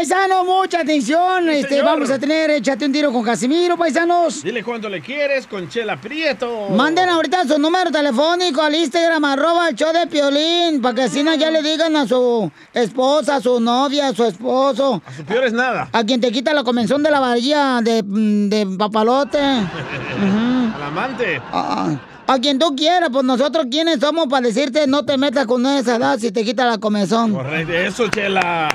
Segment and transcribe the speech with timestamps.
[0.00, 0.46] paisanos.
[0.46, 1.48] Mucha atención.
[1.50, 1.84] Este, señor.
[1.84, 4.42] vamos a tener Échate un tiro con Casimiro, paisanos.
[4.42, 6.68] Dile cuánto le quieres con Chela Prieto.
[6.70, 11.22] Manden ahorita su número telefónico al Instagram, arroba el show de Piolín, para que así
[11.22, 15.22] no ya le digan a su esposa, a su novia, a su esposo, A su
[15.24, 15.88] peor es nada.
[15.92, 19.38] a quien te quita la convención de la varilla de, mm, de papalote.
[20.16, 20.76] Ujú.
[20.76, 21.42] Al amante.
[21.52, 21.94] Ah,
[22.26, 25.96] A quien tú quieras, pues nosotros quiénes somos para decirte no te metas con esa
[25.96, 27.34] edad si te quita la comezón.
[27.34, 28.68] Correcto, eso, Chela.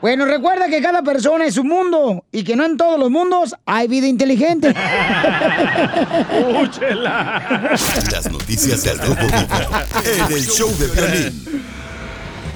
[0.00, 3.56] Bueno, recuerda que cada persona es un mundo y que no en todos los mundos
[3.66, 4.74] hay vida inteligente.
[6.48, 7.70] Uh, Chela.
[8.12, 11.62] Las noticias del Rojo en el show de violín.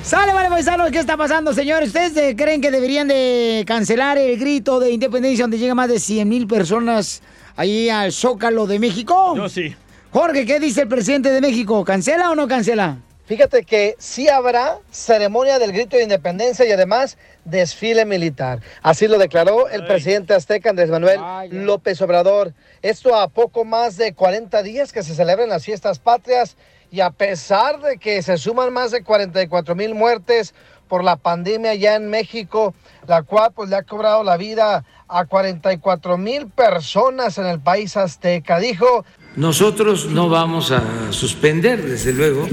[0.02, 1.88] Sale, vale, paisanos, ¿qué está pasando, señores?
[1.88, 6.28] ¿Ustedes creen que deberían de cancelar el grito de independencia donde llegan más de 100
[6.28, 7.22] mil personas
[7.56, 9.34] ahí al Zócalo de México?
[9.36, 9.74] Yo sí.
[10.10, 11.84] Jorge, ¿qué dice el presidente de México?
[11.84, 12.98] ¿Cancela o no cancela?
[13.24, 18.60] Fíjate que sí habrá ceremonia del grito de independencia y además desfile militar.
[18.82, 21.20] Así lo declaró el presidente azteca Andrés Manuel
[21.50, 22.52] López Obrador.
[22.82, 26.56] Esto a poco más de 40 días que se celebran las fiestas patrias
[26.90, 30.52] y a pesar de que se suman más de 44 mil muertes
[30.88, 32.74] por la pandemia ya en México,
[33.06, 37.96] la cual pues le ha cobrado la vida a 44 mil personas en el país
[37.96, 38.58] azteca.
[38.58, 39.04] Dijo,
[39.36, 42.46] Nosotros no vamos a suspender, desde luego,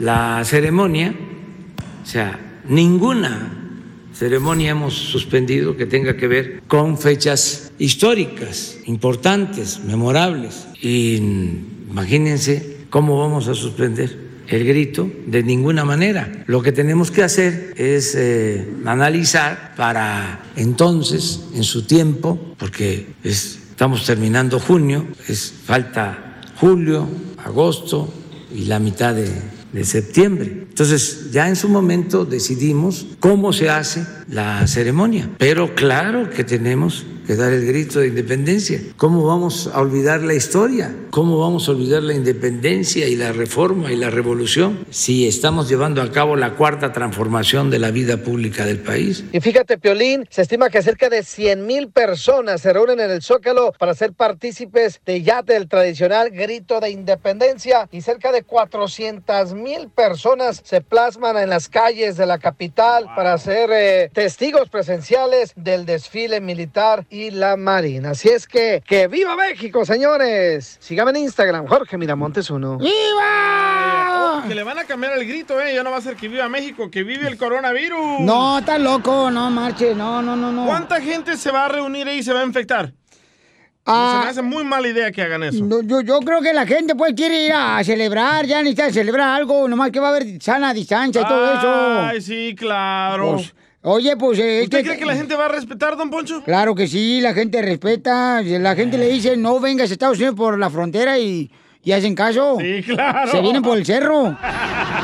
[0.00, 1.14] la ceremonia,
[2.02, 3.52] o sea, ninguna
[4.14, 10.66] ceremonia hemos suspendido que tenga que ver con fechas históricas, importantes, memorables.
[10.82, 11.16] Y
[11.90, 16.44] imagínense cómo vamos a suspender el grito de ninguna manera.
[16.46, 23.58] Lo que tenemos que hacer es eh, analizar para entonces, en su tiempo, porque es-
[23.70, 27.08] estamos terminando junio, es falta julio,
[27.38, 28.12] agosto
[28.54, 29.30] y la mitad de,
[29.72, 30.66] de septiembre.
[30.68, 37.04] Entonces, ya en su momento decidimos cómo se hace la ceremonia, pero claro que tenemos
[37.30, 38.80] que dar el grito de independencia.
[38.96, 40.92] ¿Cómo vamos a olvidar la historia?
[41.10, 46.02] ¿Cómo vamos a olvidar la independencia y la reforma y la revolución si estamos llevando
[46.02, 49.22] a cabo la cuarta transformación de la vida pública del país?
[49.30, 53.22] Y fíjate, Piolín, se estima que cerca de 100 mil personas se reúnen en el
[53.22, 59.54] Zócalo para ser partícipes de ya del tradicional grito de independencia y cerca de 400
[59.54, 65.52] mil personas se plasman en las calles de la capital para ser eh, testigos presenciales
[65.54, 68.10] del desfile militar y la marina.
[68.10, 70.78] Así es que, que viva México, señores.
[70.80, 72.78] Síganme en Instagram, Jorge Miramontes uno.
[72.78, 74.38] ¡Viva!
[74.42, 75.74] Oh, que le van a cambiar el grito, ¿eh?
[75.74, 78.20] Ya no va a ser que viva México, que vive el coronavirus.
[78.20, 80.64] No, estás loco, no marche, no, no, no, no.
[80.64, 82.92] ¿Cuánta gente se va a reunir ahí y se va a infectar?
[83.86, 84.18] Ah.
[84.18, 85.64] Se me hace muy mala idea que hagan eso.
[85.64, 89.28] No, yo, yo creo que la gente pues quiere ir a celebrar, ya necesita celebrar
[89.30, 92.00] algo, nomás que va a haber sana distancia y todo eso.
[92.02, 93.34] Ay, sí, claro.
[93.34, 94.38] Pues, oye, pues...
[94.38, 96.42] eh, ¿Usted cree que la gente va a respetar, don Poncho?
[96.44, 100.34] Claro que sí, la gente respeta, la gente le dice no vengas a Estados Unidos
[100.36, 101.50] por la frontera y,
[101.82, 102.56] y hacen caso.
[102.60, 103.30] Sí, claro.
[103.30, 104.36] Se vienen por el cerro.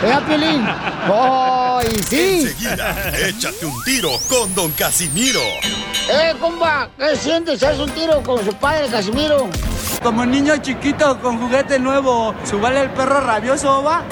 [0.02, 0.64] ¿Verdad, Piolín?
[0.66, 2.40] ¡Ay, sí!
[2.42, 5.40] Enseguida, échate un tiro con Don Casimiro.
[6.10, 6.90] ¡Eh, compa!
[6.98, 7.62] ¿Qué sientes?
[7.62, 9.48] ¿Haz un tiro con su padre, Casimiro?
[10.02, 14.04] Como niño chiquito con juguete nuevo, ¿subale el perro rabioso, va?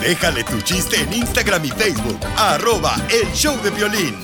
[0.00, 4.14] Déjale tu chiste en Instagram y Facebook, arroba el show de violín.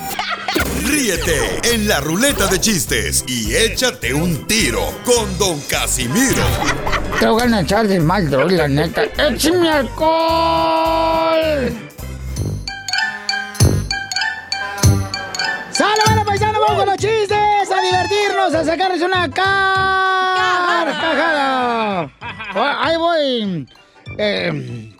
[0.84, 6.44] Ríete en la ruleta de chistes y échate un tiro con Don Casimiro.
[7.18, 9.04] Te voy a echar de mal, la neta.
[9.16, 11.72] ¡Échame alcohol!
[15.70, 16.60] ¡Sale, bueno, paisano!
[16.60, 17.70] ¡Vamos con los chistes!
[17.70, 18.54] ¡A divertirnos!
[18.54, 19.70] ¡A sacarles una carcajada!
[22.54, 23.66] Ahí voy.
[24.18, 24.91] Eh,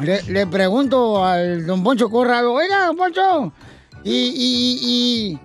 [0.00, 2.52] le, le pregunto al don Poncho Corrado.
[2.52, 3.52] Oiga, don Poncho,
[4.02, 5.38] ¿y, y,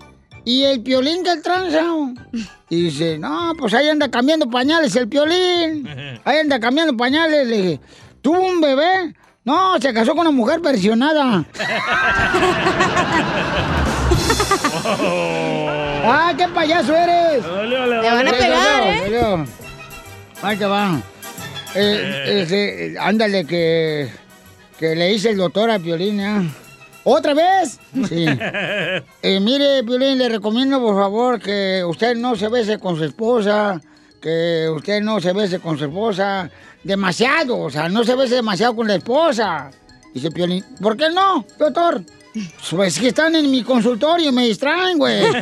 [0.45, 1.83] y, y el piolín del tranza?
[2.69, 5.87] Y dice, no, pues ahí anda cambiando pañales el piolín.
[6.23, 7.47] Ahí anda cambiando pañales.
[7.47, 7.79] Le dije,
[8.21, 9.13] ¿tuvo un bebé?
[9.43, 11.43] No, se casó con una mujer versionada.
[16.05, 17.43] ¡Ah, qué payaso eres!
[17.43, 19.01] Le dolió, le Te van a pegar, Dolió, ¿eh?
[19.03, 19.45] dolió.
[20.41, 21.01] Ahí te va.
[21.75, 24.09] eh, este, ándale, que,
[24.79, 26.49] que le dice el doctor a Piolín, ¿eh?
[27.03, 27.79] ¿Otra vez?
[28.07, 28.25] Sí.
[29.21, 33.81] Eh, mire, Piolín, le recomiendo, por favor, que usted no se bese con su esposa,
[34.21, 36.49] que usted no se bese con su esposa
[36.83, 39.69] demasiado, o sea, no se bese demasiado con la esposa.
[40.13, 42.01] Dice Piolín, ¿por qué no, doctor?
[42.71, 45.25] Pues que están en mi consultorio y me distraen, güey.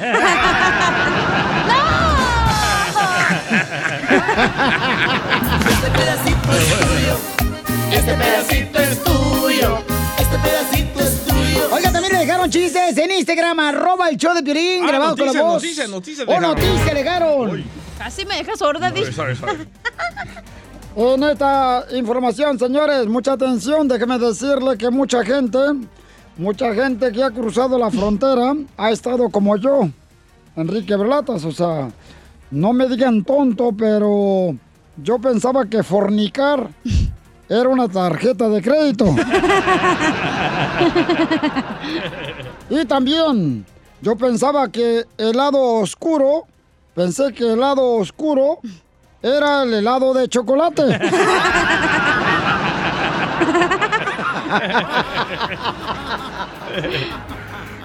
[5.70, 7.18] Este pedacito es tuyo.
[7.92, 8.77] Este pedacito
[12.74, 15.54] chistes en Instagram, arroba el show de Piolín, Ah, grabado con la noticias, voz.
[15.54, 17.64] noticias, noticias ¡Oh, noticias le dejaron!
[17.98, 19.68] Casi me deja sorda, sorry, sorry.
[20.96, 25.60] En esta información, señores, mucha atención, déjeme decirle que mucha gente,
[26.38, 29.90] mucha gente que ha cruzado la frontera ha estado como yo,
[30.56, 31.92] Enrique Berlatas, o sea,
[32.50, 34.56] no me digan tonto, pero
[35.04, 36.68] yo pensaba que fornicar
[37.50, 39.06] era una tarjeta de crédito.
[42.70, 43.66] y también,
[44.02, 46.44] yo pensaba que el lado oscuro,
[46.94, 48.60] pensé que el lado oscuro
[49.22, 50.84] era el helado de chocolate.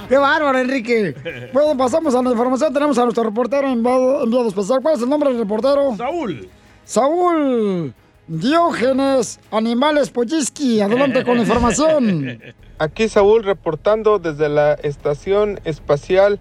[0.08, 1.50] ¡Qué bárbaro, Enrique!
[1.52, 2.74] Bueno, pasamos a la información.
[2.74, 4.80] Tenemos a nuestro reportero enviado, enviado especial.
[4.82, 5.96] ¿Cuál es el nombre del reportero?
[5.96, 6.48] Saúl.
[6.84, 7.94] Saúl
[8.28, 12.40] Diógenes, Animales Polliski, adelante con la información.
[12.78, 16.38] Aquí Saúl reportando desde la estación espacial,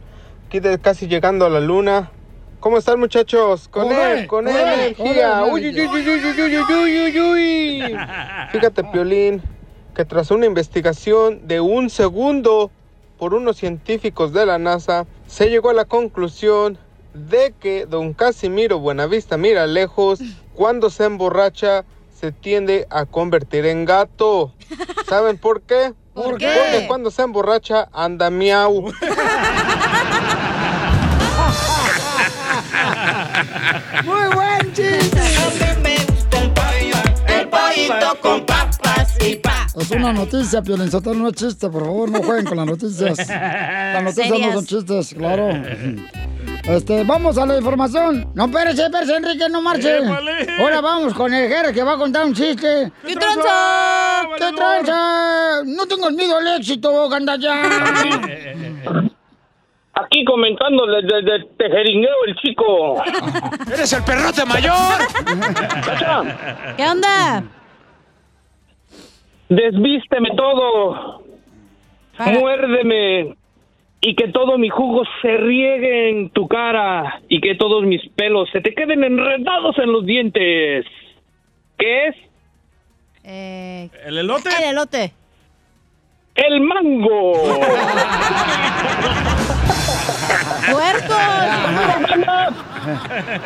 [0.48, 2.12] aquí casi llegando a la luna.
[2.60, 3.68] ¿Cómo están muchachos?
[3.68, 5.44] Con él, con él, energía.
[5.45, 7.98] Uy, uy, uy, uy, uy, uy, uy,
[8.51, 9.42] Fíjate, Piolín,
[9.95, 12.72] que tras una investigación de un segundo
[13.18, 16.77] por unos científicos de la NASA, se llegó a la conclusión
[17.13, 20.22] de que don Casimiro Buenavista mira lejos
[20.62, 21.86] cuando se emborracha,
[22.19, 24.54] se tiende a convertir en gato.
[25.10, 25.96] ¿Saben por qué?
[26.13, 26.54] ¿Por qué?
[26.56, 28.84] Porque cuando se emborracha anda miau.
[34.06, 35.19] ¡Muy buen chiste!
[37.25, 39.66] El pollito con papas y pa.
[39.75, 43.18] Es una noticia, Piolín no es chiste, por favor, no jueguen con las noticias.
[43.28, 45.60] Las noticias no son chistes, claro.
[46.63, 48.31] Este, vamos a la información.
[48.36, 49.98] No, espérese, espérese, Enrique, no marche.
[50.60, 52.92] Ahora vamos con el Jere que va a contar un chiste.
[53.06, 55.63] ¿Qué tranza, ¿Qué tranza?
[55.66, 57.63] No tengo miedo al éxito, gandalla.
[59.94, 63.04] Aquí comentando desde de, Tejeringueo el chico.
[63.74, 65.00] ¡Eres el perrote mayor!
[66.78, 67.44] ¿Qué onda?
[69.50, 71.24] Desvísteme todo.
[72.19, 73.40] Muérdeme.
[74.01, 77.21] Y que todo mi jugo se riegue en tu cara.
[77.30, 80.86] Y que todos mis pelos se te queden enredados en los dientes.
[81.77, 82.15] ¿Qué es?
[83.24, 84.50] Eh, ¿El elote?
[84.57, 85.13] El elote.
[86.36, 87.33] El mango.
[90.71, 91.13] ¡Puerco!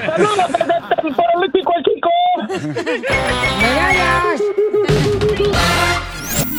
[0.05, 2.09] ¡Saludos desde el chico!
[3.61, 4.41] ¡Medallas!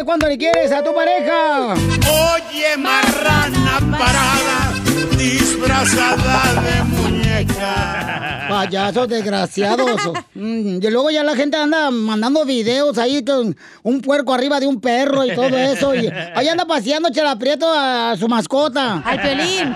[0.00, 1.74] Dile cuándo le quieres a tu pareja.
[1.74, 4.72] Oye, marrana parada,
[5.18, 8.46] disfrazada de muñeca.
[8.48, 10.00] Payasos desgraciados.
[10.34, 14.66] Mm, Y luego ya la gente anda mandando videos ahí con un puerco arriba de
[14.68, 15.94] un perro y todo eso.
[15.94, 19.02] Y ahí anda paseando Chela Prieto a su mascota.
[19.04, 19.74] Al Piolín.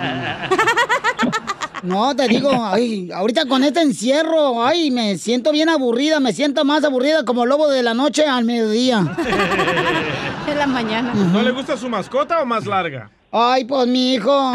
[1.85, 6.65] No, te digo, ay, ahorita con este encierro, ay, me siento bien aburrida, me siento
[6.65, 9.05] más aburrida como lobo de la noche al mediodía.
[10.47, 11.15] En la mañana.
[11.15, 13.11] ¿No le gusta su mascota o más larga?
[13.33, 14.31] Ay, pues mi hijo.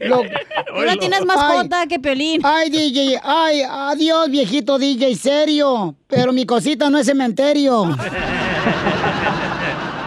[0.00, 2.40] Lo- Tú no tienes mascota que Piolín.
[2.44, 5.94] Ay, DJ, ay, adiós, viejito DJ, serio.
[6.08, 7.84] Pero mi cosita no es cementerio.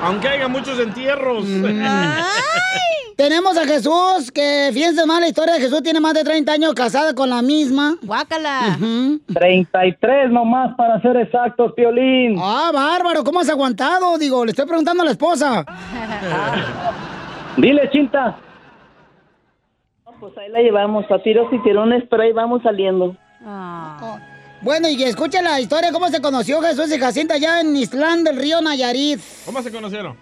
[0.04, 1.46] Aunque haya muchos entierros.
[1.46, 1.86] Mm.
[3.16, 6.74] Tenemos a Jesús, que fíjense más la historia de Jesús, tiene más de 30 años
[6.74, 7.98] casada con la misma.
[8.02, 8.78] Guácala.
[9.34, 12.38] 33 nomás para ser exactos, Piolín.
[12.40, 14.18] Ah, bárbaro, ¿cómo has aguantado?
[14.18, 15.66] Digo, le estoy preguntando a la esposa.
[17.58, 18.38] Dile, Chinta.
[20.20, 23.16] Pues ahí la llevamos a tiros y tirones, pero ahí vamos saliendo.
[23.46, 24.18] Oh.
[24.62, 28.24] Bueno, y que escuche la historia, ¿cómo se conoció Jesús y Jacinta allá en Islán
[28.24, 29.20] del Río Nayarit?
[29.46, 30.18] ¿Cómo se conocieron?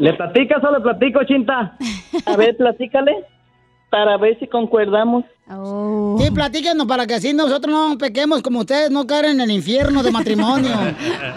[0.00, 1.76] ¿Le platicas o le platico, Chinta?
[2.24, 3.22] A ver, platícale
[3.90, 5.24] para ver si concordamos.
[6.18, 10.02] Sí, platíquenos para que así nosotros no pequemos como ustedes, no caen en el infierno
[10.02, 10.70] de matrimonio.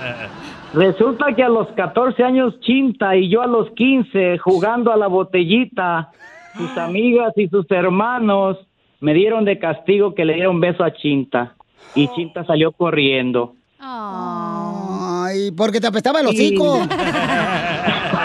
[0.73, 5.07] Resulta que a los 14 años Chinta y yo a los 15 jugando a la
[5.07, 6.11] botellita,
[6.55, 8.57] sus amigas y sus hermanos
[9.01, 11.55] me dieron de castigo que le dieron beso a Chinta
[11.95, 13.55] y Chinta salió corriendo.
[13.79, 16.79] Ay, porque te apestaba el hocico.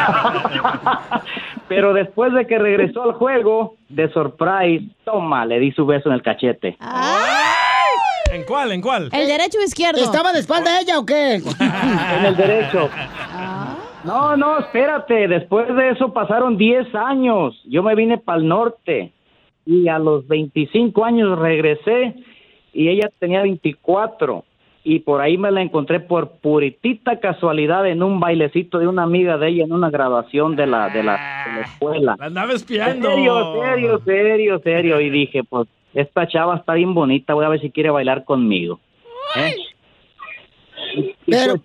[1.69, 6.15] Pero después de que regresó al juego, de surprise, toma, le di su beso en
[6.15, 6.77] el cachete.
[8.33, 8.73] ¿En cuál?
[8.73, 9.11] ¿En cuál?
[9.13, 10.03] ¿El derecho o izquierdo?
[10.03, 11.37] ¿Estaba de espalda ella o qué?
[12.19, 12.89] En el derecho.
[14.05, 15.29] No, no, espérate.
[15.29, 17.61] Después de eso pasaron 10 años.
[17.65, 19.13] Yo me vine para el norte
[19.67, 22.15] y a los 25 años regresé
[22.73, 24.45] y ella tenía 24
[24.85, 29.37] y por ahí me la encontré por puritita casualidad en un bailecito de una amiga
[29.37, 32.17] de ella en una graduación de la de la, de la escuela.
[32.19, 33.09] La andaba espiando.
[33.09, 37.61] Serio, serio, serio, serio y dije, pues esta chava está bien bonita, voy a ver
[37.61, 38.81] si quiere bailar conmigo.
[39.37, 39.55] ¿Eh?
[41.27, 41.57] Pero,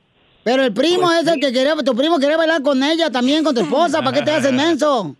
[0.44, 3.56] pero el primo es el que quería, tu primo quería bailar con ella también, con
[3.56, 5.16] tu esposa, ¿para qué te haces menso?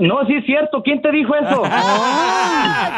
[0.00, 0.82] No, sí es cierto.
[0.82, 1.62] ¿Quién te dijo eso?
[2.60, 2.96] Ah,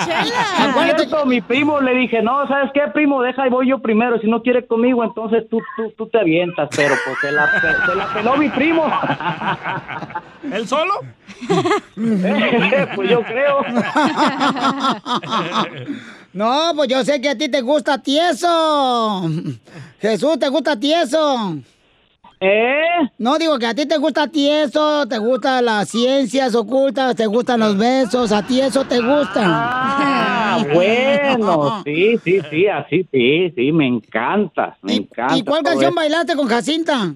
[0.89, 3.23] es cierto, mi primo le dije, no, ¿sabes qué, primo?
[3.23, 4.19] Deja y voy yo primero.
[4.21, 6.69] Si no quiere conmigo, entonces tú, tú, tú te avientas.
[6.75, 8.87] Pero pues se la, se la peló mi primo.
[10.53, 10.95] ¿Él solo?
[12.95, 13.63] pues yo creo.
[16.33, 19.29] No, pues yo sé que a ti te gusta tieso.
[20.01, 21.57] Jesús, ¿te gusta tieso?
[22.43, 22.81] ¿Eh?
[23.19, 27.61] No, digo que a ti te gusta tieso, te gustan las ciencias ocultas, te gustan
[27.61, 29.43] los besos, a ti eso te gusta.
[29.45, 35.37] Ah, bueno, sí, sí, sí, así, sí, sí, me encanta, me encanta.
[35.37, 35.97] ¿Y cuál todo canción eso.
[36.01, 37.15] bailaste con Jacinta?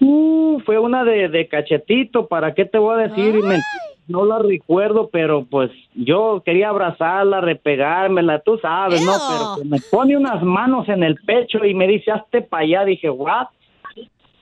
[0.00, 3.42] Uh, fue una de, de cachetito, ¿para qué te voy a decir?
[3.42, 3.62] Me-
[4.06, 9.12] no la recuerdo, pero pues yo quería abrazarla, repegármela, tú sabes, ¿no?
[9.56, 12.84] Pero me pone unas manos en el pecho y me dice, hazte para allá.
[12.84, 13.46] Dije, ¿what?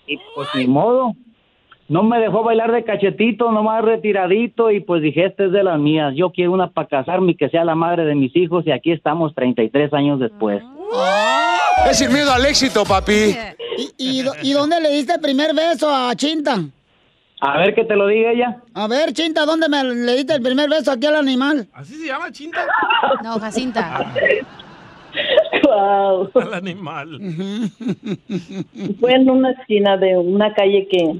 [0.06, 1.14] Y pues ni modo.
[1.88, 5.78] No me dejó bailar de cachetito, nomás retiradito, y pues dije, este es de las
[5.78, 6.14] mías.
[6.16, 8.92] Yo quiero una para casarme y que sea la madre de mis hijos, y aquí
[8.92, 10.62] estamos 33 años después.
[11.90, 13.36] Es sin miedo al éxito, papi.
[13.98, 16.60] ¿Y, y dónde le diste el primer beso a Chinta?
[17.44, 18.62] A ver que te lo diga ella.
[18.72, 21.66] A ver, Chinta, ¿dónde me le diste el primer beso aquí al animal?
[21.72, 22.64] ¿Así se llama Chinta?
[23.24, 24.12] No, Jacinta.
[25.64, 26.30] Wow.
[26.34, 27.18] Al animal.
[29.00, 31.16] Fue en una esquina de una calle que,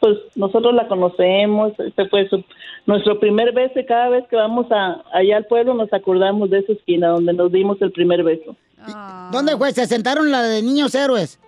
[0.00, 1.72] pues, nosotros la conocemos.
[1.78, 2.44] Este fue su-
[2.86, 6.58] nuestro primer beso y cada vez que vamos a, allá al pueblo nos acordamos de
[6.58, 8.54] esa esquina donde nos dimos el primer beso.
[9.32, 9.72] ¿Dónde fue?
[9.72, 11.40] ¿Se sentaron la de niños héroes?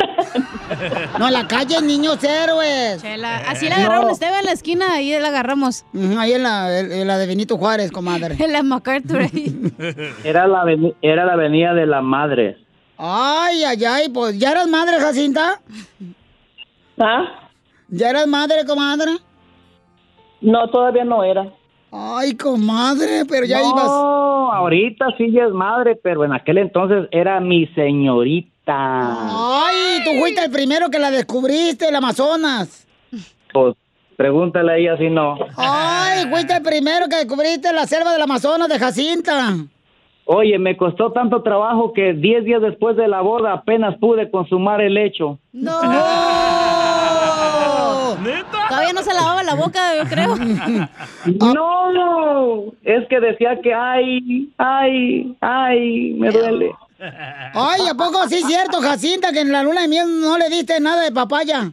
[1.18, 3.02] no, la calle Niños Héroes.
[3.02, 5.84] Chela, así la agarraron Esteban en la esquina, ahí la agarramos.
[6.18, 8.36] Ahí en la, en la de Benito Juárez, comadre.
[8.42, 9.72] En la MacArthur ahí.
[10.24, 10.64] Era la,
[11.00, 12.58] era la avenida de la madre.
[12.98, 15.60] Ay, ay, ay, pues, ¿ya eras madre, Jacinta?
[16.98, 17.50] ¿Ah?
[17.88, 19.12] ¿Ya eras madre, comadre?
[20.40, 21.52] No, todavía no era.
[21.90, 23.86] Ay, comadre, pero ya no, ibas.
[23.86, 28.51] ahorita sí ya es madre, pero en aquel entonces era mi señorita.
[28.66, 32.86] Ay, tú fuiste el primero que la descubriste, el Amazonas.
[33.52, 33.74] Pues
[34.16, 35.36] pregúntale a ella si no.
[35.56, 39.56] Ay, fuiste el primero que descubriste la selva del Amazonas de Jacinta.
[40.24, 44.80] Oye, me costó tanto trabajo que 10 días después de la boda apenas pude consumar
[44.80, 45.38] el hecho.
[45.52, 45.80] ¡No!
[48.68, 50.36] Todavía no se lavaba la boca, yo creo.
[51.54, 56.72] No, es que decía que ay, ay, ay, me duele.
[57.54, 60.48] Ay, ¿a poco sí es cierto, Jacinta, que en la luna de miel no le
[60.48, 61.72] diste nada de papaya?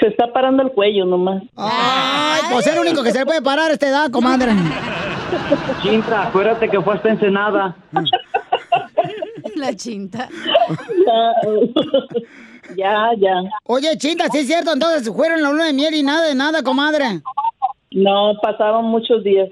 [0.00, 1.42] Se está parando el cuello nomás.
[1.56, 4.52] Ay, pues es el único que se le puede parar a esta edad, comadre.
[5.82, 7.76] Chinta, acuérdate que fue hasta Ensenada.
[9.56, 10.28] La chinta.
[12.76, 13.42] Ya, ya.
[13.66, 16.62] Oye, Chinta, sí es cierto, entonces fueron la luna de miel y nada de nada,
[16.62, 17.20] comadre.
[17.92, 19.48] No, pasaron muchos días.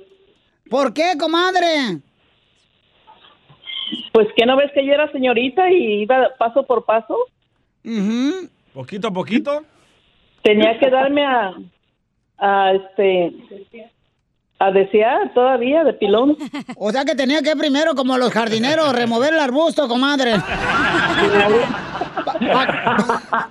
[0.70, 2.00] ¿Por qué, comadre?
[4.12, 7.16] Pues que no ves que yo era señorita y iba paso por paso.
[8.74, 9.62] Poquito a poquito.
[10.42, 11.54] tenía que darme a,
[12.38, 13.32] a este,
[14.58, 16.36] a desear todavía de pilón.
[16.76, 20.34] O sea que tenía que primero, como los jardineros, remover el arbusto, comadre.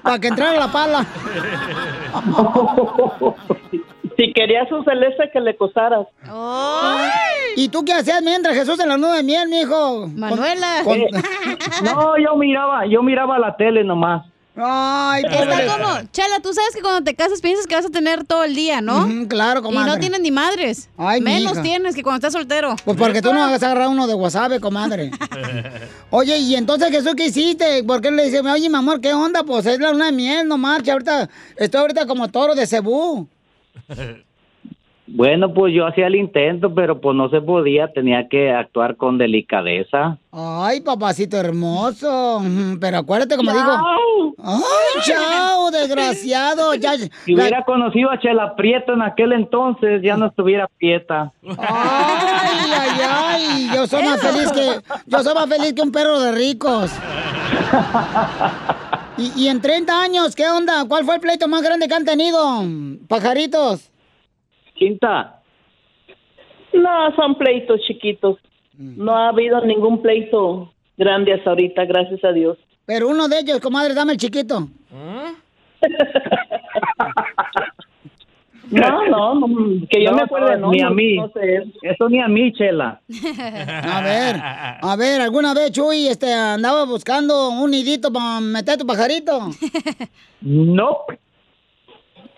[0.04, 1.06] Para que entrara la pala.
[4.22, 6.06] Si querías un celeste que le cosaras.
[7.56, 10.06] ¿Y tú qué hacías mientras Jesús en la nube de miel, mijo?
[10.08, 10.82] Manuela.
[10.84, 11.10] Con- Eh,
[11.84, 14.26] no, yo miraba, yo miraba la tele nomás.
[14.56, 15.66] Ay, Está pobre.
[15.68, 18.54] como, Chela, tú sabes que cuando te casas piensas que vas a tener todo el
[18.54, 19.06] día, ¿no?
[19.06, 19.92] Ujú, claro, Y comadre.
[19.94, 20.90] no tienes ni madres.
[20.98, 21.64] Ay, Menos mija.
[21.64, 22.76] tienes que cuando estás soltero.
[22.86, 25.10] Pues porque tú no vas a agarrar uno de wasabi, comadre.
[26.12, 27.84] Oye, ¿y entonces Jesús qué hiciste?
[27.86, 29.44] ¿Por qué le dice, oye, mi amor, qué onda?
[29.44, 30.92] Pues es la luna de miel, no marcha.
[30.94, 33.28] Ahorita, estoy ahorita como toro de cebú.
[35.14, 39.18] Bueno, pues yo hacía el intento, pero pues no se podía, tenía que actuar con
[39.18, 40.18] delicadeza.
[40.32, 42.42] Ay, papacito hermoso.
[42.80, 43.72] Pero acuérdate como digo.
[44.42, 46.76] Ay, chao, desgraciado.
[46.80, 46.94] Ya,
[47.26, 51.34] Si la- hubiera conocido a Chela Prieto en aquel entonces, ya no estuviera prieta.
[51.46, 53.70] Ay, ay, ay.
[53.76, 56.90] Yo soy más feliz que, yo soy más feliz que un perro de ricos.
[59.22, 60.86] Y, y en 30 años, ¿qué onda?
[60.88, 62.40] ¿Cuál fue el pleito más grande que han tenido?
[63.08, 63.92] Pajaritos.
[64.74, 65.42] Quinta,
[66.74, 68.40] No, son pleitos chiquitos.
[68.74, 72.58] No ha habido ningún pleito grande hasta ahorita, gracias a Dios.
[72.86, 74.68] Pero uno de ellos, comadre, dame el chiquito.
[78.72, 80.72] No, no, no, que yo me acuerde, no.
[80.72, 81.18] Ni a mí.
[81.18, 81.64] no sé.
[81.82, 83.02] Eso ni a mí, Chela.
[83.10, 84.36] A ver,
[84.82, 89.50] a ver, ¿alguna vez, Chuy, este, andaba buscando un nidito para meter tu pajarito?
[90.44, 91.06] No,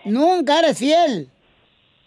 [0.04, 1.28] Nunca eres fiel.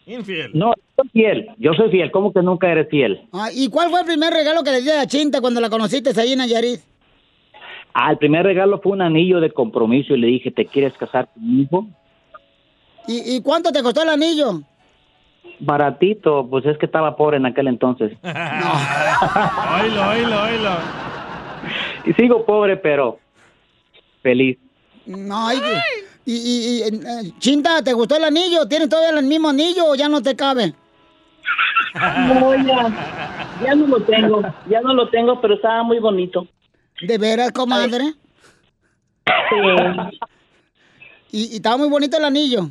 [0.05, 0.51] Infiel.
[0.53, 1.47] no, soy fiel.
[1.57, 2.11] Yo soy fiel.
[2.11, 3.19] ¿Cómo que nunca eres fiel?
[3.33, 6.11] Ah, ¿Y cuál fue el primer regalo que le di a Chinta cuando la conociste
[6.19, 6.79] ahí en Nayarit?
[7.93, 11.27] Ah, el primer regalo fue un anillo de compromiso y le dije, ¿te quieres casar
[11.33, 11.87] conmigo?
[13.07, 14.61] ¿Y, y cuánto te costó el anillo?
[15.59, 18.11] Baratito, pues es que estaba pobre en aquel entonces.
[18.23, 20.69] Oílo, oílo, oílo.
[22.05, 23.19] Y sigo pobre, pero
[24.21, 24.57] feliz.
[25.05, 25.57] No, ay,
[26.25, 28.67] y, y- y, eh, Chinta, ¿te gustó el anillo?
[28.67, 30.73] ¿Tienes todavía el mismo anillo o ya no te cabe?
[31.95, 36.45] No, ya, ya no lo tengo, ya no lo tengo, pero estaba muy bonito.
[37.01, 38.13] ¿De veras, comadre?
[39.25, 39.55] Sí,
[41.31, 42.69] ¿Y, y estaba muy bonito el anillo?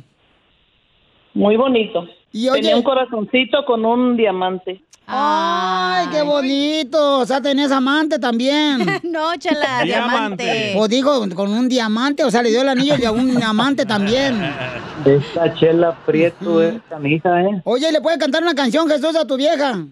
[1.37, 2.07] Muy bonito.
[2.31, 4.81] Y oye- Tenía un corazoncito con un diamante.
[5.09, 7.19] ¡Ay, qué bonito!
[7.19, 8.79] O sea, tenías amante también.
[9.03, 10.43] no, Chela, Diamante.
[10.43, 10.73] diamante.
[10.77, 13.85] O digo, con un diamante, o sea, le dio el anillo y a un amante
[13.85, 14.41] también.
[15.05, 17.61] Esta chela prieto es camisa, ¿eh?
[17.63, 19.85] Oye, ¿le puedes cantar una canción, Jesús, a tu vieja?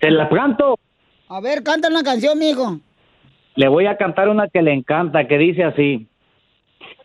[0.00, 0.76] Te la canto.
[1.28, 2.80] A ver, canta una canción, mijo.
[3.54, 6.08] Le voy a cantar una que le encanta, que dice así.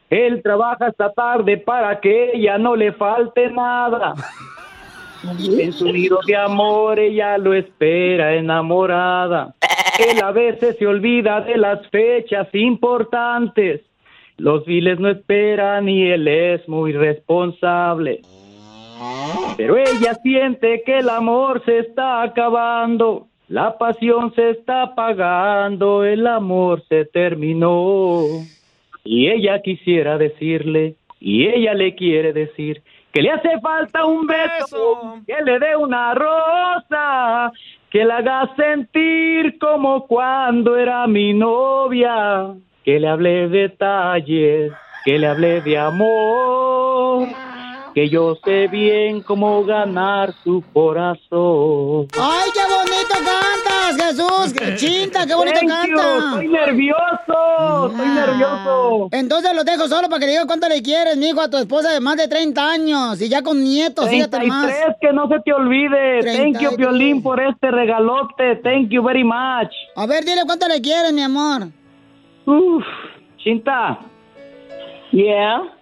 [0.10, 4.16] Él trabaja hasta tarde para que ella no le falte nada.
[5.24, 9.54] En su nido de amor ella lo espera enamorada.
[10.00, 13.82] Él a veces se olvida de las fechas importantes.
[14.38, 18.22] Los viles no esperan y él es muy responsable.
[19.58, 23.28] Pero ella siente que el amor se está acabando.
[23.50, 28.24] La pasión se está apagando, el amor se terminó.
[29.12, 35.16] Y ella quisiera decirle, y ella le quiere decir, que le hace falta un beso,
[35.26, 37.52] que le dé una rosa,
[37.90, 42.54] que la haga sentir como cuando era mi novia,
[42.86, 44.72] que le hable detalles,
[45.04, 47.30] que le hable de amor,
[47.94, 52.08] que yo sé bien cómo ganar su corazón.
[52.20, 54.78] ¡Ay, qué bonito cantas, Jesús!
[54.78, 56.30] ¡Chinta, qué bonito Thank you, canta!
[56.30, 59.10] Estoy nervioso, estoy nervioso.
[59.12, 61.92] Entonces los dejo solo para que le digas cuánto le quieres, mijo, a tu esposa
[61.92, 64.68] de más de 30 años y ya con nietos, fíjate más.
[64.68, 66.20] 33, que no se te olvide.
[66.22, 66.78] Thank you, 33.
[66.78, 68.58] Piolín, por este regalote.
[68.64, 69.72] Thank you very much.
[69.96, 71.68] A ver, dile cuánto le quieres, mi amor.
[72.46, 72.84] Uf,
[73.38, 74.00] Chinta.
[75.12, 75.79] Yeah.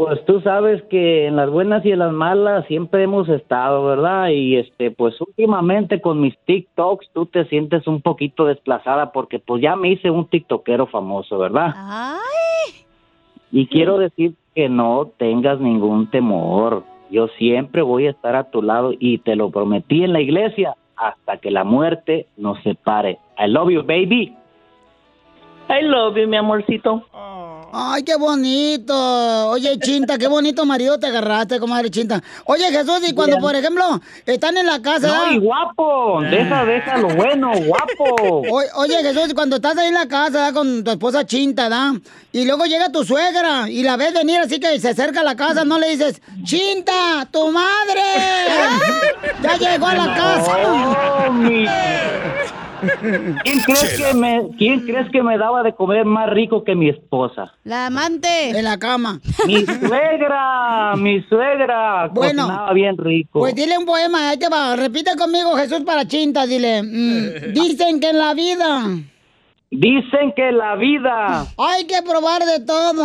[0.00, 4.28] Pues tú sabes que en las buenas y en las malas siempre hemos estado, ¿verdad?
[4.30, 9.60] Y este, pues últimamente con mis TikToks tú te sientes un poquito desplazada porque pues
[9.60, 11.74] ya me hice un TikTokero famoso, ¿verdad?
[11.76, 12.86] Ay.
[13.52, 16.82] Y quiero decir que no tengas ningún temor.
[17.10, 20.76] Yo siempre voy a estar a tu lado y te lo prometí en la iglesia
[20.96, 23.18] hasta que la muerte nos separe.
[23.38, 24.34] I love you, baby.
[25.68, 27.04] I love you, mi amorcito.
[27.72, 28.94] Ay, qué bonito.
[29.50, 32.20] Oye, Chinta, qué bonito marido te agarraste, comadre Chinta.
[32.46, 35.06] Oye, Jesús, y cuando, por ejemplo, están en la casa...
[35.06, 38.42] No, y guapo, deja, deja lo bueno, guapo.
[38.50, 40.54] O- Oye, Jesús, cuando estás ahí en la casa ¿verdad?
[40.54, 41.92] con tu esposa Chinta, ¿da?
[42.32, 45.36] Y luego llega tu suegra y la ves venir así que se acerca a la
[45.36, 48.02] casa, no le dices, Chinta, tu madre.
[49.42, 50.56] ya llegó a la casa.
[50.66, 51.66] Oh, mi-
[53.44, 56.88] ¿Quién crees, que me, ¿Quién crees que me daba de comer más rico que mi
[56.88, 57.52] esposa?
[57.64, 58.50] La amante.
[58.50, 59.20] En la cama.
[59.46, 62.08] Mi suegra, mi suegra.
[62.08, 62.42] Bueno.
[62.46, 63.40] cocinaba bien rico.
[63.40, 64.74] Pues dile un poema, ahí te va.
[64.76, 66.82] Repite conmigo, Jesús, para Chinta, dile.
[66.82, 68.84] mm, dicen que en la vida
[69.72, 73.04] Dicen que la vida hay que probar de todo.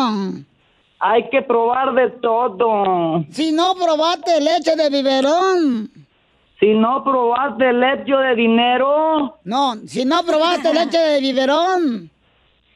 [0.99, 3.23] hay que probar de todo.
[3.29, 5.91] Si no probaste leche de biberón.
[6.65, 9.37] Si no probaste leche de dinero.
[9.43, 12.09] No, si no probaste leche de biberón.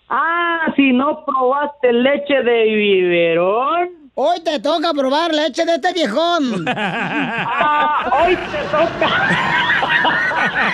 [0.07, 3.89] Ah, si no probaste leche de biberón.
[4.13, 6.65] Hoy te toca probar leche de este viejón.
[6.67, 9.09] Ah, hoy te toca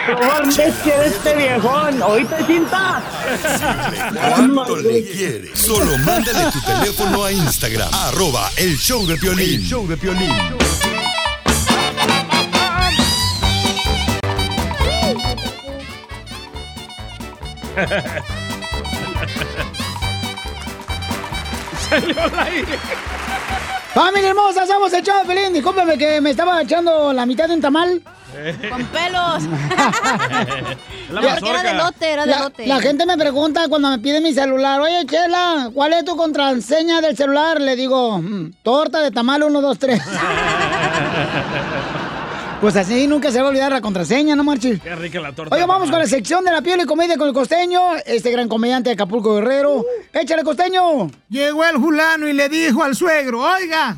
[0.17, 2.01] probar leche de este viejón.
[2.01, 3.01] ¿Oíste, cinta?
[4.11, 5.57] ¿Cuánto le quieres?
[5.57, 9.61] Solo mándale tu teléfono a Instagram, arroba el show de Piolín.
[9.61, 10.33] El show de Piolín.
[21.89, 22.77] Salió al aire.
[23.93, 25.53] Familia hermosa, somos el Pelín.
[25.53, 28.01] Discúlpeme que me estaba echando la mitad de un tamal.
[28.69, 29.43] Con pelos.
[31.09, 32.67] La era de lote, era de La, lote.
[32.67, 36.99] la gente me pregunta cuando me pide mi celular, oye, Chela, ¿cuál es tu contraseña
[36.99, 37.61] del celular?
[37.61, 40.01] Le digo, "Mm, torta de tamal 1, 2, 3.
[42.61, 44.79] Pues así nunca se va a olvidar la contraseña, ¿no, Marchi?
[44.79, 45.53] Qué rica la torta.
[45.53, 48.47] Oiga, vamos con la sección de la piel y comedia con el costeño, este gran
[48.47, 49.85] comediante de Acapulco Guerrero.
[50.13, 51.11] ¡Échale, costeño!
[51.29, 53.97] Llegó el fulano y le dijo al suegro, oiga,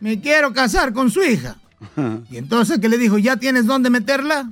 [0.00, 1.56] me quiero casar con su hija.
[2.30, 4.48] Y entonces que le dijo, ¿ya tienes dónde meterla?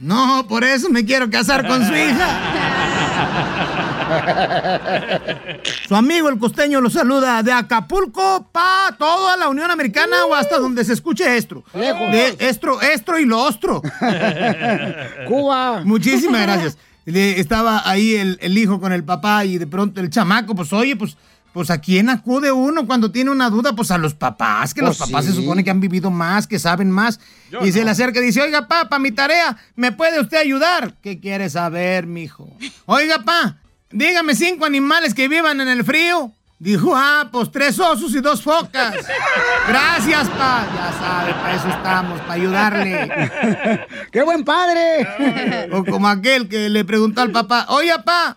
[0.00, 2.68] No, por eso me quiero casar con su hija.
[5.88, 10.58] Su amigo el costeño lo saluda de Acapulco pa toda la Unión Americana o hasta
[10.58, 11.64] donde se escuche estro.
[11.74, 13.82] De estro, estro y lo ostro.
[15.28, 15.82] Cuba.
[15.84, 16.78] Muchísimas gracias.
[17.06, 20.94] Estaba ahí el, el hijo con el papá y de pronto el chamaco, pues oye,
[20.94, 21.16] pues,
[21.52, 24.96] pues a quién acude uno cuando tiene una duda, pues a los papás, que los
[24.96, 27.18] Pues papás se supone que han vivido más, que saben más.
[27.50, 30.94] Yo y se le acerca y dice, oiga, papá, mi tarea, ¿me puede usted ayudar?
[31.02, 32.48] ¿Qué quiere saber, mijo?
[32.86, 33.56] Oiga, pa,
[33.90, 36.32] dígame cinco animales que vivan en el frío.
[36.58, 38.94] Dijo, ah, pues tres osos y dos focas.
[39.66, 40.66] Gracias, pa.
[40.74, 43.86] Ya sabe, para eso estamos, para ayudarle.
[44.12, 45.68] ¡Qué buen padre!
[45.72, 48.36] O como aquel que le preguntó al papá, oye, papá,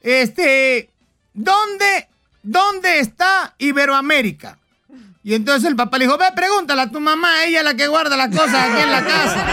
[0.00, 0.90] este,
[1.34, 2.08] ¿dónde,
[2.44, 4.58] dónde está Iberoamérica?
[5.24, 7.88] Y entonces el papá le dijo, ve, pregúntale a tu mamá, ella es la que
[7.88, 9.44] guarda las cosas aquí en la casa.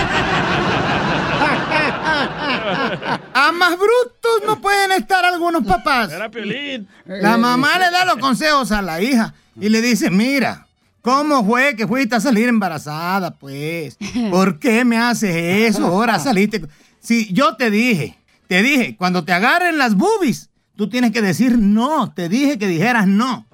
[3.34, 6.12] A más brutos no pueden estar algunos papás.
[6.12, 6.88] Era Piolín.
[7.06, 10.68] La mamá le da los consejos a la hija y le dice, mira,
[11.02, 13.98] ¿cómo fue que fuiste a salir embarazada, pues?
[14.32, 15.36] ¿Por qué me haces
[15.76, 15.86] eso?
[15.86, 16.64] Ahora saliste...
[17.00, 21.58] Si yo te dije, te dije, cuando te agarren las boobies, tú tienes que decir
[21.60, 23.46] no, te dije que dijeras no.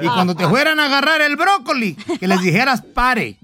[0.00, 3.38] Y cuando te fueran a agarrar el brócoli, que les dijeras pare.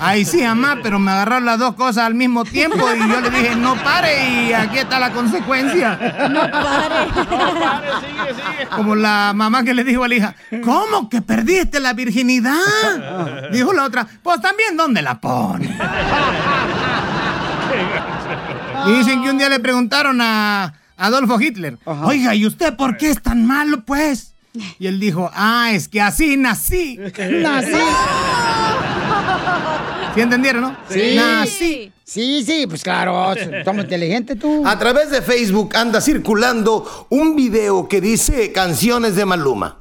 [0.00, 3.30] Ahí sí, mamá, pero me agarraron las dos cosas al mismo tiempo y yo le
[3.30, 5.98] dije no pare y aquí está la consecuencia.
[6.30, 7.06] No pare.
[7.14, 8.66] No, pare, sigue, sigue.
[8.76, 13.50] Como la mamá que le dijo a la hija, ¿cómo que perdiste la virginidad?
[13.52, 15.76] Dijo la otra, pues también, ¿dónde la pone?
[18.86, 23.10] Y dicen que un día le preguntaron a Adolfo Hitler, oiga, ¿y usted por qué
[23.10, 24.34] es tan malo, pues?
[24.78, 26.98] Y él dijo, ah, es que así nací.
[27.42, 27.72] Nací.
[30.14, 30.76] ¿Sí entendieron, no?
[30.88, 31.16] Sí.
[31.16, 31.92] Nací.
[32.04, 34.66] Sí, sí, pues claro, somos inteligentes tú.
[34.66, 39.76] A través de Facebook anda circulando un video que dice canciones de Maluma.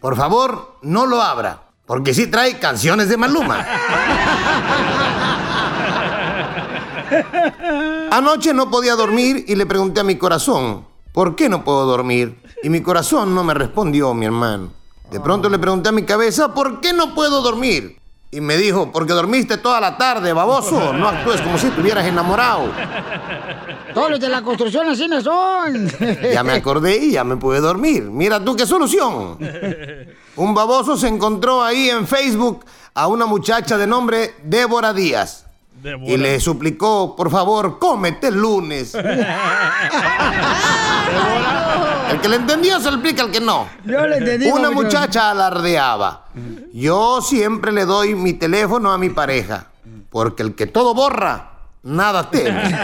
[0.00, 3.66] Por favor, no lo abra, porque sí trae canciones de Maluma.
[8.12, 12.40] Anoche no podía dormir y le pregunté a mi corazón, ¿por qué no puedo dormir?
[12.62, 14.70] Y mi corazón no me respondió, mi hermano.
[15.10, 17.98] De pronto le pregunté a mi cabeza, ¿por qué no puedo dormir?
[18.34, 20.94] Y me dijo, porque dormiste toda la tarde, baboso.
[20.94, 22.72] No actúes como si estuvieras enamorado.
[23.92, 25.90] Todos los de la construcción así no son.
[26.32, 28.04] Ya me acordé y ya me pude dormir.
[28.04, 29.36] Mira tú qué solución.
[30.36, 32.64] Un baboso se encontró ahí en Facebook
[32.94, 35.41] a una muchacha de nombre Débora Díaz.
[36.06, 38.94] Y le suplicó, por favor, cómete el lunes.
[42.12, 43.68] El que le entendió se lo explica al que no.
[43.84, 44.50] Yo le entendí.
[44.50, 46.26] Una muchacha alardeaba.
[46.72, 49.68] Yo siempre le doy mi teléfono a mi pareja,
[50.10, 52.78] porque el que todo borra, nada teme.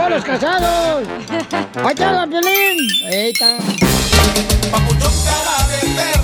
[0.00, 1.08] ¡Oh, los casados!
[1.74, 2.88] ¡Ahí está la Piolín!
[3.06, 3.58] Ahí está.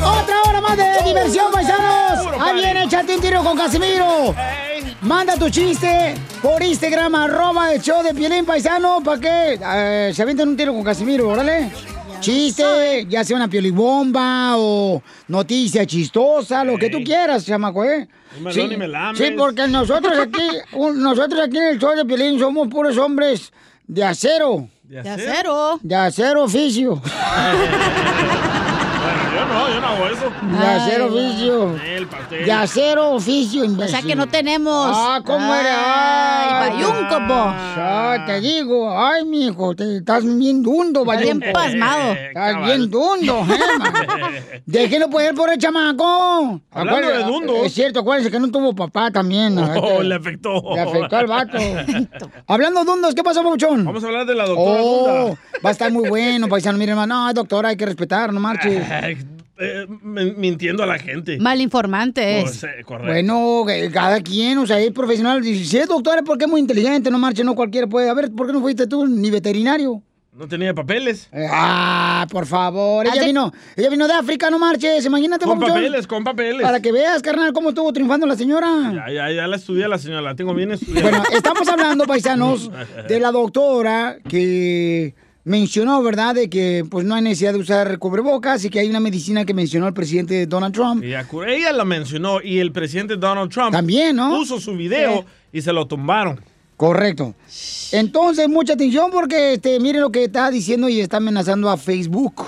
[0.05, 2.27] ¡Otra hora más de diversión, paisanos!
[2.41, 4.35] ¡Ahí viene, échate un tiro con Casimiro!
[5.03, 10.23] Manda tu chiste por Instagram, arroba el show de Piolín, paisano, para que eh, se
[10.23, 11.71] avienten un tiro con Casimiro, órale.
[12.21, 18.09] Chiste, ya sea una piolibomba o noticia chistosa, lo que tú quieras, chamaco, ¿eh?
[18.39, 19.19] Un melón Sí, y me lames.
[19.19, 23.53] sí, porque nosotros aquí, un- nosotros aquí en el show de Piolín somos puros hombres
[23.87, 24.69] de acero.
[24.85, 25.79] ¿De acero?
[25.83, 27.03] De acero oficio.
[29.55, 30.33] No, yo no hago eso.
[30.59, 31.77] De acero oficio.
[31.85, 32.45] El pastel.
[32.45, 33.95] De acero oficio, imbécil.
[33.95, 34.91] O sea que no tenemos.
[34.95, 35.73] Ah, ¿cómo eres?
[35.77, 37.35] Ay, bayunco, po.
[37.77, 41.59] Ah, te digo, ay, mijo, te, estás bien dundo, Está bien bayunco.
[41.59, 42.13] pasmado.
[42.13, 44.33] Estás bien dundo, eh, man.
[44.67, 46.61] Déjenlo poder por el chamaco.
[46.73, 47.57] Hablando de dundos.
[47.67, 49.57] Es cierto, acuérdense que no tuvo papá también.
[49.59, 50.63] Oh, Este, le afectó.
[50.75, 51.59] Le afectó al vato.
[52.47, 53.85] Hablando de dundos, ¿qué pasó, Pabuchón?
[53.85, 55.41] Vamos a hablar de la doctora Oh, Dunda.
[55.65, 56.77] va a estar muy bueno, paisano.
[56.79, 58.83] Miren, hermano, no, doctora, hay que respetar, no marches.
[59.59, 61.39] Eh, mintiendo a la gente.
[61.39, 62.53] Mal informante es.
[62.57, 63.13] sí, correcto.
[63.13, 65.47] Bueno, eh, cada quien, o sea, hay profesionales.
[65.47, 68.09] Y Si es doctor es porque es muy inteligente, no marche, no cualquiera puede.
[68.09, 70.03] A ver, ¿por qué no fuiste tú ni veterinario?
[70.33, 71.29] No tenía papeles.
[71.31, 73.07] Eh, Ah, por favor.
[73.07, 75.07] Ella vino, ella vino de África, no marches.
[75.07, 76.61] Imagínate, Con papeles, con papeles.
[76.63, 78.93] Para que veas, carnal, cómo estuvo triunfando la señora.
[78.93, 81.09] Ya, ya, ya la estudié la señora, la tengo bien estudiada.
[81.11, 82.69] Bueno, estamos hablando, paisanos,
[83.09, 88.65] de la doctora que mencionó, ¿verdad?, de que pues no hay necesidad de usar cubrebocas
[88.65, 91.03] y que hay una medicina que mencionó el presidente Donald Trump.
[91.05, 94.31] Ella, la mencionó y el presidente Donald Trump También, ¿no?
[94.31, 95.27] puso su video Sí.
[95.59, 96.41] y se lo tumbaron.
[96.77, 97.35] Correcto.
[97.93, 102.43] Entonces, mucha atención porque este, miren lo que está diciendo y está amenazando a Facebook.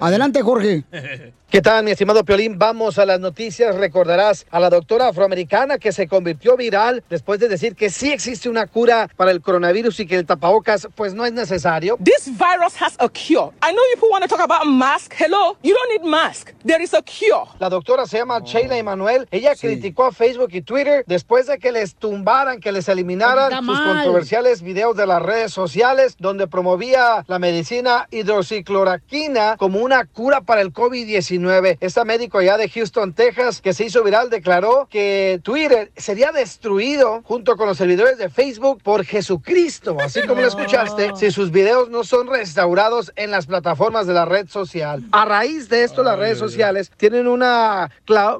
[0.00, 0.84] Adelante, Jorge.
[1.50, 2.60] ¿Qué tal, mi estimado Piolín?
[2.60, 3.74] Vamos a las noticias.
[3.74, 8.48] Recordarás a la doctora afroamericana que se convirtió viral después de decir que sí existe
[8.48, 11.96] una cura para el coronavirus y que el tapabocas pues no es necesario.
[12.04, 13.50] This virus has a cure.
[13.68, 15.12] I know people want to talk about mask.
[15.18, 16.52] Hello, you don't need mask.
[16.64, 17.48] There is a cure.
[17.58, 19.26] La doctora se llama Sheila Emanuel.
[19.32, 23.56] Ella criticó a Facebook y Twitter después de que les tumbaran, que les eliminaran Está
[23.56, 23.94] sus mal.
[23.94, 30.60] controversiales videos de las redes sociales donde promovía la medicina hidroxicloroquina como una cura para
[30.60, 31.39] el COVID-19.
[31.80, 37.22] Esta médico allá de Houston, Texas, que se hizo viral, declaró que Twitter sería destruido
[37.24, 41.88] junto con los servidores de Facebook por Jesucristo, así como lo escuchaste, si sus videos
[41.88, 45.02] no son restaurados en las plataformas de la red social.
[45.12, 47.90] A raíz de esto, las redes sociales tienen una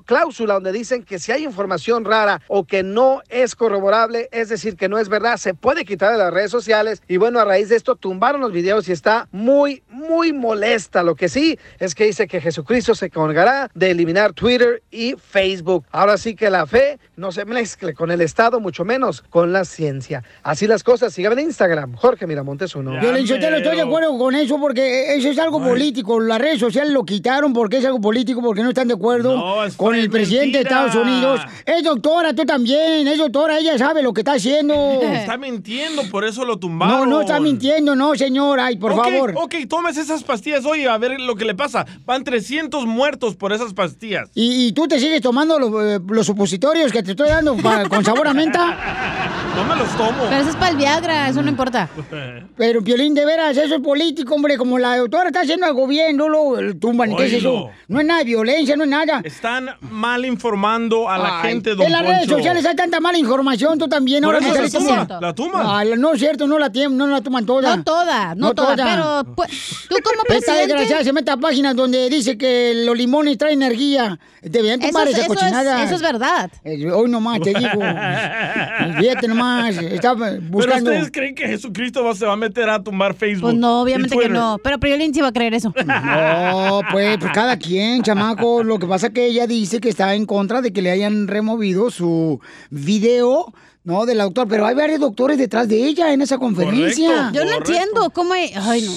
[0.04, 4.76] cláusula donde dicen que si hay información rara o que no es corroborable, es decir,
[4.76, 7.02] que no es verdad, se puede quitar de las redes sociales.
[7.08, 11.02] Y bueno, a raíz de esto tumbaron los videos y está muy, muy molesta.
[11.02, 15.84] Lo que sí es que dice que Jesucristo se encargará de eliminar Twitter y Facebook.
[15.90, 19.64] Ahora sí que la fe no se mezcle con el Estado, mucho menos con la
[19.64, 20.22] ciencia.
[20.42, 21.12] Así las cosas.
[21.12, 23.00] Síganme en Instagram, Jorge Miramontes uno.
[23.00, 26.20] Yo le estoy de acuerdo con eso porque eso es algo político.
[26.20, 29.64] Las redes sociales lo quitaron porque es algo político, porque no están de acuerdo No,
[29.64, 30.12] es con el mentira.
[30.20, 31.40] presidente de Estados Unidos.
[31.66, 33.06] Es doctora, tú también.
[33.06, 34.74] Es doctora, ella sabe lo que está haciendo.
[35.20, 37.00] Está mintiendo, por eso lo tumbaron.
[37.00, 38.58] No, no está mintiendo, no, señor.
[38.58, 39.34] Ay, por favor.
[39.36, 41.86] Ok, tomes esas pastillas hoy a ver lo que le pasa.
[42.04, 44.28] Van 300 muertos por esas pastillas.
[44.34, 47.56] ¿Y, y tú te sigues tomando los, eh, los supositorios que te estoy dando
[47.88, 49.36] con sabor a menta?
[49.60, 50.24] No me los tomo.
[50.28, 51.88] Pero eso es para el Viagra, eso no importa.
[52.56, 54.56] Pero, Piolín, de veras, eso es político, hombre.
[54.56, 57.14] Como la doctora está haciendo algo bien, no lo tumban.
[57.16, 57.70] ¿Qué es eso?
[57.88, 59.20] No es nada de violencia, no es nada.
[59.24, 63.18] Están mal informando a la Ay, gente, don En las redes sociales hay tanta mala
[63.18, 64.22] información, tú también.
[64.24, 65.84] Por Ahora eso tuma, con- la tuma.
[65.96, 67.76] No es cierto, no la, tiem- no la toman toda.
[67.76, 69.50] No toda, no, toda, pero pues,
[69.88, 70.66] tú como Esta presidente...
[70.68, 74.18] desgraciada se mete a páginas donde dice que los limones traen energía.
[74.42, 75.84] Deberían Eso tomar es- esa eso es- cochinada.
[75.84, 76.50] eso es verdad.
[76.64, 77.80] Eh, Hoy nomás te digo.
[79.00, 79.49] Fíjate nomás.
[79.80, 80.90] Estaba Pero buscando.
[80.90, 83.50] ustedes creen que Jesucristo va- se va a meter a tumbar Facebook.
[83.50, 84.58] Pues no, obviamente que no.
[84.62, 85.72] Pero Priolín sí va a creer eso.
[85.86, 88.62] No, pues, pues cada quien, chamaco.
[88.62, 91.28] Lo que pasa es que ella dice que está en contra de que le hayan
[91.28, 93.52] removido su video,
[93.84, 94.06] ¿no?
[94.06, 94.46] Del doctor.
[94.48, 97.30] Pero hay varios doctores detrás de ella en esa conferencia.
[97.32, 98.34] Yo no entiendo cómo...
[98.34, 98.92] hay- Ay, no.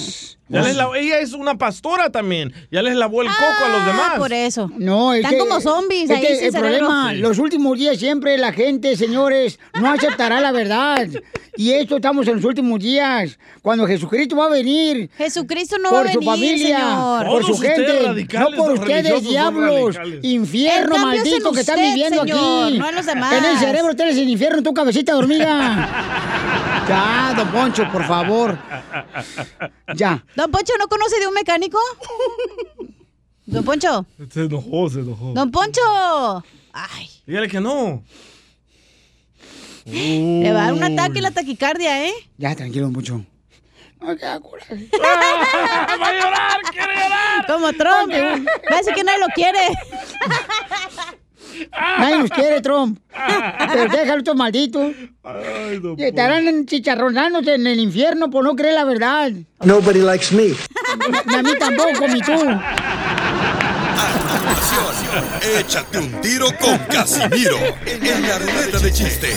[0.54, 2.52] Ya les la- ella es una pastora también.
[2.70, 4.10] Ya les lavó el coco a los demás.
[4.14, 4.70] Ah, por eso.
[4.78, 6.78] No, es Están que, como zombies es ahí que sin el cerebro.
[6.86, 7.16] problema, Sí.
[7.18, 11.08] los últimos días siempre la gente, señores, no aceptará la verdad.
[11.56, 15.08] Y esto estamos en los últimos días, cuando Jesucristo va a venir.
[15.16, 17.26] Jesucristo no por va a su venir, familia, señor.
[17.26, 21.60] por su Todos ustedes gente, radicales, no por ustedes, diablos, infierno es en maldito que
[21.60, 22.78] están viviendo señor, aquí.
[22.78, 23.32] no en los demás.
[23.34, 25.88] En el cerebro tienes el infierno, tu cabecita de hormiga.
[26.86, 28.58] Ya, don Poncho, por favor.
[29.94, 30.22] Ya.
[30.44, 31.78] Don Poncho, ¿no conoce de un mecánico?
[33.46, 34.04] Don Poncho.
[34.30, 35.32] Se enojó, se enojó.
[35.32, 35.80] Don Poncho.
[36.70, 38.04] Ay, Dígale que no.
[39.86, 42.12] le va a dar un ataque la taquicardia, ¿eh?
[42.36, 43.24] Ya, tranquilo, don Poncho.
[44.02, 44.74] No, queda coraje.
[45.02, 46.60] ¡Va a llorar!
[46.70, 47.46] ¡Quiere llorar!
[47.46, 48.12] Como Trump.
[48.70, 49.60] Va a decir que nadie lo quiere.
[51.98, 52.98] Nadie nos quiere, Trump.
[53.72, 54.92] Pero déjalo estos malditos.
[55.96, 59.32] Y Estarán chicharronándose en el infierno por no creer la verdad.
[59.64, 60.54] Nobody likes me.
[61.36, 62.32] A mí tampoco, ni tú.
[65.58, 69.34] Échate un tiro con Casimiro en la ruleta de chiste.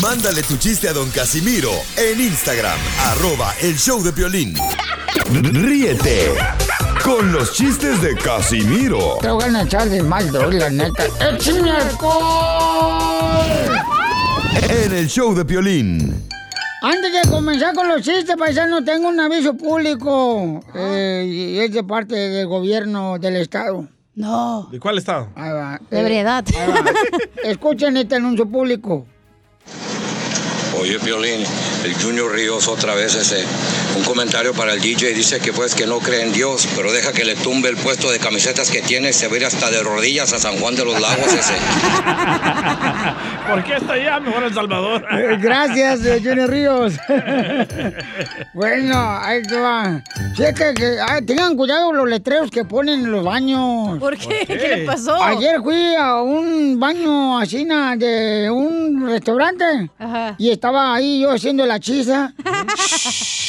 [0.00, 4.54] Mándale tu chiste a don Casimiro en Instagram, arroba el show de violín.
[5.32, 6.34] Ríete
[7.02, 11.04] con los chistes de Casimiro Te voy a echar de mal, droga, la neta.
[11.20, 13.46] ¡Échame alcohol!
[14.68, 16.28] en el show de violín.
[16.82, 20.60] Antes de comenzar con los chistes, paisano, tengo un aviso público.
[20.74, 23.88] eh, y es de parte del gobierno del estado.
[24.14, 24.68] No.
[24.70, 25.28] ¿De cuál estado?
[25.34, 25.80] Ahí va.
[25.90, 26.42] De va.
[27.44, 29.06] Escuchen este anuncio público.
[30.80, 31.44] Oye, Violín,
[31.84, 33.44] el Junior Ríos otra vez ese.
[33.96, 37.12] Un comentario para el DJ dice que pues que no cree en Dios, pero deja
[37.12, 39.82] que le tumbe el puesto de camisetas que tiene, se va a ir hasta de
[39.82, 41.54] rodillas a San Juan de los Lagos ese.
[43.48, 44.20] ¿Por qué está allá?
[44.20, 45.04] Mejor El Salvador.
[45.12, 46.92] Eh, Gracias, eh, Junior Ríos.
[48.54, 50.02] bueno, ahí te va.
[50.36, 53.98] Sí, es que, que- tengan cuidado los letreros que ponen en los baños.
[53.98, 54.44] ¿Por qué?
[54.46, 55.14] ¿Qué ¿Qué le pasó?
[55.22, 59.64] Ayer fui a un baño así de un restaurante
[60.38, 62.34] y estaba ahí yo haciendo la chisa.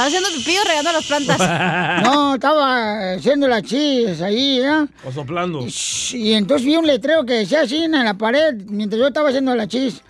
[0.00, 1.38] Estaba haciendo pipí o regando las plantas.
[2.04, 4.86] No, estaba haciendo la chis ahí, ¿eh?
[5.06, 5.66] O soplando.
[6.12, 9.54] Y entonces vi un letrero que decía así en la pared mientras yo estaba haciendo
[9.54, 10.00] la chis.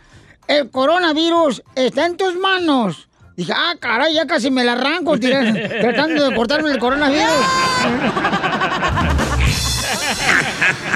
[0.47, 3.09] El coronavirus está en tus manos.
[3.37, 7.25] Dije, ah, caray, ya casi me la arranco tirando- tratando de cortarme el coronavirus.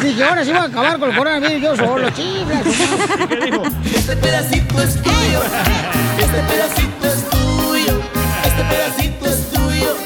[0.03, 2.67] Dije, ahora sí voy a acabar con el coronavirus yo solo, chiflas.
[3.93, 5.41] Este pedacito es tuyo.
[6.19, 6.74] Este pedacito.
[8.57, 9.97] Este pedacito es tuyo.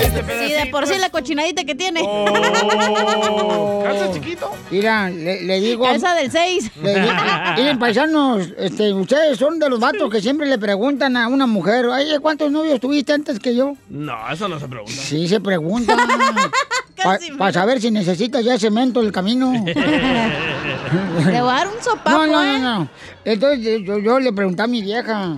[0.00, 2.00] Este Sí, de por sí la cochinadita que tiene.
[3.84, 4.50] ¿Calza chiquito?
[4.70, 5.84] Mira, le, le digo...
[5.84, 6.70] Cabeza del 6.
[6.82, 7.12] Le digo,
[7.56, 11.86] miren, paisanos, este, ustedes son de los vatos que siempre le preguntan a una mujer,
[11.92, 13.74] ay, ¿cuántos novios tuviste antes que yo?
[13.88, 14.92] No, eso no se pregunta.
[14.92, 15.98] Sí, se preguntan.
[17.38, 19.52] Para saber si necesitas ya cemento el camino.
[19.64, 22.58] Le voy a dar un sopapo, No, no, ¿eh?
[22.58, 22.88] no, no.
[23.24, 25.34] Entonces yo, yo le pregunté a mi vieja.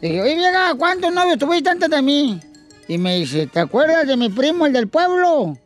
[0.00, 2.40] Le dije, oye, vieja, ¿cuántos novios tuviste antes de mí?
[2.88, 5.56] Y me dice, ¿te acuerdas de mi primo, el del pueblo?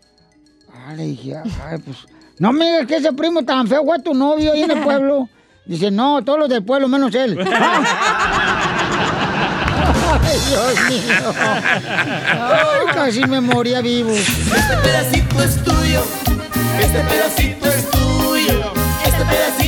[0.72, 1.98] Ah, le dije, ay, pues...
[2.38, 5.28] No me digas que ese primo tan feo fue tu novio ahí en el pueblo.
[5.66, 7.38] Dice, no, todos los del pueblo, menos él.
[10.22, 11.32] Ay, Dios mío.
[11.42, 14.10] Ay, casi me moría vivo.
[14.12, 16.02] Este pedacito es tuyo.
[16.80, 18.72] Este pedacito es tuyo.
[19.04, 19.59] Este pedacito es tuyo.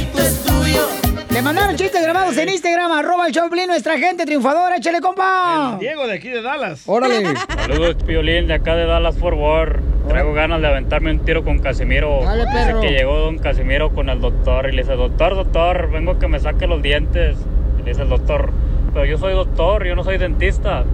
[1.43, 5.77] Le mandaron chistes grabados en Instagram, arroba el Choplin, nuestra gente triunfadora, échale compa.
[5.81, 6.85] Diego de aquí de Dallas.
[6.87, 7.35] Órale.
[7.59, 9.81] Saludos, Piolín, de acá de Dallas, Fort Worth.
[10.07, 12.21] Traigo ganas de aventarme un tiro con Casimiro.
[12.23, 12.81] Dale, Dice perro.
[12.81, 16.29] que llegó don Casimiro con el doctor y le dice, doctor, doctor, vengo a que
[16.29, 17.37] me saque los dientes.
[17.81, 18.53] Y le dice el doctor,
[18.95, 20.85] pero yo soy doctor, yo no soy dentista.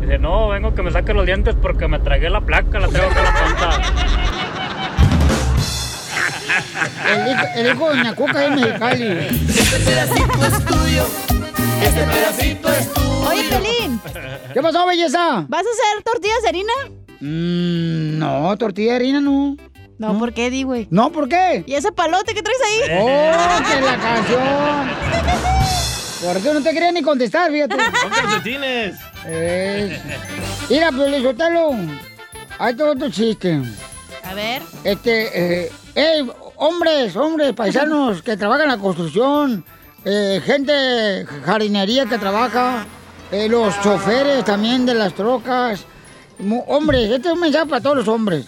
[0.00, 2.88] Dice, no, vengo a que me saque los dientes porque me tragué la placa, la
[2.88, 4.37] traigo en la panza.
[7.10, 9.28] El hijo, el hijo de Doña Cuca es mexicali.
[9.48, 11.06] Este pedacito es tuyo.
[11.82, 13.20] Este pedacito es tuyo.
[13.28, 14.00] Oye, Pelín.
[14.52, 15.44] ¿Qué pasó, belleza?
[15.48, 16.72] ¿Vas a hacer tortillas de harina?
[17.20, 19.56] Mm, no, tortilla de harina no.
[19.98, 20.86] No, ¿por qué, di, güey?
[20.90, 21.64] No, ¿por qué?
[21.66, 22.80] ¿Y ese palote que traes ahí?
[23.00, 24.88] ¡Oh, que la canción!
[26.24, 27.76] Por eso no te quería ni contestar, fíjate.
[28.00, 28.96] Son calcetines.
[29.26, 30.00] Eh,
[30.70, 31.70] Mira, Piolín Sotelo,
[32.58, 33.60] hay todo otro chiste.
[34.24, 34.62] A ver.
[34.84, 39.64] Este, eh, ey, hombres, hombres, paisanos que trabajan en la construcción,
[40.04, 42.86] eh, gente jardinería que trabaja,
[43.30, 45.84] eh, los choferes también de las trocas.
[46.66, 48.46] Hombres, este es un mensaje para todos los hombres.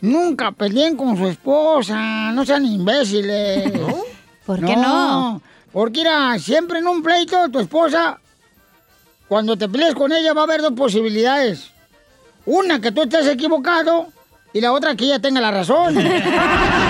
[0.00, 3.72] Nunca peleen con su esposa, no sean imbéciles.
[4.46, 5.42] ¿Por qué no?
[5.72, 8.18] Porque mira, siempre en un pleito tu esposa,
[9.26, 11.70] cuando te pelees con ella va a haber dos posibilidades.
[12.46, 14.08] Una, que tú estés equivocado
[14.52, 15.94] y la otra, que ella tenga la razón.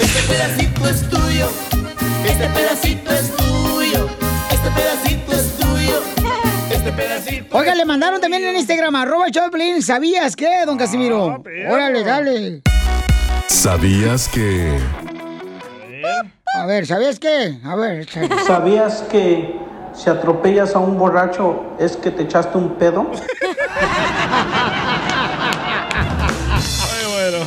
[0.00, 1.48] Este pedacito es tuyo.
[2.24, 4.08] Este pedacito es tuyo.
[4.50, 6.02] Este pedacito es tuyo.
[7.52, 11.42] Oiga, le mandaron también en Instagram, arroba Piolín, ¿sabías qué, don Casimiro?
[11.70, 12.62] Órale, dale.
[13.46, 14.78] ¿Sabías que...
[16.60, 17.58] A ver, ¿sabías qué?
[17.64, 18.28] A ver, échale.
[18.46, 19.56] ¿Sabías que
[19.94, 23.10] si atropellas a un borracho es que te echaste un pedo?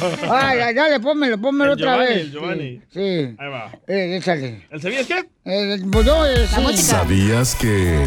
[0.29, 2.21] Ay, ay, dale, pónmelo, pónmelo El otra Giovanni, vez.
[2.25, 2.81] el Giovanni.
[2.91, 3.25] Sí.
[3.27, 3.35] sí.
[3.37, 3.71] Ahí va.
[3.87, 4.67] Eh, échale.
[4.69, 5.25] ¿El sabías qué?
[5.45, 6.77] Eh, pues yo, eh, sí.
[6.77, 8.05] ¿Sabías que...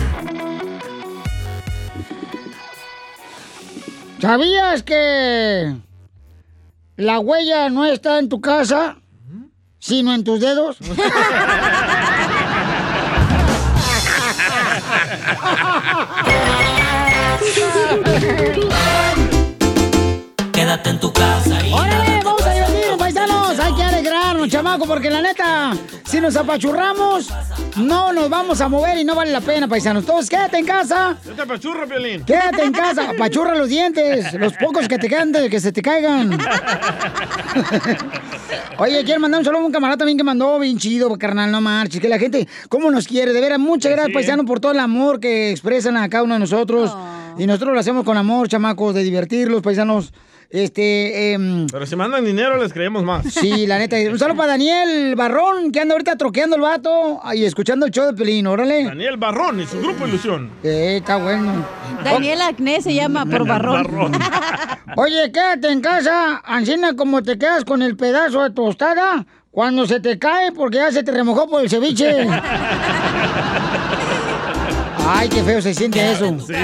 [4.21, 5.75] ¿Sabías que
[6.97, 8.97] la huella no está en tu casa,
[9.79, 10.79] sino en tus dedos?
[20.65, 23.59] Quédate en tu casa y ¡Órale, vamos a divertirnos, paisanos!
[23.59, 25.75] Hay que alegrarnos, chamaco, porque la neta,
[26.07, 27.29] si nos apachurramos,
[27.77, 30.07] no nos vamos a mover y no vale la pena, paisanos.
[30.07, 31.19] Todos, quédate en casa.
[31.23, 32.25] Yo te apachurro, Piolín.
[32.25, 35.83] Quédate en casa, apachurra los dientes, los pocos que te quedan de que se te
[35.83, 36.33] caigan.
[38.79, 41.61] Oye, quiero mandar un saludo a un camarada también que mandó bien chido, carnal, no
[41.61, 43.35] marches, que la gente, ¿cómo nos quiere?
[43.35, 44.15] De veras, muchas gracias, sí.
[44.15, 46.91] paisanos, por todo el amor que expresan a cada uno de nosotros.
[47.37, 50.15] Y nosotros lo hacemos con amor, chamacos, de divertirlos, paisanos.
[50.55, 53.27] Este, em, Pero si mandan dinero, les creemos más.
[53.27, 53.97] Sí, la neta.
[54.09, 58.07] Un saludo para Daniel Barrón, que anda ahorita troqueando el vato y escuchando el show
[58.07, 58.85] de Pelín, órale.
[58.85, 60.53] Daniel Barrón y su grupo Ilusión.
[60.63, 61.53] Eh, está bueno.
[62.05, 64.13] Daniel Acné se llama por barrón.
[64.97, 69.99] Oye, quédate en casa, Ancina, como te quedas con el pedazo de tostada cuando se
[69.99, 72.29] te cae porque ya se te remojó por el ceviche.
[75.07, 76.35] Ay, qué feo se siente eso.
[76.47, 76.55] Sí.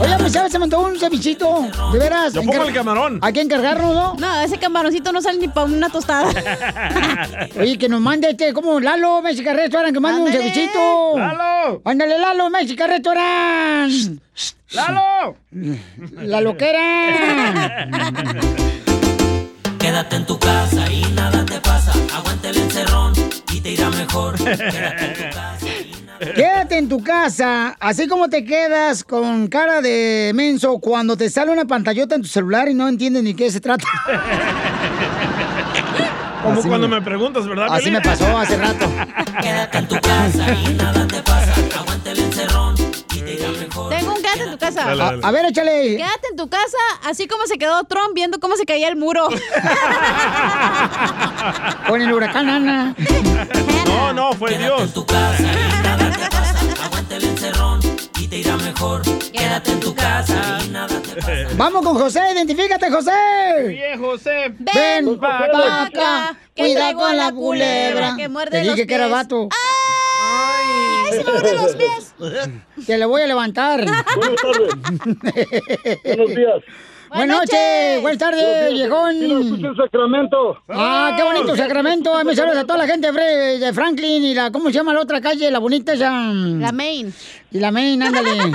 [0.00, 0.50] Oye, pues ¿sabes?
[0.50, 1.68] Se montó un cevichito.
[1.92, 2.32] De veras.
[2.32, 3.20] Yo pongo el camarón.
[3.22, 4.14] Hay que encargarnos, ¿no?
[4.14, 6.28] No, ese camaroncito no sale ni para una tostada.
[7.58, 11.16] Oye, que nos mande este, como Lalo, Mexican Restaurant, que mande un cevichito.
[11.16, 11.80] ¡Lalo!
[11.84, 14.20] Ándale, Lalo, Mexican Restaurant.
[14.72, 15.36] ¡Lalo!
[16.22, 17.88] La loquera.
[19.78, 21.92] Quédate en tu casa y nada te pasa.
[22.14, 23.12] Aguanta el encerrón
[23.52, 24.36] y te irá mejor.
[24.36, 25.67] Quédate en tu casa
[26.34, 31.50] Quédate en tu casa, así como te quedas con cara de menso cuando te sale
[31.52, 33.84] una pantallota en tu celular y no entiendes ni qué se trata.
[36.42, 37.94] Como Así cuando me- me preguntas, ¿verdad, Así Piolín?
[37.94, 38.86] me pasó hace rato.
[39.42, 41.52] Quédate en tu casa y nada te pasa.
[41.78, 42.14] Aguanta
[44.32, 44.84] quédate en tu casa.
[44.84, 45.20] Dale, A, dale.
[45.26, 45.96] a ver, échale.
[45.96, 49.28] Quédate en tu casa, así como se quedó Trump viendo cómo se caía el muro.
[51.88, 52.94] Con el huracán Ana.
[53.86, 54.92] No, no, fue Quédate en Dios.
[54.94, 56.84] tu casa y nada te pasa.
[56.84, 57.80] Aguanta el encerrón
[58.18, 59.02] y te irá mejor.
[59.32, 61.32] Quédate en tu casa y nada te pasa.
[61.56, 63.12] Vamos con José, identifícate, José.
[63.68, 64.54] Bien, José.
[64.58, 67.34] Ven pa' pa' acá, acá, que cuida traigo con la culebra.
[68.12, 69.48] culebra que muerde Te dije los que era vato.
[69.50, 69.87] ¡Ay,
[71.10, 72.14] se me muerde los pies!
[72.86, 73.84] Te le voy a levantar.
[74.16, 76.02] Buenas tardes.
[76.04, 76.62] Buenos días.
[77.08, 78.02] Buenas noches.
[78.02, 79.16] Buenas tardes, viejón.
[79.22, 80.58] en Sacramento.
[80.68, 82.16] Ah, qué bonito Sacramento.
[82.16, 85.00] Ay, Me saludos a toda la gente de Franklin y la, ¿cómo se llama la
[85.00, 85.50] otra calle?
[85.50, 86.10] La bonita esa.
[86.10, 87.12] La Main.
[87.50, 88.30] Y la Main, ándale.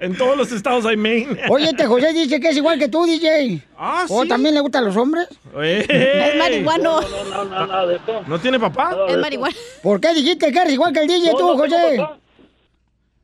[0.00, 1.40] En todos los estados hay Maine.
[1.50, 3.62] Oye, este José dice que es igual que tú, DJ.
[3.76, 4.28] Ah, ¿O sí.
[4.28, 5.28] también le gustan los hombres?
[5.60, 5.84] ¡Ey!
[5.88, 7.00] Es marihuano.
[7.00, 8.22] No, no, no, nada de eso.
[8.26, 8.96] ¿No tiene papá?
[9.08, 9.54] Es marihuano.
[9.82, 11.96] ¿Por qué dijiste que eres igual que el DJ No, tú, no tengo José?
[11.98, 12.18] papá.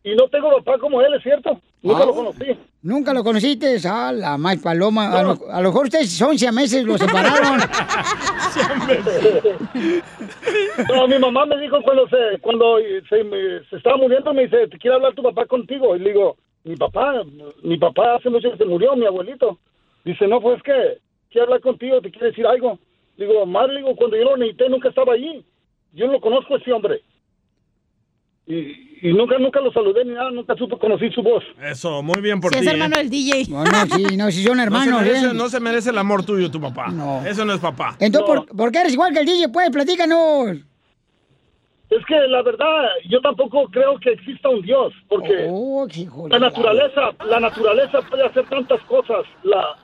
[0.05, 1.61] Y no tengo papá como él, es cierto.
[1.83, 2.07] Nunca Ah.
[2.07, 2.45] lo conocí.
[2.83, 3.76] Nunca lo conociste.
[3.89, 5.18] Ah, la más paloma.
[5.18, 7.61] A, lo, a lo mejor ustedes son siameses, los separaron.
[10.95, 12.76] No, mi mamá me dijo cuando se cuando
[13.09, 15.95] se, me- se estaba muriendo, me dice, te quiere hablar tu papá contigo.
[15.97, 17.22] Y le digo, mi papá,
[17.62, 19.59] mi papá hace mucho que se murió, mi abuelito.
[20.05, 20.99] Dice, no, pues que
[21.30, 22.78] quiere hablar contigo, te quiere decir algo.
[23.16, 25.45] Digo, madre, digo, cuando yo lo necesité nunca estaba allí.
[25.93, 27.03] Yo no lo conozco a ese hombre.
[28.47, 28.55] Y,
[29.03, 31.42] y nunca, nunca lo saludé ni nada, nunca supe, conocí su voz.
[31.62, 32.66] Eso, muy bien por Si ti.
[32.66, 32.74] es ¿eh?
[32.74, 33.46] hermano del DJ.
[33.50, 35.34] No, no, sí, no, si son No se, hermanos, merece, ¿eh?
[35.34, 36.88] no se merece el amor tuyo, tu papá.
[36.88, 37.24] No.
[37.26, 37.96] Eso no es papá.
[37.98, 39.48] Entonces, ¿por, por qué eres igual que el DJ?
[39.48, 40.57] Pues, platícanos.
[41.90, 45.86] Es que la verdad, yo tampoco creo que exista un Dios, porque Oh,
[46.30, 49.26] la naturaleza, la naturaleza puede hacer tantas cosas.
[49.42, 49.76] La,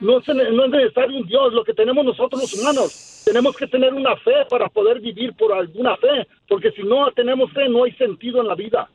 [0.00, 3.22] no, ne- no es necesario un Dios, lo que tenemos nosotros los humanos.
[3.24, 7.52] Tenemos que tener una fe para poder vivir por alguna fe, porque si no tenemos
[7.52, 8.88] fe no hay sentido en la vida.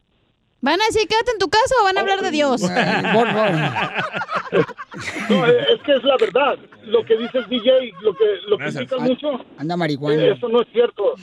[0.61, 2.61] ¿Van a decir quédate en tu casa o van a hablar de Dios?
[5.29, 6.57] No, eh, es que es la verdad.
[6.85, 10.25] Lo que dice el DJ, lo que lo critican mucho, Anda eh, marihuana.
[10.27, 11.15] eso no es cierto.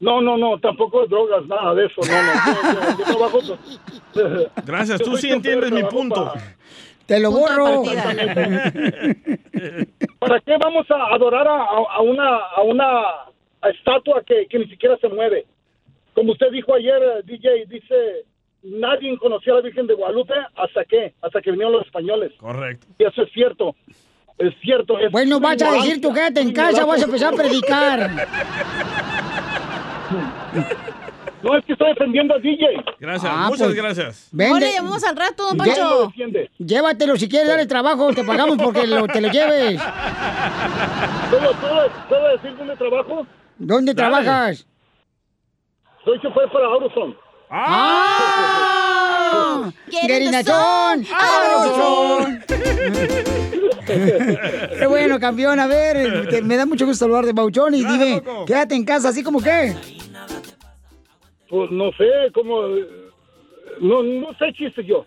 [0.00, 2.00] No, no, no, tampoco drogas, nada de eso.
[2.02, 2.32] No, no.
[2.72, 3.40] Yo, yo- yo trabajo.
[4.64, 6.26] Gracias, tú sí entiendes mi punto.
[6.26, 6.56] para-
[7.08, 7.82] Te lo borro.
[10.18, 13.00] ¿Para qué vamos a adorar a, a- a una a una
[13.72, 15.46] estatua que, que ni siquiera se mueve?
[16.14, 17.94] Como usted dijo ayer, eh, DJ, dice
[18.62, 22.32] nadie conocía a la Virgen de Guadalupe hasta que, hasta que vinieron los españoles.
[22.38, 22.86] Correcto.
[22.98, 23.74] Y eso es cierto.
[24.36, 24.98] Es cierto.
[24.98, 28.10] Es Bueno, vas a decir tú quédate en casa, vas a empezar a predicar.
[31.42, 32.66] No, es que estoy defendiendo al DJ.
[32.98, 34.28] Gracias, Ah, muchas pues, gracias.
[34.32, 36.12] Vende- le llamamos al rato, don Lle- Poncho.
[36.58, 39.80] Llévatelo si quieres darle trabajo, te pagamos porque lo- te lo lleves.
[41.30, 43.26] ¿Puedo, puedo, puedo decir dónde trabajo?
[43.58, 44.10] ¿Dónde Dale.
[44.24, 44.66] trabajas?
[46.04, 47.16] Soy chofer para Autoson.
[47.50, 49.70] ¡Ah!
[49.90, 51.04] ¡Gerinazón!
[51.14, 52.44] ¡Auronzón!
[53.86, 55.58] Qué bueno, campeón.
[55.60, 59.08] A ver, te- me da mucho gusto hablar de Bauchón y dime, quédate en casa,
[59.08, 59.74] así como qué.
[61.48, 62.66] Pues no sé, como...
[62.66, 62.86] eh,
[63.80, 65.04] No, no sé chistes yo.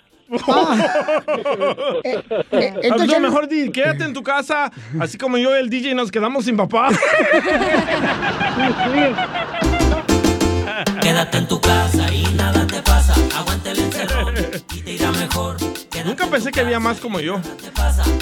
[0.48, 1.22] Ah,
[3.08, 6.46] no, mejor di, quédate en tu casa, así como yo y el DJ nos quedamos
[6.46, 6.88] sin papá.
[11.02, 13.14] Quédate en tu casa y nada te pasa.
[13.38, 14.34] Aguante el encerrón
[14.74, 15.58] y te irá mejor.
[16.06, 17.40] Nunca pensé que había más como yo.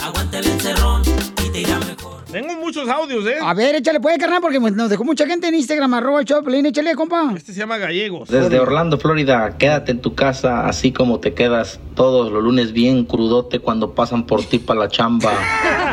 [0.03, 1.03] Aguante el encerrón
[1.49, 2.19] y te irá mejor.
[2.31, 3.37] Tengo muchos audios, ¿eh?
[3.41, 6.93] A ver, échale, puede, carnal, porque nos dejó mucha gente en Instagram, arroba Choplin, échale,
[6.93, 7.33] compa.
[7.35, 8.29] Este se llama Gallegos.
[8.29, 13.05] Desde Orlando, Florida, quédate en tu casa así como te quedas todos los lunes bien
[13.05, 15.33] crudote cuando pasan por ti para la chamba.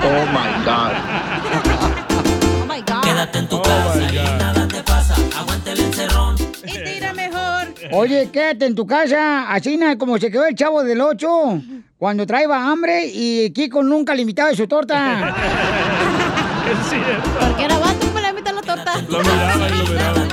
[0.06, 0.92] Oh my God.
[3.02, 5.14] Quédate en tu casa y nada te pasa.
[5.38, 7.74] Aguante el encerrón y te irá mejor.
[7.92, 11.62] Oye, quédate en tu casa, así como se quedó el chavo del 8
[11.98, 15.34] cuando traía hambre y Kiko nunca limitaba su torta.
[16.66, 17.30] Es cierto.
[17.38, 18.92] Porque era vato, me le meter la torta.
[19.08, 20.26] Lo miraba y lo miraba.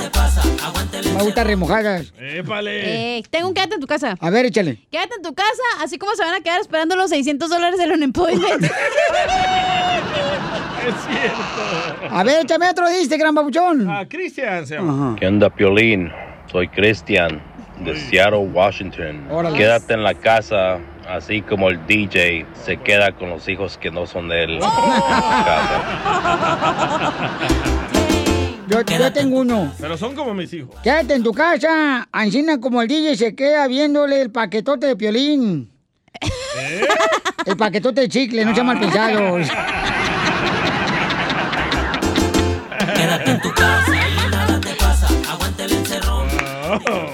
[1.15, 2.11] Me gustan remojadas.
[2.19, 3.17] Épale.
[3.19, 4.15] Eh, tengo un quédate en tu casa.
[4.19, 4.79] A ver, échale.
[4.89, 7.91] Quédate en tu casa, así como se van a quedar esperando los 600 dólares del
[7.91, 8.63] unemployment.
[10.83, 12.13] Es cierto.
[12.13, 13.89] A ver, échame otro de Instagram, babuchón.
[13.89, 15.15] Ah, Cristian se llama.
[15.17, 16.11] ¿Qué onda, Piolín?
[16.51, 17.41] Soy Cristian
[17.85, 19.25] de Seattle, Washington.
[19.31, 19.57] Órale.
[19.57, 24.05] Quédate en la casa, así como el DJ se queda con los hijos que no
[24.05, 24.59] son de él.
[28.67, 29.73] Yo, yo tengo uno.
[29.79, 30.75] Pero son como mis hijos.
[30.81, 35.69] Quédate en tu casa, Ancina como el DJ se queda viéndole el paquetote de piolín.
[37.45, 39.37] El paquetote de chicle, no sea mal pensado.
[42.95, 45.07] Quédate en tu casa y nada te pasa.
[45.29, 46.27] Aguante el encerrón.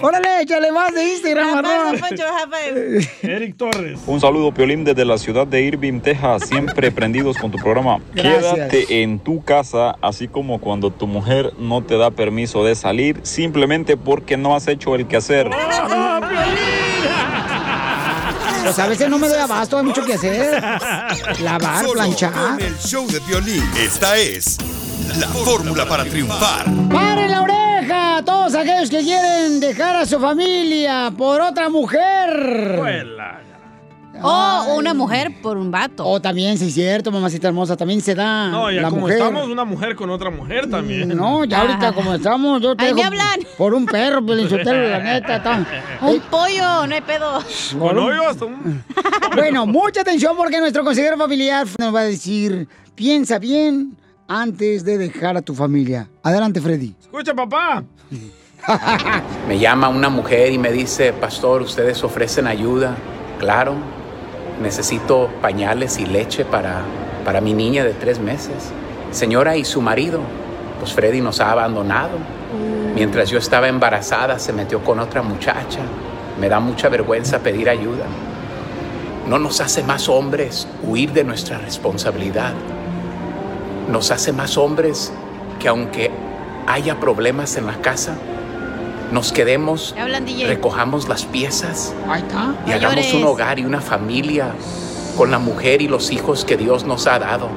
[0.02, 1.66] Órale, échale más de Instagram.
[3.22, 4.00] Eric Torres.
[4.08, 8.00] Un saludo, Piolín, desde la ciudad de Irving, Texas, siempre prendidos con tu programa.
[8.14, 8.54] Gracias.
[8.54, 13.20] Quédate en tu casa, así como cuando tu mujer no te da permiso de salir,
[13.24, 15.50] simplemente porque no has hecho el quehacer.
[18.64, 20.62] Pues a veces no me doy abasto, hay mucho que hacer.
[21.42, 22.34] Lavar, Solo planchar.
[22.34, 23.64] Con el show de violín.
[23.78, 24.58] Esta es
[25.20, 26.66] la fórmula para triunfar.
[26.90, 27.59] ¡Paren la oreja!
[28.20, 32.80] A Todos aquellos que quieren dejar a su familia por otra mujer.
[34.22, 36.06] O una mujer por un vato.
[36.06, 39.18] O también, sí, es cierto, mamacita hermosa, también se da No, ya la como mujer.
[39.20, 41.08] estamos, una mujer con otra mujer también.
[41.16, 43.40] No, ya ahorita como estamos, yo te Ahí me hablan.
[43.58, 45.38] por un perro, Pelinchotelo, la neta.
[45.38, 45.66] está-
[46.02, 47.42] Un pollo, no hay pedo.
[47.80, 47.96] Con
[49.36, 53.96] Bueno, mucha atención porque nuestro consejero familiar nos va a decir, piensa bien
[54.30, 56.08] antes de dejar a tu familia.
[56.24, 56.96] Adelante, Freddy.
[57.02, 57.84] Escucha, papá.
[59.48, 62.96] Me llama una mujer y me dice, pastor, ustedes ofrecen ayuda.
[63.40, 63.74] Claro,
[64.62, 66.84] necesito pañales y leche para,
[67.26, 68.72] para mi niña de tres meses.
[69.12, 70.22] Señora, ¿y su marido?
[70.80, 72.18] Pues Freddy nos ha abandonado.
[72.94, 75.80] Mientras yo estaba embarazada, se metió con otra muchacha.
[76.40, 78.06] Me da mucha vergüenza pedir ayuda.
[79.28, 82.54] No nos hace más hombres huir de nuestra responsabilidad.
[83.90, 85.12] Nos hace más hombres
[85.60, 86.12] que aunque
[86.68, 88.16] haya problemas en la casa,
[89.12, 89.96] nos quedemos,
[90.46, 91.94] recojamos las piezas
[92.68, 94.54] y hagamos un hogar y una familia
[95.18, 97.50] con la mujer y los hijos que Dios nos ha dado.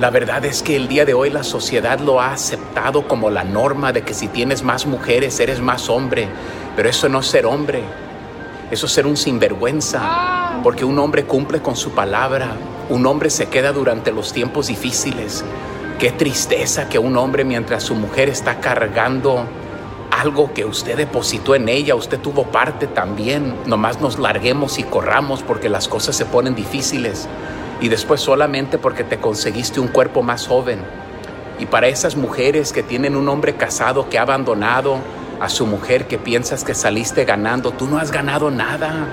[0.00, 3.44] La verdad es que el día de hoy la sociedad lo ha aceptado como la
[3.44, 6.28] norma de que si tienes más mujeres eres más hombre,
[6.74, 7.82] pero eso no es ser hombre,
[8.70, 12.48] eso es ser un sinvergüenza, porque un hombre cumple con su palabra,
[12.88, 15.44] un hombre se queda durante los tiempos difíciles.
[15.98, 19.46] Qué tristeza que un hombre mientras su mujer está cargando
[20.10, 25.42] algo que usted depositó en ella, usted tuvo parte también, nomás nos larguemos y corramos
[25.42, 27.28] porque las cosas se ponen difíciles
[27.80, 30.80] y después solamente porque te conseguiste un cuerpo más joven.
[31.58, 34.98] Y para esas mujeres que tienen un hombre casado que ha abandonado
[35.40, 39.08] a su mujer que piensas que saliste ganando, tú no has ganado nada.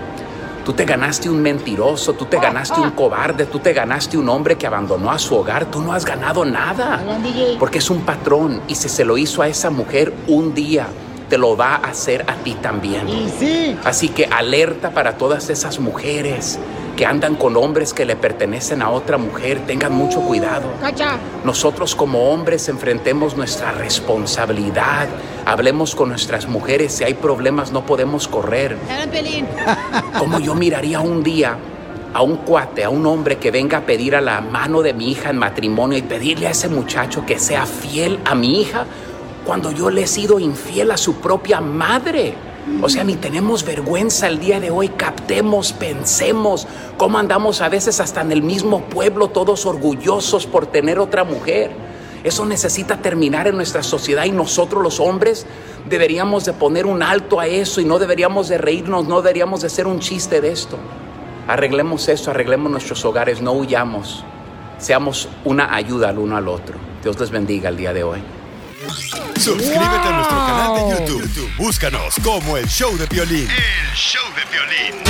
[0.65, 4.57] Tú te ganaste un mentiroso, tú te ganaste un cobarde, tú te ganaste un hombre
[4.57, 7.01] que abandonó a su hogar, tú no has ganado nada.
[7.59, 10.87] Porque es un patrón y si se lo hizo a esa mujer un día,
[11.29, 13.07] te lo va a hacer a ti también.
[13.37, 13.77] sí.
[13.83, 16.59] Así que alerta para todas esas mujeres
[17.03, 20.71] que andan con hombres que le pertenecen a otra mujer, tengan mucho cuidado.
[20.79, 21.17] Cacha.
[21.43, 25.09] Nosotros como hombres enfrentemos nuestra responsabilidad,
[25.45, 28.77] hablemos con nuestras mujeres, si hay problemas no podemos correr.
[30.17, 31.57] ¿Cómo yo miraría un día
[32.13, 35.11] a un cuate, a un hombre que venga a pedir a la mano de mi
[35.11, 38.85] hija en matrimonio y pedirle a ese muchacho que sea fiel a mi hija
[39.45, 42.52] cuando yo le he sido infiel a su propia madre?
[42.81, 47.99] O sea, ni tenemos vergüenza el día de hoy, captemos, pensemos cómo andamos a veces
[47.99, 51.71] hasta en el mismo pueblo todos orgullosos por tener otra mujer.
[52.23, 55.45] Eso necesita terminar en nuestra sociedad y nosotros los hombres
[55.89, 59.67] deberíamos de poner un alto a eso y no deberíamos de reírnos, no deberíamos de
[59.67, 60.77] hacer un chiste de esto.
[61.47, 64.23] Arreglemos esto, arreglemos nuestros hogares, no huyamos.
[64.77, 66.77] Seamos una ayuda al uno al otro.
[67.03, 68.19] Dios les bendiga el día de hoy.
[69.39, 71.21] Suscríbete a nuestro canal de YouTube.
[71.21, 73.47] YouTube, Búscanos como el show de violín.
[73.49, 75.01] El show de violín.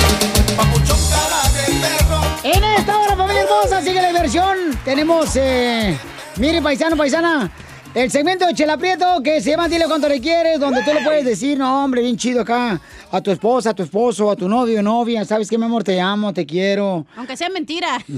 [2.44, 4.78] En esta hora, familia hermosa, sigue la diversión.
[4.84, 5.98] Tenemos, eh,
[6.36, 7.50] mire, paisano, paisana,
[7.94, 11.02] el segmento de Chela Prieto que se llama Dile cuánto le quieres, donde tú le
[11.02, 14.48] puedes decir, no, hombre, bien chido acá, a tu esposa, a tu esposo, a tu
[14.48, 15.82] novio, novia, ¿sabes qué, mi amor?
[15.82, 17.06] Te amo, te quiero.
[17.16, 17.98] Aunque sea mentira.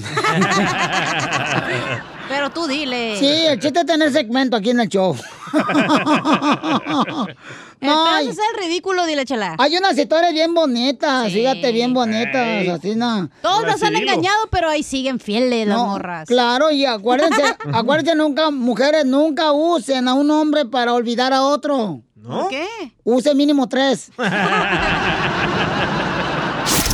[2.28, 3.16] Pero tú dile.
[3.18, 5.16] Sí, el chiste es tener segmento aquí en el show.
[7.78, 9.54] No, es el ridículo, dile, chala.
[9.58, 11.34] Hay unas historias bien bonitas, Sí.
[11.34, 12.68] fíjate, bien bonitas, Ey.
[12.70, 13.28] así, no.
[13.42, 16.26] Todos nos han engañado, pero ahí siguen fieles las No, morras.
[16.26, 17.42] Claro, y acuérdense,
[17.74, 22.00] acuérdense nunca, mujeres, nunca usen a un hombre para olvidar a otro.
[22.26, 22.66] ¿Por qué?
[23.04, 24.10] Use mínimo tres.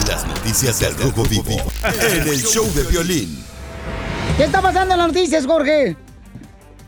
[0.09, 3.43] Las noticias del Rojo Vivo en el show de violín.
[4.37, 5.97] ¿Qué está pasando en las noticias, Jorge?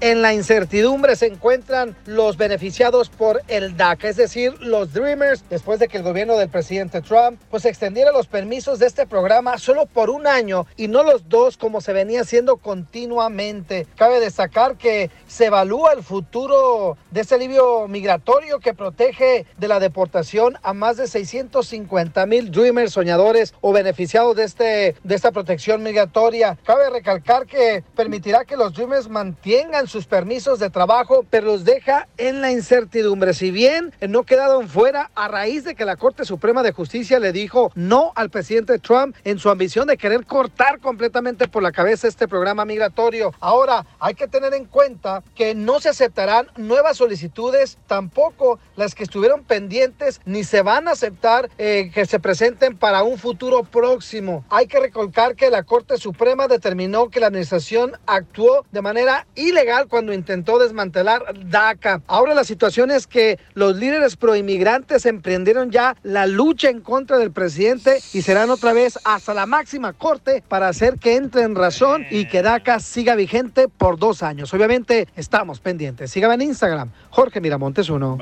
[0.04, 5.80] En la incertidumbre se encuentran los beneficiados por el DACA, es decir, los Dreamers, después
[5.80, 9.86] de que el gobierno del presidente Trump pues extendiera los permisos de este programa solo
[9.86, 13.86] por un año y no los dos como se venía haciendo continuamente.
[13.96, 19.80] Cabe destacar que se evalúa el futuro de este alivio migratorio que protege de la
[19.80, 25.82] deportación a más de 650 mil Dreamers soñadores o beneficiados de, este, de esta protección
[25.82, 26.58] migratoria.
[26.62, 32.08] Cabe recalcar que permitirá que los Dreamers mantengan sus permisos de trabajo, pero los deja
[32.16, 33.32] en la incertidumbre.
[33.32, 37.30] Si bien no quedaron fuera a raíz de que la Corte Suprema de Justicia le
[37.30, 42.08] dijo no al presidente Trump en su ambición de querer cortar completamente por la cabeza
[42.08, 43.32] este programa migratorio.
[43.38, 49.04] Ahora, hay que tener en cuenta que no se aceptarán nuevas solicitudes, tampoco las que
[49.04, 54.44] estuvieron pendientes, ni se van a aceptar eh, que se presenten para un futuro próximo.
[54.50, 59.83] Hay que recalcar que la Corte Suprema determinó que la administración actuó de manera ilegal
[59.86, 62.02] cuando intentó desmantelar DACA.
[62.06, 67.30] Ahora la situación es que los líderes proinmigrantes emprendieron ya la lucha en contra del
[67.30, 72.06] presidente y serán otra vez hasta la máxima corte para hacer que entre en razón
[72.10, 74.52] y que DACA siga vigente por dos años.
[74.54, 76.10] Obviamente estamos pendientes.
[76.10, 78.18] Síganme en Instagram, Jorge Miramontes uno.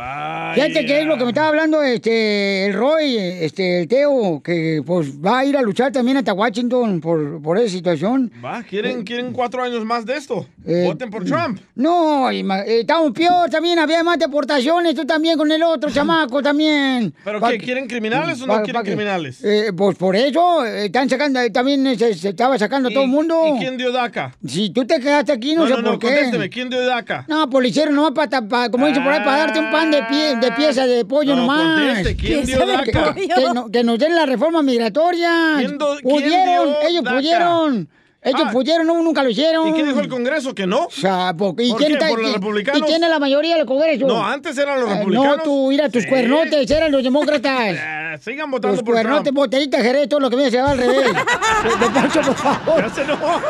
[0.54, 4.82] Fíjate que es lo que me estaba hablando este el Roy, este el Teo, que
[4.84, 8.30] pues va a ir a luchar también hasta Washington por, por esa situación.
[8.44, 10.46] Va, ¿quieren, ¿quieren cuatro años más de esto?
[10.66, 11.41] Eh, Voten por Trump.
[11.74, 16.42] No, ima- eh, estamos peor también, había más deportaciones, tú también con el otro chamaco
[16.42, 17.14] también.
[17.24, 17.58] ¿Pero Pa- qué?
[17.58, 19.42] ¿Quieren criminales o no pa- quieren criminales?
[19.44, 23.08] Eh, pues por eso, están sacando, eh, también se, se estaba sacando a todo el
[23.10, 23.54] mundo.
[23.56, 24.34] ¿Y quién dio DACA?
[24.46, 26.06] Si tú te quedaste aquí, no, No, sé no, no, por qué.
[26.08, 27.24] contésteme, ¿quién dio DACA?
[27.28, 30.02] No, pues lo hicieron nomás para, como dicen por ahí, para darte un pan de,
[30.04, 31.78] pie, de pieza de pollo No, nomás.
[31.80, 33.14] conteste, ¿quién dio DACA?
[33.14, 35.54] Que, que no- que nos den la reforma migratoria.
[35.58, 37.16] ¿Quién do- quién pudieron, dio ellos DACA?
[37.16, 37.88] pudieron.
[38.24, 38.50] Ellos Ah.
[38.52, 39.66] pudieron, no, nunca lo hicieron.
[39.66, 40.54] ¿Y qué dijo el Congreso?
[40.54, 40.84] ¿Que no?
[40.86, 41.94] O sea, po- ¿y ¿Por quién qué?
[41.94, 42.80] está- ¿Por los quién- republicanos?
[42.80, 44.06] ¿Y quién es la mayoría del Congreso?
[44.06, 45.36] No, antes eran los Eh, republicanos.
[45.38, 46.08] no, tú, mira, tus Sí.
[46.08, 47.52] cuernotes eran los demócratas.
[48.12, 49.36] Eh, sigan votando Tus por cuernotes, Trump.
[49.38, 51.02] botellita Jerez, todo lo que viene se va al revés.
[51.80, 52.82] Don Poncho, por favor.
[52.88, 53.40] Ya se enojó.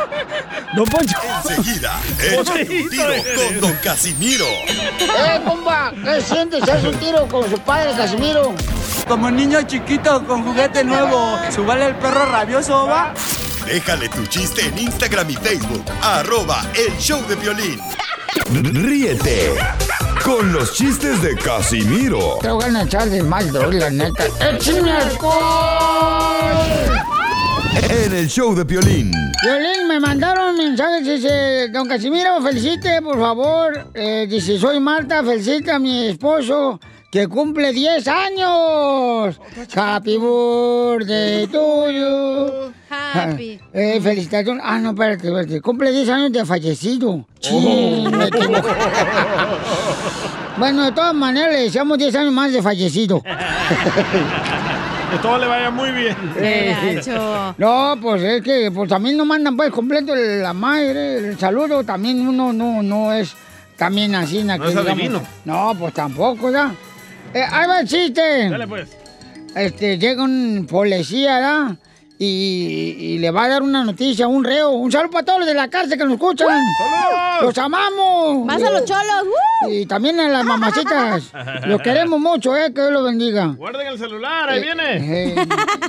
[0.76, 1.16] Don Poncho.
[1.48, 3.04] Enseguida, échate un tiro
[3.36, 4.46] con Don Casimiro.
[4.46, 5.92] ¡Eh, compa!
[6.04, 6.62] ¿Qué sientes?
[6.68, 8.54] ¿Haz un tiro con su padre, Casimiro?
[9.08, 13.12] Como niño chiquito con juguete nuevo, ¿subale el perro rabioso, va?
[13.66, 15.84] Déjale tu chiste en Instagram y Facebook.
[16.02, 17.78] Arroba el show de violín.
[18.52, 19.54] Ríete
[20.24, 24.24] con los chistes de Casimiro Te voy a echar de mal, droga, la neta.
[24.40, 24.92] ¡Échame
[27.92, 29.10] en el show de violín.
[29.42, 33.90] Violín, me mandaron mensajes, dice, don Casimiro, felicite, por favor.
[33.94, 36.80] Eh, dice, soy Marta, felicita a mi esposo,
[37.12, 39.38] que cumple 10 años.
[39.76, 42.72] Happy birthday to you.
[42.88, 43.60] Happy.
[43.74, 44.60] Eh, felicitación.
[44.62, 45.60] Ah, no, espérate, espérate.
[45.60, 47.26] Cumple 10 años de fallecido.
[47.38, 48.68] Chin, me equivoqué.
[50.58, 53.22] Bueno, de todas maneras le deseamos 10 años más de fallecido.
[53.22, 56.14] Que todo le vaya muy bien.
[57.56, 62.28] No, pues es que pues también no mandan pues completo la madre, el saludo, también
[62.28, 63.34] uno no, no es
[63.78, 64.44] también así.
[64.44, 65.22] No es adivino.
[65.46, 66.70] No, pues tampoco, ¿ya?
[67.34, 68.48] Eh, ahí va el chiste.
[68.50, 68.90] Dale pues.
[69.54, 71.76] Este, llega un policía, ¿verdad?
[72.24, 74.70] Y, y le va a dar una noticia a un reo.
[74.70, 76.46] Un saludo para todos los de la cárcel que nos escuchan.
[76.46, 77.42] ¡Saludos!
[77.42, 78.46] ¡Los amamos!
[78.46, 79.24] Más a los cholos.
[79.68, 81.32] Y también a las mamacitas.
[81.66, 82.72] Los queremos mucho, ¿eh?
[82.72, 83.46] Que Dios los bendiga.
[83.58, 85.32] Guarden el celular, ahí Eh, viene.
[85.32, 85.46] eh,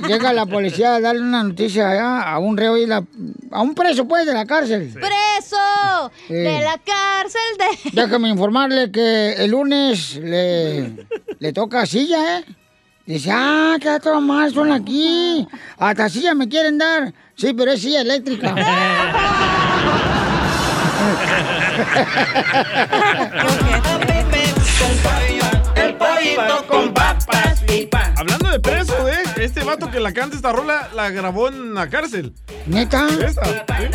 [0.08, 3.04] llega la policía a darle una noticia allá a un reo y la,
[3.52, 4.92] a un preso, pues, de la cárcel.
[4.92, 6.10] ¡Preso!
[6.28, 7.40] De la cárcel
[7.84, 7.90] de...
[7.92, 11.06] Déjame informarle que el lunes le,
[11.38, 12.44] le toca silla, ¿eh?
[13.06, 15.46] Dice, ah, qué todo mal son aquí.
[15.78, 17.12] Hasta silla me quieren dar.
[17.36, 18.54] Sí, pero es silla eléctrica.
[25.76, 27.03] El pollito papas
[28.16, 29.18] Hablando de preso, ¿eh?
[29.40, 32.32] Este vato que la canta esta rola la grabó en la cárcel.
[32.66, 33.06] ¿Neta?
[33.26, 33.52] Esta, ¿sí?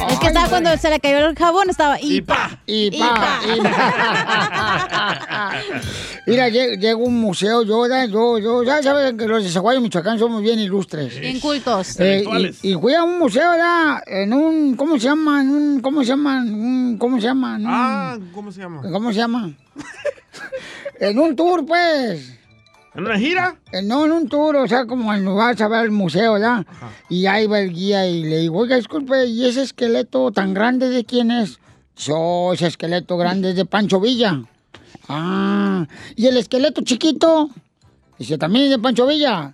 [0.10, 1.98] Es que estaba cuando se le cayó el jabón, estaba...
[2.02, 5.52] Y pa, Y pa, y pa.
[6.28, 9.82] Mira, lle- llego a un museo, yo, yo, yo, ya saben que los de Zaguayo,
[9.82, 11.20] Michoacán, somos bien ilustres.
[11.20, 12.00] Bien cultos.
[12.00, 12.24] Eh,
[12.62, 14.04] y, y fui a un museo, ¿verdad?
[14.06, 15.42] En un, ¿cómo se llama?
[15.42, 16.40] En un, ¿Cómo se llama?
[16.44, 17.56] En un- ¿Cómo se llama?
[17.56, 18.82] En un- Ah, ¿cómo se llama?
[18.92, 19.52] ¿Cómo se llama?
[21.00, 22.36] en un tour, pues.
[23.00, 23.56] ¿En una gira?
[23.72, 26.66] Eh, No, en un tour, o sea, como en vas a ver el museo, ¿verdad?
[27.08, 30.90] Y ahí va el guía y le digo, oiga, disculpe, ¿y ese esqueleto tan grande
[30.90, 31.60] de quién es?
[31.96, 34.42] Yo, ese esqueleto grande es de Pancho Villa.
[35.08, 35.88] Ah,
[36.18, 37.50] ¿y el esqueleto chiquito?
[38.18, 39.54] Dice, también es de Pancho Villa.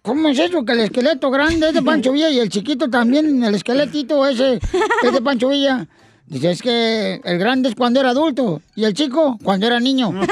[0.00, 0.64] ¿Cómo es eso?
[0.64, 4.60] Que el esqueleto grande es de Pancho Villa y el chiquito también, el esqueletito ese
[5.02, 5.86] es de Pancho Villa.
[6.26, 10.10] Dice, es que el grande es cuando era adulto y el chico cuando era niño.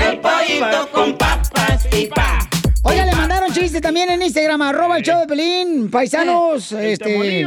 [0.00, 2.47] El pollito con papas y pan.
[2.82, 5.90] Oiga, le mandaron chiste también en Instagram, arroba el show de Pelín.
[5.90, 7.44] Paisanos, este...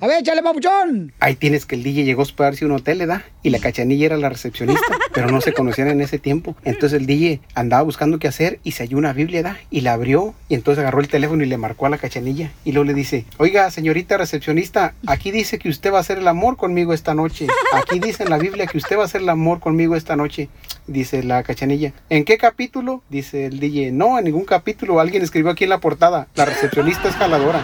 [0.00, 1.12] A ver, échale, papuchón.
[1.20, 3.22] Ahí tienes que el DJ llegó a hospedarse a un hotel, ¿verdad?
[3.42, 6.56] Y la cachanilla era la recepcionista, pero no se conocían en ese tiempo.
[6.64, 9.58] Entonces el DJ andaba buscando qué hacer y se halló una Biblia, ¿verdad?
[9.70, 12.50] Y la abrió y entonces agarró el teléfono y le marcó a la cachanilla.
[12.64, 16.28] Y luego le dice, oiga, señorita recepcionista, aquí dice que usted va a hacer el
[16.28, 17.46] amor conmigo esta noche.
[17.74, 20.48] Aquí dice en la Biblia que usted va a hacer el amor conmigo esta noche.
[20.86, 23.02] Dice la cachanilla, ¿en qué capítulo?
[23.08, 24.98] Dice el DJ, no, en ningún capítulo.
[24.98, 27.62] Alguien escribió aquí en la portada, la recepcionista es jaladora.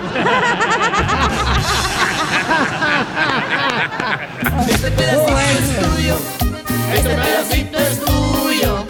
[4.69, 6.17] Este pedacito es tuyo.
[6.95, 8.87] Este pedacito es tuyo.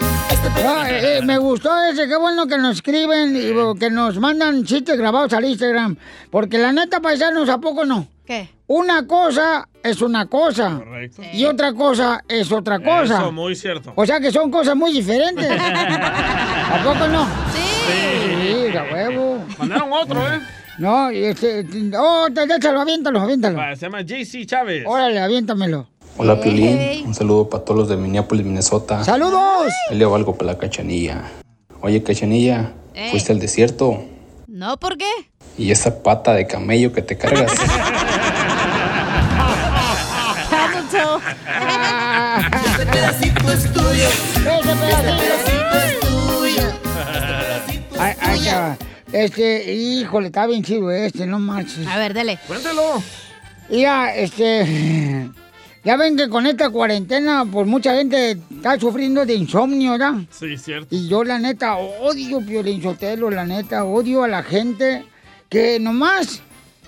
[0.65, 4.63] Ah, eh, eh, me gustó ese, qué bueno que nos escriben y que nos mandan
[4.65, 5.95] chistes grabados al Instagram.
[6.29, 8.07] Porque la neta, paisanos, ¿a poco no?
[8.29, 8.47] ¿Qué?
[8.67, 10.75] Una cosa es una cosa.
[10.77, 11.23] Correcto.
[11.33, 13.17] Y otra cosa es otra cosa.
[13.21, 13.91] Eso, muy cierto.
[13.95, 15.49] O sea que son cosas muy diferentes.
[15.59, 17.25] ¿A poco no?
[17.25, 18.67] Sí.
[18.71, 19.43] Sí, a huevo.
[19.57, 20.39] Mandaron otro, ¿eh?
[20.77, 21.65] No, y este.
[21.97, 23.57] Oh, te- déjalo, aviéntalo, aviéntalo.
[23.57, 24.83] Va, Se llama JC Chávez.
[24.85, 25.87] Órale, aviéntamelo.
[26.17, 29.03] Hola Piolín, un saludo para todos los de Minneapolis, Minnesota.
[29.03, 29.73] ¡Saludos!
[29.89, 31.23] Ahí le hago algo para la cachanilla.
[31.81, 33.07] Oye, cachanilla, Eh.
[33.09, 34.03] fuiste al desierto
[34.45, 35.09] No, ¿por qué?
[35.57, 37.51] y esa pata de camello que te cargas.
[42.65, 44.07] Este pedacito es tuyo.
[44.09, 46.63] Este pedacito es tuyo.
[47.99, 48.77] Ay, ay, ya.
[49.11, 51.87] Este, híjole, está bien chido este, no marches.
[51.87, 52.39] A ver, dele.
[52.47, 53.01] Cuéntelo.
[53.69, 55.29] Mira, este.
[55.83, 60.15] Ya ven que con esta cuarentena, pues mucha gente está sufriendo de insomnio, ¿verdad?
[60.29, 60.93] Sí, cierto.
[60.93, 65.05] Y yo, la neta, odio Piolín Sotelo, la neta, odio a la gente
[65.47, 66.41] que nomás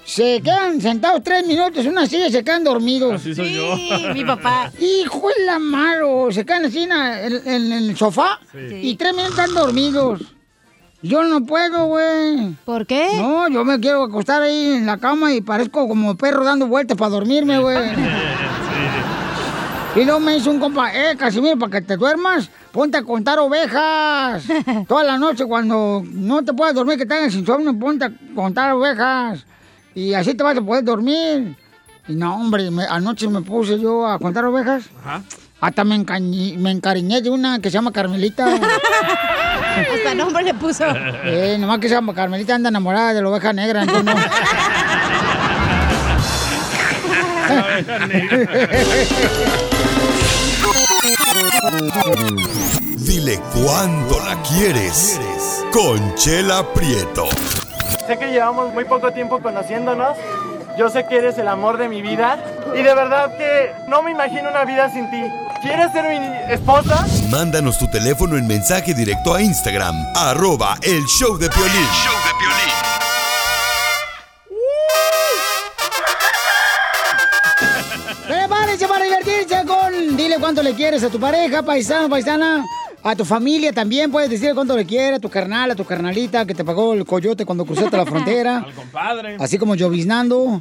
[0.05, 3.13] se quedan sentados tres minutos en una silla y se quedan dormidos.
[3.15, 3.75] Así soy yo.
[3.75, 4.71] Sí, mi papá.
[4.79, 8.57] Hijo de la malo, se quedan así en, en- en el sofá Sí.
[8.81, 10.21] y tres minutos están dormidos.
[11.03, 12.53] Yo no puedo, güey.
[12.65, 13.07] ¿Por qué?
[13.15, 16.95] No, yo me quiero acostar ahí en la cama y parezco como perro dando vueltas
[16.97, 17.77] para dormirme, güey.
[19.93, 23.39] Y luego me dice un compa, eh, Casimiro, para que te duermas, ponte a contar
[23.39, 24.41] ovejas.
[24.87, 29.45] Toda la noche cuando no te puedas dormir, que tengas insomnio, ponte a contar ovejas.
[29.95, 31.55] Y así te vas a poder dormir.
[32.07, 34.85] Y no, hombre, me- anoche me puse yo a contar ovejas.
[35.03, 35.21] Ajá.
[35.59, 38.45] Hasta me, encañi- me encariñé de una que se llama Carmelita.
[39.95, 40.83] Hasta nombre le puso.
[41.25, 44.21] Eh, nomás que se llama Carmelita anda enamorada de la oveja negra, entonces no.
[52.97, 55.19] Dile cuándo la quieres.
[55.71, 57.25] Conchela Prieto.
[58.05, 60.17] Sé que llevamos muy poco tiempo conociéndonos.
[60.77, 62.37] Yo sé que eres el amor de mi vida.
[62.73, 65.21] Y de verdad que no me imagino una vida sin ti.
[65.61, 67.05] ¿Quieres ser mi esposa?
[67.29, 71.87] Mándanos tu teléfono en mensaje directo a Instagram, arroba el show de Piolín.
[78.27, 82.65] Prepárense para divertirse con Dile cuánto le quieres a tu pareja, paisano, paisana.
[83.03, 86.45] A tu familia también puedes decirle cuánto le quieres, a tu carnal, a tu carnalita
[86.45, 88.57] que te pagó el coyote cuando cruzaste la frontera.
[88.59, 89.37] Al compadre.
[89.39, 90.59] Así como lloviznando.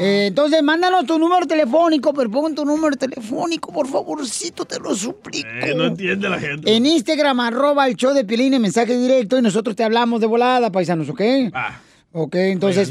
[0.00, 4.94] Eh, entonces, mándanos tu número telefónico, pero pon tu número telefónico, por favorcito, te lo
[4.96, 5.48] suplico.
[5.48, 6.74] Eh, no entiende la gente.
[6.74, 10.26] En Instagram, arroba el show de Pilín en mensaje directo y nosotros te hablamos de
[10.26, 11.20] volada, paisanos, ¿ok?
[12.12, 12.90] Ok, entonces...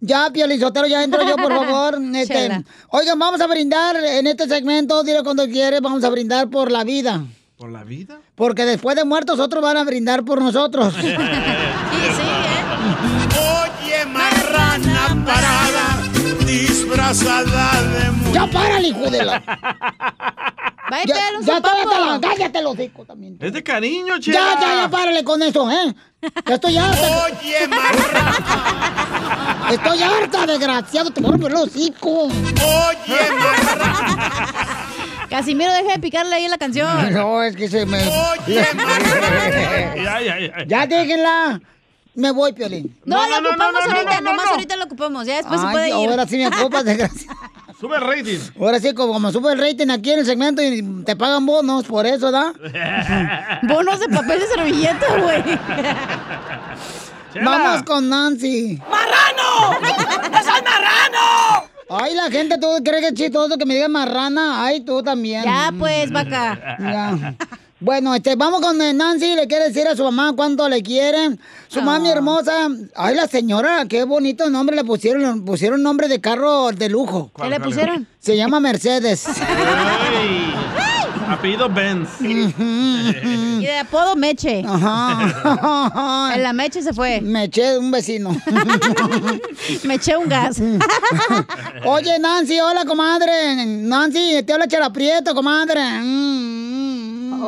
[0.00, 1.98] Ya, Piolizotero, ya entro yo, por favor.
[2.14, 6.70] Este, oigan, vamos a brindar en este segmento, dile cuando quieres, vamos a brindar por
[6.70, 7.24] la vida.
[7.56, 8.18] ¿Por la vida?
[8.34, 10.92] Porque después de muertos, otros van a brindar por nosotros.
[10.96, 11.14] Oye,
[14.06, 16.02] marrana parada,
[16.44, 18.32] disfrazada de mujer.
[18.34, 19.40] ¡Ya párale, hijo de la...
[20.90, 21.30] Vaya, Ya,
[21.62, 23.38] cállate, la- cállate los hocico también.
[23.40, 24.38] Es de cariño, chela.
[24.38, 25.94] Ya, ya, ya, párale con eso, ¿eh?
[26.46, 27.24] Ya estoy harta.
[27.24, 27.68] Oye,
[29.74, 32.24] Estoy harta, desgraciado, te voy a romper los hocico.
[32.24, 32.32] Oye,
[35.28, 37.12] Casimiro, deja de picarle ahí en la canción.
[37.12, 37.98] No, es que se me...
[38.46, 40.64] Ya, ya, ya.
[40.66, 41.60] Ya déjenla.
[42.14, 42.96] Me voy, Piolín.
[43.04, 45.26] No, lo ocupamos ahorita, nomás ahorita lo ocupamos.
[45.26, 46.08] Ya después se Ay, puede ir.
[46.10, 47.36] ahora sí me ocupas, desgraciado.
[47.80, 48.38] Sube el rating.
[48.60, 51.84] Ahora sí, como, como sube el rating aquí en el segmento y te pagan bonos,
[51.84, 52.52] por eso, ¿da?
[53.62, 55.42] Bonos de papel de servilleta, güey.
[57.44, 58.80] Vamos con Nancy.
[58.88, 59.80] ¡Marrano!
[60.38, 61.68] ¡Es el marrano!
[61.88, 64.64] Ay, la gente, tú cree que es chistoso que me digan marrana.
[64.64, 65.44] Ay, tú también.
[65.44, 66.76] Ya, pues, vaca.
[66.78, 67.36] Ya.
[67.80, 71.38] Bueno, este, vamos con Nancy, le quiere decir a su mamá cuánto le quieren.
[71.68, 72.68] Su mami hermosa.
[72.94, 75.22] Ay, la señora, qué bonito nombre le pusieron.
[75.22, 77.30] Le pusieron nombre de carro de lujo.
[77.36, 78.06] ¿Qué le pusieron?
[78.20, 79.26] Se llama Mercedes.
[79.28, 80.53] Ay.
[81.34, 82.08] Apellido Benz.
[82.20, 84.62] Y de apodo Meche.
[84.66, 86.32] Ajá.
[86.34, 87.20] En la Meche se fue.
[87.22, 88.30] Me eché un vecino.
[89.84, 90.60] Me eché un gas.
[91.86, 93.64] Oye, Nancy, hola, comadre.
[93.66, 95.80] Nancy, te habla Chela Prieto, comadre.
[96.02, 97.42] Mm,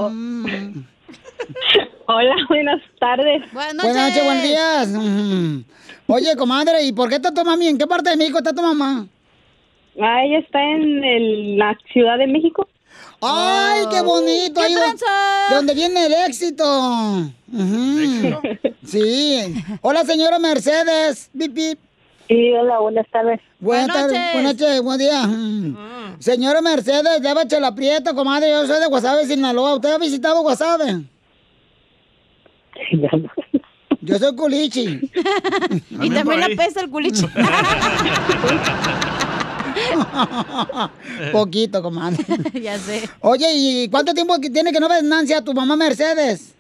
[2.07, 3.43] Hola, buenas tardes.
[3.53, 4.89] Buenas Buenas noches, buenos días.
[4.89, 5.61] Mm.
[6.07, 7.67] Oye, comadre, ¿y por qué está tu mami?
[7.69, 9.07] ¿En qué parte de México está tu mamá?
[10.01, 12.69] Ah, ella está en el- la Ciudad de México.
[13.21, 14.61] ¡Ay, qué bonito!
[14.61, 16.65] ¿Qué Ahí de donde viene el éxito.
[18.85, 19.55] Sí.
[19.81, 21.31] Hola, señora Mercedes.
[21.33, 21.79] Bip, bip.
[22.29, 23.41] Sí, hola, buenas tardes.
[23.61, 24.19] Buenas Buenas tardes.
[24.19, 24.33] noches.
[24.33, 25.27] Buenas noches, buen día.
[25.27, 26.17] Mm.
[26.19, 28.51] Señora Mercedes, lleva Chela Prieto, comadre.
[28.51, 29.75] Yo soy de Guasave, Sinaloa.
[29.77, 31.03] ¿Usted ha visitado Guasave?
[34.01, 35.11] Yo soy culichi.
[35.91, 37.27] Y también la pesta el culichi.
[41.33, 42.25] Poquito, comadre.
[42.63, 43.09] ya sé.
[43.21, 46.55] Oye, ¿y cuánto tiempo que tiene que no ves Nancy a tu mamá Mercedes?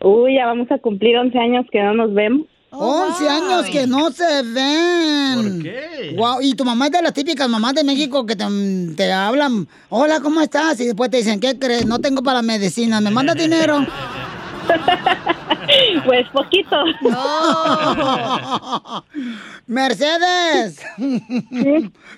[0.00, 2.46] Uy, ya vamos a cumplir 11 años que no nos vemos.
[2.70, 5.34] 11 años que no se ven.
[5.34, 6.14] ¿Por qué?
[6.16, 8.44] Wow, y tu mamá es de las típicas mamás de México que te,
[8.96, 10.80] te hablan, hola, ¿cómo estás?
[10.80, 11.84] Y después te dicen, ¿qué crees?
[11.84, 13.86] No tengo para medicina, ¿me manda dinero?
[16.04, 16.76] Pues poquito.
[19.66, 20.80] Mercedes,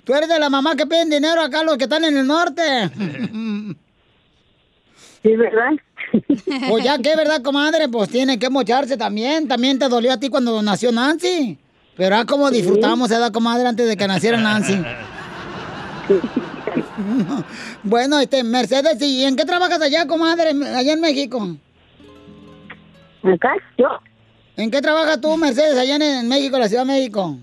[0.04, 2.90] tú eres de la mamá que piden dinero acá los que están en el norte.
[5.22, 5.72] Sí, ¿verdad?
[6.68, 7.88] Pues ya, ¿qué verdad, comadre?
[7.88, 9.46] Pues tiene que mocharse también.
[9.48, 11.58] También te dolió a ti cuando nació Nancy.
[11.96, 14.82] Pero ah, como disfrutamos, ¿verdad, comadre, antes de que naciera Nancy?
[17.84, 21.56] bueno, este, Mercedes, ¿y en qué trabajas allá, comadre, allá en México?
[23.24, 23.54] ¿Acá?
[23.78, 23.88] ¿Yo?
[24.56, 27.38] ¿En qué trabajas tú, Mercedes, allá en, en México, la Ciudad de México?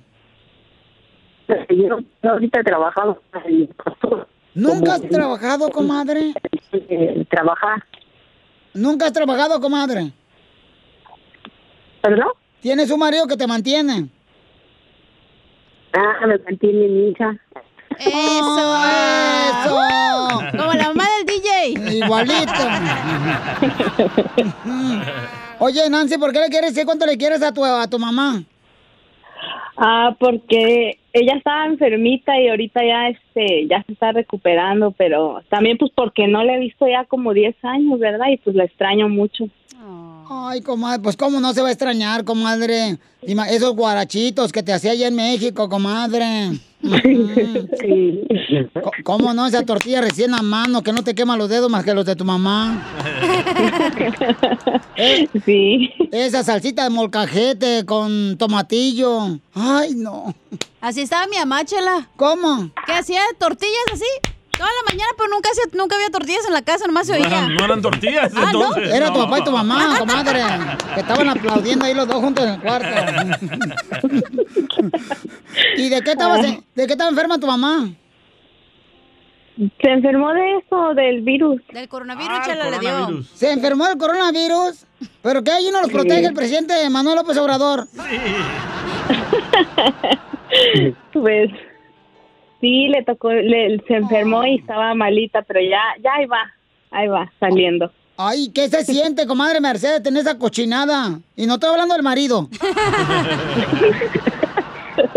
[1.69, 4.27] Yo ahorita he trabajado en costura.
[4.53, 6.33] ¿Nunca has trabajado, comadre?
[7.29, 7.83] trabajar.
[8.73, 10.11] ¿Nunca has trabajado, comadre?
[12.01, 12.29] ¿Perdón?
[12.61, 14.09] ¿Tienes un marido que te mantiene?
[15.93, 17.37] Ah, me mantiene mi hija.
[17.99, 18.75] ¡Eso!
[19.49, 19.77] ¡Eso!
[20.57, 21.73] Como la mamá del DJ.
[21.97, 22.51] Igualito.
[25.63, 28.41] Oye, Nancy, ¿por qué le quieres decir cuánto le quieres a tu, a tu mamá?
[29.77, 35.77] Ah, porque ella estaba enfermita y ahorita ya este ya se está recuperando, pero también
[35.77, 38.29] pues porque no la he visto ya como 10 años, ¿verdad?
[38.31, 39.49] Y pues la extraño mucho.
[40.33, 42.97] Ay, comadre, pues cómo no se va a extrañar, comadre.
[43.21, 46.51] Esos guarachitos que te hacía allá en México, comadre.
[47.81, 48.21] Sí.
[49.03, 49.45] ¿Cómo no?
[49.45, 52.15] Esa tortilla recién a mano que no te quema los dedos más que los de
[52.15, 52.81] tu mamá.
[55.45, 55.89] sí.
[56.13, 59.37] Esa salsita de molcajete con tomatillo.
[59.53, 60.33] Ay, no.
[60.79, 62.07] Así estaba mi mamá, Chela.
[62.15, 62.71] ¿Cómo?
[62.85, 64.30] Que hacía tortillas así.
[64.61, 67.47] Toda la mañana, pero nunca, hacía- nunca había tortillas en la casa, nomás se oía.
[67.47, 68.61] no eran tortillas, Ah, ¿no?
[68.67, 68.93] entonces.
[68.93, 70.43] Era tu papá y tu mamá, comadre,
[70.93, 72.87] que estaban aplaudiendo ahí los dos juntos en el cuarto.
[75.77, 77.89] ¿Y de qué estabas, de qué estaba enferma tu mamá?
[79.81, 81.59] Se enfermó de eso, del virus.
[81.73, 83.23] Del coronavirus, Chela le dio.
[83.33, 84.85] ¿Se enfermó del coronavirus?
[85.23, 85.93] ¿Pero qué allí no los Sí.
[85.93, 87.87] protege el presidente Manuel López Obrador?
[91.13, 91.49] Pues
[92.61, 96.53] sí, le tocó, le, se enfermó y estaba malita, pero ya, ya ahí va,
[96.91, 97.91] ahí va, saliendo.
[98.17, 101.19] Ay, ¿qué se siente, comadre Mercedes, tener esa cochinada?
[101.35, 102.47] Y no estoy hablando del marido.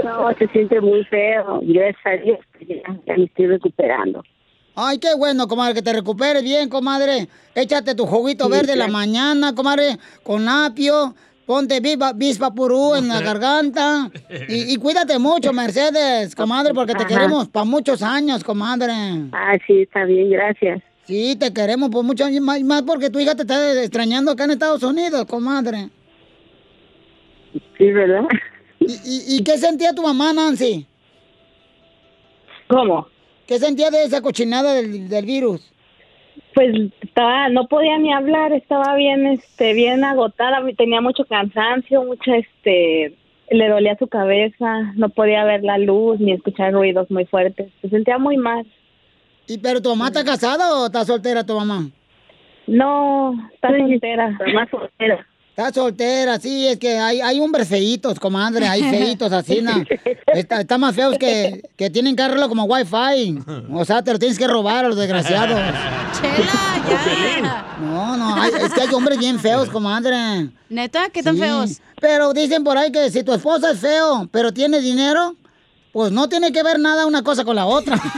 [0.03, 1.61] No, se siente muy feo.
[1.63, 4.23] Dios, pues ya, ya me estoy recuperando.
[4.77, 7.29] Ay, qué bueno, comadre, que te recuperes bien, comadre.
[7.55, 11.15] Échate tu juguito Sí, verde la mañana, comadre, con apio.
[11.47, 14.11] Ponte vispa purú en la garganta.
[14.49, 17.09] Y, y cuídate mucho, Mercedes, comadre, porque te Ajá.
[17.09, 18.93] queremos para muchos años, comadre.
[19.33, 20.83] Ah, sí, está bien, gracias.
[21.07, 24.45] Sí, te queremos por muchos años, más, más porque tu hija te está extrañando acá
[24.45, 25.91] en Estados Unidos, comadre.
[27.77, 28.23] Sí, ¿verdad?
[28.81, 30.87] ¿Y, y, y qué sentía tu mamá, Nancy?
[32.69, 33.07] ¿Cómo?
[33.47, 35.61] ¿Qué sentía de esa cochinada del, del virus?
[36.55, 42.33] Pues estaba, no podía ni hablar, estaba bien, este, bien agotada, tenía mucho cansancio, mucho,
[42.33, 43.15] este,
[43.51, 47.89] le dolía su cabeza, no podía ver la luz ni escuchar ruidos muy fuertes, se
[47.89, 48.67] sentía muy mal.
[49.47, 51.91] ¿Y pero tu mamá está casada o está soltera tu mamá?
[52.67, 54.31] No, está soltera.
[54.47, 55.27] Mamá soltera.
[55.57, 59.85] Está soltera, sí, es que hay, hay hombres feitos, comadre, hay feitos así, ¿no?
[60.27, 63.39] Está, está más feos que, que tienen que agarrarlo como wifi.
[63.73, 65.61] O sea, te lo tienes que robar a los desgraciados.
[67.81, 70.49] No, no, hay- es que hay hombres bien feos, comadre.
[70.69, 71.09] ¿Neta?
[71.11, 71.81] ¿Qué tan Sí, feos?
[72.01, 75.35] Pero dicen por ahí que si tu esposa es feo, pero tiene dinero,
[75.93, 77.97] pues no tiene que ver nada una cosa con la otra.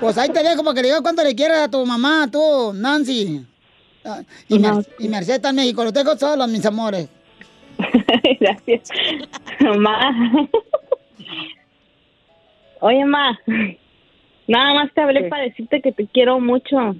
[0.00, 2.72] Pues ahí te dejo para que le digas cuánto le quieres a tu mamá, tú,
[2.72, 3.44] Nancy.
[4.48, 5.84] Y, Mer- y Mercedes está en México.
[5.84, 7.08] Los dejo solos, mis amores.
[8.40, 8.90] Gracias.
[9.78, 10.48] Ma.
[12.80, 13.38] Oye, ma.
[14.46, 16.96] Nada más te hablé para decirte que te quiero mucho.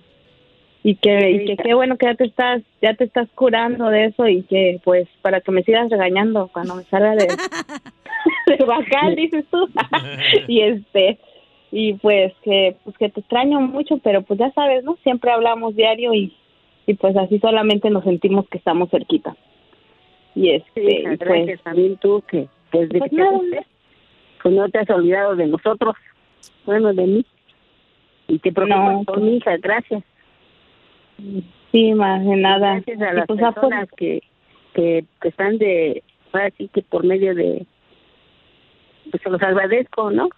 [0.84, 4.06] Y que, y que qué bueno que ya te estás, ya te estás curando de
[4.06, 7.26] eso y que pues para que me sigas regañando cuando me salga de,
[8.46, 9.68] de bacal, dices tú.
[10.48, 11.18] y este,
[11.72, 14.96] y pues que, pues que te extraño mucho, pero pues ya sabes, ¿no?
[15.02, 16.34] Siempre hablamos diario y,
[16.88, 19.36] y pues así solamente nos sentimos que estamos cerquita.
[20.34, 23.38] Y este, Sí, pues, gracias también tú que desde Pues que nada.
[23.50, 23.66] te
[24.42, 25.94] pues no te has olvidado de nosotros,
[26.64, 27.26] bueno, de mí.
[28.28, 30.02] Y te preocupas No, por pues- mi hija, gracias.
[31.72, 32.74] Sí, más de nada.
[32.76, 34.22] Gracias a las pues, ah, pues, personas que,
[34.72, 37.66] que, que están de, ahora sí que por medio de,
[39.10, 40.28] pues se los agradezco, ¿no?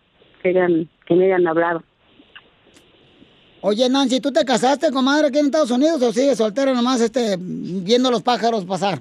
[0.42, 1.82] Que, hayan, que me hayan hablado.
[3.62, 7.36] Oye, Nancy, ¿tú te casaste, comadre, aquí en Estados Unidos o sigues soltera nomás este,
[7.38, 9.00] viendo los pájaros pasar?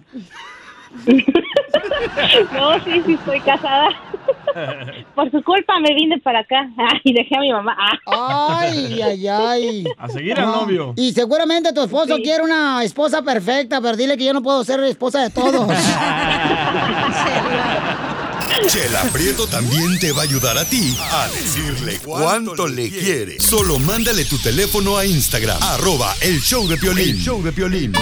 [2.54, 3.90] no, sí, sí, estoy casada.
[5.16, 6.68] Por su culpa me vine para acá
[7.04, 7.78] y dejé a mi mamá.
[8.06, 8.60] Ah.
[8.62, 9.86] Ay, ay, ay.
[9.98, 10.94] A seguir al novio.
[10.96, 14.84] Y seguramente tu esposo quiere una esposa perfecta, pero dile que yo no puedo ser
[14.84, 15.68] esposa de todos.
[18.68, 23.40] Chela Prieto también te va a ayudar a ti a decirle cuánto le quiere.
[23.40, 27.10] Solo mándale tu teléfono a Instagram, arroba el show de Piolín.
[27.10, 27.94] El show de Piolín.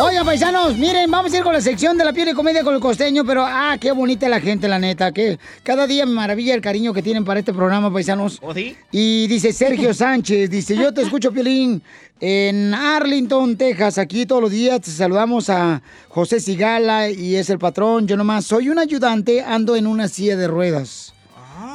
[0.00, 2.72] Oigan, paisanos, miren, vamos a ir con la sección de la piel y comedia con
[2.72, 6.54] el costeño, pero ah, qué bonita la gente, la neta, que cada día me maravilla
[6.54, 8.38] el cariño que tienen para este programa, paisanos.
[8.40, 8.76] ¿O sí?
[8.92, 11.82] Y dice Sergio Sánchez, dice, yo te escucho, Piolín,
[12.20, 17.58] en Arlington, Texas, aquí todos los días te saludamos a José Sigala y es el
[17.58, 21.12] patrón, yo nomás soy un ayudante, ando en una silla de ruedas.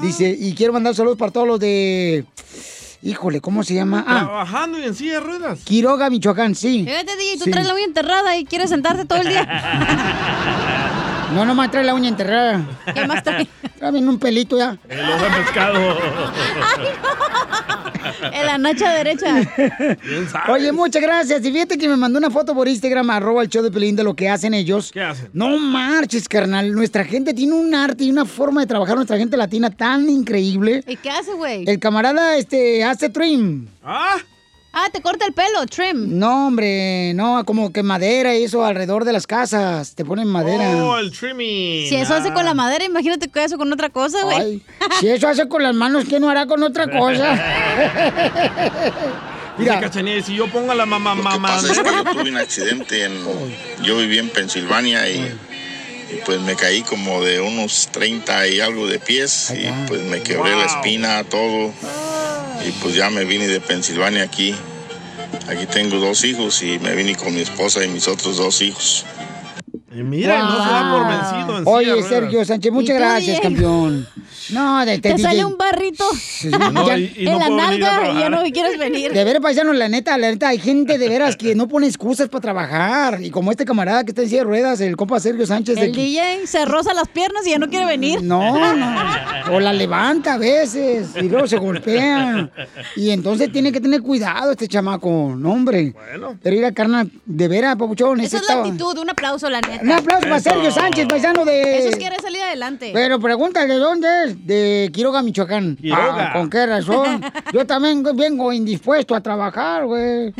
[0.01, 2.23] Dice, y quiero mandar saludos para todos los de...
[3.05, 4.05] Híjole, ¿cómo se llama?
[4.07, 5.59] Ah, Trabajando y en silla de ruedas.
[5.65, 6.85] Quiroga, Michoacán, sí.
[6.87, 7.51] Fíjate, DJ, tú Sí.
[7.51, 9.43] traes la uña enterrada y quieres sentarte todo el día.
[11.35, 12.61] No, nomás trae la uña enterrada.
[12.93, 13.49] ¿Qué más trae?
[13.77, 14.77] Trae un pelito ya.
[14.87, 15.97] El ojo de pescado.
[18.33, 19.35] En la nacha derecha.
[20.49, 21.45] Oye, muchas gracias.
[21.45, 24.03] Y fíjate que me mandó una foto por Instagram, arroba el show de Pelín, de
[24.03, 24.91] lo que hacen ellos.
[24.91, 25.29] ¿Qué hacen?
[25.33, 26.73] No marches, carnal.
[26.73, 30.83] Nuestra gente tiene un arte y una forma de trabajar, nuestra gente latina tan increíble.
[30.87, 31.63] ¿Y qué hace, güey?
[31.67, 33.67] El camarada este, hace trim.
[33.83, 34.17] ¿Ah?
[34.75, 36.17] Ah, te corta el pelo, trim.
[36.17, 39.93] No, hombre, no, como que madera y eso alrededor de las casas.
[39.93, 40.83] Te ponen madera.
[40.83, 41.87] Oh, el trimming.
[41.87, 44.63] Si eso hace con la madera, imagínate que eso con otra cosa, güey.
[44.99, 47.39] Si eso hace con las manos, ¿qué no hará con otra cosa?
[49.59, 51.39] Dice Cachanilla, si yo pongo la mamá mamá.
[51.39, 53.13] pasa es que yo tuve un accidente en...
[53.83, 55.31] Yo vivía en Pensilvania y,
[56.13, 60.21] y, pues me caí como de unos 30 y algo de pies y pues me
[60.21, 61.71] quebré la espina, todo.
[62.65, 64.55] Y pues ya me vine de Pensilvania aquí.
[65.47, 69.05] Aquí tengo dos hijos y me vine con mi esposa y mis otros dos hijos.
[69.95, 72.09] Y mira, no se da por vencido en silla de Oye, ruedas.
[72.09, 74.07] Sergio Sánchez, muchas ¿Y tú, gracias, campeón.
[74.49, 76.03] No, de, Te de- sale un barrito
[76.73, 79.13] No, Ya- y- y en no la nalga y ya no quieres venir.
[79.13, 82.27] De veras, paisano, la neta, la neta, hay gente de veras que no pone excusas
[82.27, 83.19] para trabajar.
[83.23, 85.75] Y como este camarada que está en silla de ruedas, el compa Sergio Sánchez.
[85.75, 88.21] de El que- DJ se roza las piernas y ya no quiere venir.
[88.21, 88.95] No, no.
[89.53, 92.49] O la levanta a veces y luego se golpea.
[92.95, 95.93] Y entonces tiene que tener cuidado este chamaco, no, hombre.
[96.41, 98.19] Pero ir a carnal, de veras, papuchón.
[98.21, 99.82] Esa es la estaba- actitud, un aplauso, la neta.
[99.83, 101.77] Un aplauso para Sergio Sánchez, paisano de.
[101.79, 102.91] Eso es quiere salir adelante.
[102.93, 104.47] Pero pregúntale, ¿de dónde es?
[104.47, 105.75] De Quiroga, Michoacán.
[105.75, 106.29] Quiroga.
[106.29, 107.21] Ah, ¿Con qué razón?
[107.53, 110.33] Yo también vengo indispuesto a trabajar, güey.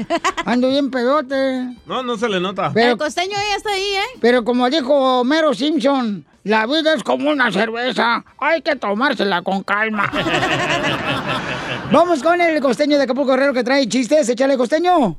[0.45, 1.75] Ando bien pedote.
[1.85, 2.71] No, no se le nota.
[2.73, 4.17] Pero- El costeño ya está ahí, ¿eh?
[4.21, 8.23] Pero como dijo Homero Simpson, la vida es como una cerveza.
[8.37, 10.09] Hay que tomársela con calma.
[11.91, 14.27] Vamos con el costeño de Acapulco Guerrero que trae chistes.
[14.29, 15.17] Échale, costeño.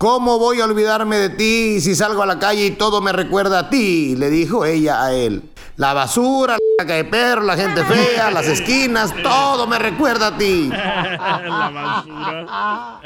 [0.00, 3.58] ¿Cómo voy a olvidarme de ti si salgo a la calle y todo me recuerda
[3.58, 4.16] a ti?
[4.16, 5.42] Le dijo ella a él.
[5.76, 10.38] La basura, la caca de perro, la gente fea, las esquinas, todo me recuerda a
[10.38, 10.70] ti.
[10.70, 13.00] la basura.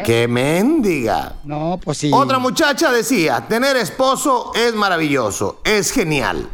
[0.04, 1.32] ¡Qué mendiga!
[1.42, 2.12] No, pues sí.
[2.14, 6.48] Otra muchacha decía, tener esposo es maravilloso, es genial.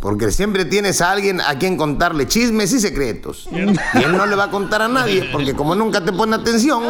[0.00, 3.46] Porque siempre tienes a alguien a quien contarle chismes y secretos.
[3.52, 3.58] Y
[4.02, 6.84] él no le va a contar a nadie, porque como nunca te pone atención,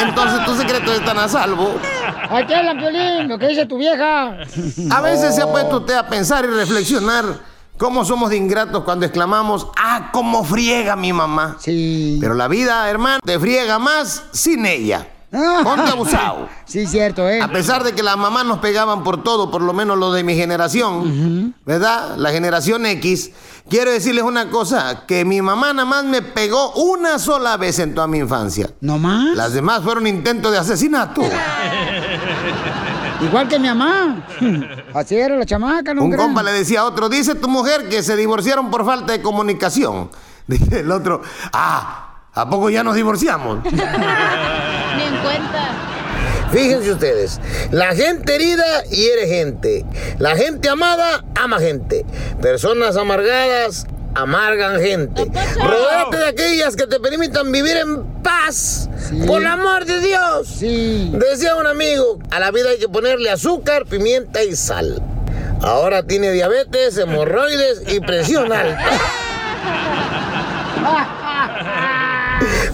[0.00, 1.76] entonces tus secretos están a salvo.
[2.30, 4.38] Aquí habla, Piolín, lo que dice tu vieja.
[4.90, 7.24] A veces se ha puesto usted a pensar y reflexionar
[7.78, 11.58] cómo somos de ingratos cuando exclamamos, ah, cómo friega mi mamá.
[11.60, 12.18] Sí.
[12.20, 15.06] Pero la vida, hermano, te friega más sin ella.
[15.30, 16.48] Ponte abusado.
[16.68, 17.40] Sí, cierto, ¿eh?
[17.40, 20.22] A pesar de que las mamás nos pegaban por todo, por lo menos lo de
[20.22, 22.16] mi generación, ¿verdad?
[22.18, 23.30] La generación X.
[23.70, 27.94] Quiero decirles una cosa, que mi mamá nada más me pegó una sola vez en
[27.94, 28.68] toda mi infancia.
[28.82, 29.34] ¿No más?
[29.34, 31.22] Las demás fueron intentos de asesinato.
[33.22, 34.26] Igual que mi mamá.
[34.94, 36.26] Así era la chamaca, ¿no Un crean?
[36.26, 40.10] compa le decía a otro, dice tu mujer que se divorciaron por falta de comunicación.
[40.46, 41.22] Dice el otro,
[41.52, 43.64] ah, ¿a poco ya nos divorciamos?
[43.64, 45.88] Ni en cuenta.
[46.50, 49.84] Fíjense ustedes, la gente herida hiere gente,
[50.18, 52.06] la gente amada ama gente,
[52.40, 55.30] personas amargadas amargan gente.
[55.56, 58.88] Rodéate de aquellas que te permitan vivir en paz,
[59.26, 60.60] por el amor de Dios.
[60.60, 65.02] Decía un amigo, a la vida hay que ponerle azúcar, pimienta y sal.
[65.60, 68.84] Ahora tiene diabetes, hemorroides y presión alta.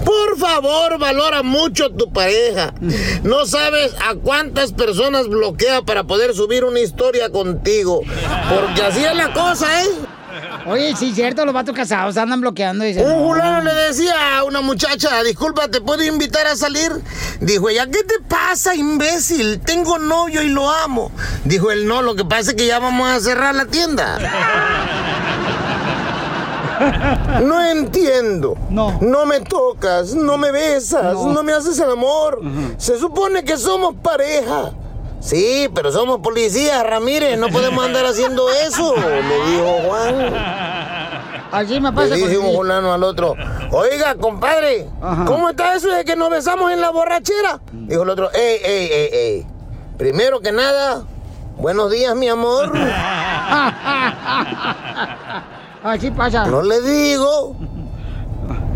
[0.04, 2.74] Por favor, valora mucho tu pareja.
[3.22, 8.00] No sabes a cuántas personas bloquea para poder subir una historia contigo.
[8.48, 9.88] Porque así es la cosa, ¿eh?
[10.66, 12.84] Oye, sí, cierto, los vatos casados andan bloqueando.
[12.84, 13.28] Dicen, Un no.
[13.28, 16.90] fulano le decía a una muchacha, disculpa, ¿te puedo invitar a salir?
[17.40, 19.60] Dijo ella, ¿qué te pasa, imbécil?
[19.60, 21.12] Tengo novio y lo amo.
[21.44, 24.18] Dijo él, no, lo que pasa es que ya vamos a cerrar la tienda.
[27.42, 28.56] No entiendo.
[28.70, 28.98] No.
[29.00, 32.40] No me tocas, no me besas, no, me haces el amor.
[32.76, 34.72] Se supone que somos pareja.
[35.20, 40.34] Sí, pero somos policías, Ramírez, no podemos andar haciendo eso, le dijo Juan.
[41.50, 43.34] Así me Le pasa dice con un fulano al otro,
[43.70, 44.86] oiga, compadre,
[45.24, 47.60] ¿cómo está eso de que nos besamos en la borrachera?
[47.72, 49.46] Dijo el otro, ey, ey, ey, ey.
[49.96, 51.04] Primero que nada,
[51.56, 52.70] buenos días, mi amor.
[55.84, 56.46] Así pasa.
[56.46, 57.54] No le digo.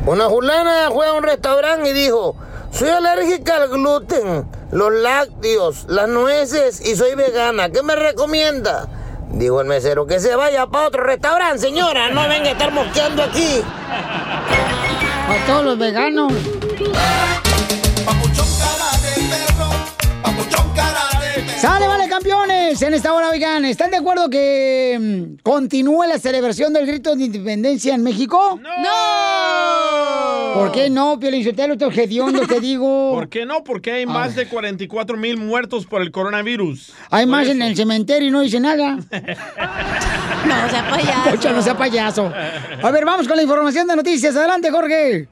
[0.05, 2.37] Una fulana fue a un restaurante y dijo,
[2.71, 7.71] soy alérgica al gluten, los lácteos, las nueces y soy vegana.
[7.71, 8.89] ¿Qué me recomienda?
[9.31, 12.11] Dijo el mesero, que se vaya para otro restaurante, señora.
[12.11, 13.63] No venga a estar mosqueando aquí.
[13.91, 16.33] A todos los veganos.
[21.61, 22.81] ¡Sale, vale, campeones!
[22.83, 27.25] En esta hora, oigan, ¿están de acuerdo que mm, continúe la celebración del grito de
[27.25, 28.61] independencia en México?
[28.63, 30.55] ¡No!
[30.55, 31.73] ¿Por qué no, Piolín Sotelo?
[31.73, 33.11] Estoy hediondo, te digo.
[33.15, 33.65] ¿Por qué no?
[33.65, 36.93] Porque hay más de 44 mil muertos por el coronavirus.
[37.11, 38.99] Hay más en el cementerio y no dice nada.
[40.47, 41.31] No, sea payaso.
[41.31, 42.33] Pocho, no sea payaso.
[42.83, 44.35] A ver, vamos con la información de noticias.
[44.37, 45.29] Adelante, Jorge.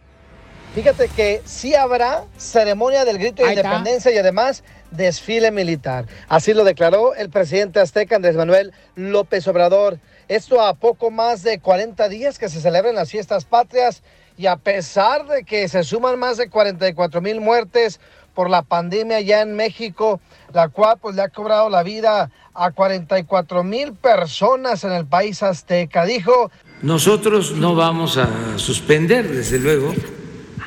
[0.77, 6.05] Fíjate que sí habrá ceremonia del grito de independencia y además desfile militar.
[6.29, 9.99] Así lo declaró el presidente azteca Andrés Manuel López Obrador.
[10.29, 14.03] Esto a poco más de 40 días que se celebran las fiestas patrias
[14.37, 17.99] y a pesar de que se suman más de 44 mil muertes
[18.35, 20.21] por la pandemia ya en México,
[20.53, 25.43] la cual pues le ha cobrado la vida a 44 mil personas en el país
[25.43, 26.05] azteca.
[26.05, 26.51] Dijo
[26.83, 28.29] Nosotros no vamos a
[28.59, 29.95] suspender, desde luego,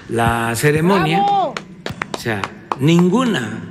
[0.10, 1.22] la ceremonia.
[1.24, 1.54] O
[2.20, 2.42] sea,
[2.80, 3.64] ninguna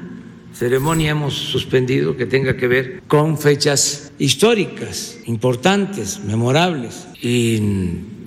[0.52, 7.06] ceremonia hemos suspendido que tenga que ver con fechas históricas, importantes, memorables.
[7.20, 7.56] Y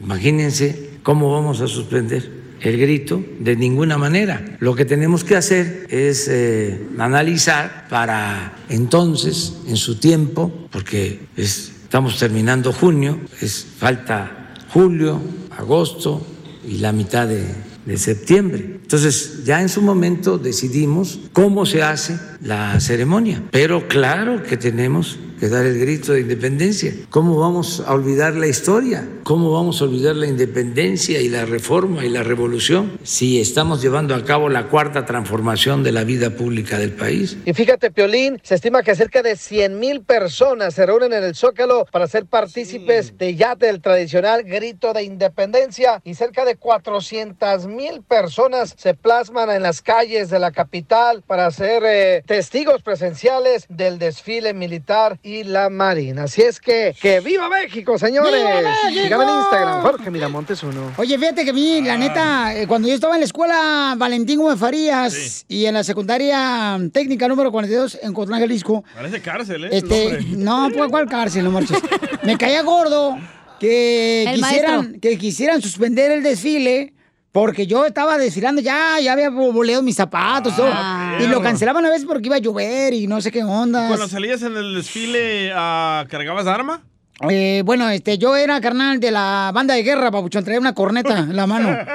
[0.03, 4.57] imagínense cómo vamos a suspender el grito de ninguna manera.
[4.59, 11.71] Lo que tenemos que hacer es eh, analizar para entonces, en su tiempo, porque es-
[11.83, 15.19] estamos terminando junio, es falta julio,
[15.57, 16.25] agosto
[16.67, 17.43] y la mitad de,
[17.85, 18.80] de septiembre.
[18.91, 25.17] Entonces, ya en su momento decidimos cómo se hace la ceremonia, pero claro que tenemos
[25.41, 26.93] que dar el grito de independencia.
[27.09, 29.09] ¿Cómo vamos a olvidar la historia?
[29.23, 34.13] ¿Cómo vamos a olvidar la independencia y la reforma y la revolución si estamos llevando
[34.13, 37.37] a cabo la cuarta transformación de la vida pública del país?
[37.43, 41.33] Y fíjate, Piolín, se estima que cerca de 100 mil personas se reúnen en el
[41.33, 47.65] Zócalo para ser partícipes de ya del tradicional grito de independencia y cerca de 400
[47.65, 53.67] mil personas se plasman en las calles de la capital para ser eh, testigos presenciales
[53.69, 56.23] del desfile militar y la marina.
[56.23, 58.33] Así es que, que viva México, señores.
[58.43, 59.03] ¡Viva México!
[59.03, 60.93] Síganme en Instagram, Jorge Miramontes uno.
[60.97, 64.39] Oye, fíjate que a mí, la neta, eh, cuando yo estaba en la escuela Valentín
[64.39, 69.69] Gómez Farías y en la secundaria técnica número 42 en Cotlán, Jalisco, Parece cárcel, ¿eh?
[69.73, 71.77] Este, no, pues cuál cárcel, no marches.
[72.23, 73.15] Me caía gordo
[73.59, 75.01] que El quisieran, maestro.
[75.01, 76.93] que quisieran suspender el desfile
[77.31, 81.85] porque yo estaba desfilando ya, ya había boleado mis zapatos, todo, Ah, y lo cancelaban
[81.85, 83.87] a veces porque iba a llover y no sé qué onda.
[83.87, 86.81] Cuando salías en el desfile, ah, ¿cargabas arma?
[87.29, 91.19] Eh, bueno, este, yo era carnal de la banda de guerra, papuchón, traía una corneta
[91.19, 91.69] en la mano.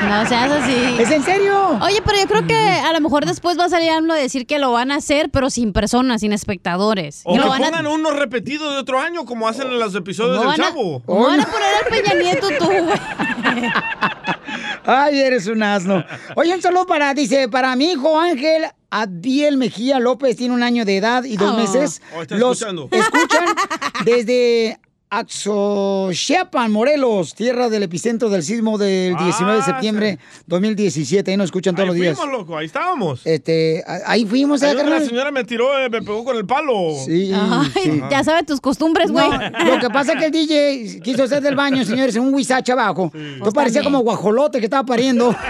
[0.00, 0.76] No seas así.
[1.00, 1.76] ¿Es en serio?
[1.82, 4.46] Oye, pero yo creo que a lo mejor después va a salir AMLO a decir
[4.46, 7.22] que lo van a hacer, pero sin personas, sin espectadores.
[7.24, 9.92] O que lo van a- pongan uno repetido de otro año, como hacen en los
[9.96, 11.02] episodios No del van a- Chavo.
[11.08, 12.84] no van a poner al Peña Nieto tú, güey.
[14.84, 16.04] Ay, eres un asno.
[16.36, 20.84] Oye, un saludo para, dice, para mi hijo Ángel Adiel Mejía López, tiene un año
[20.84, 21.56] de edad y dos Oh.
[21.56, 22.00] meses.
[22.14, 22.88] Oh, Los escuchando.
[22.90, 23.44] escuchan
[24.04, 24.78] desde
[25.10, 31.30] Axochiapan, Morelos, tierra del epicentro del sismo del 19 de Ah, septiembre 2017.
[31.30, 32.18] Ahí nos escuchan todos Ahí los días.
[32.18, 33.22] fuimos, loco, ahí estábamos.
[33.24, 36.44] Este, ahí fuimos, ¿eh, Ahí donde la señora me tiró, eh, me pegó con el
[36.44, 36.74] palo.
[37.06, 38.02] Sí, Ay, sí.
[38.10, 39.28] ya sabe tus costumbres, güey.
[39.30, 42.34] No, lo que pasa es que el DJ quiso hacer del baño, señores, en un
[42.34, 43.10] huizache abajo.
[43.42, 45.34] Tú parecía como guajolote que estaba pariendo.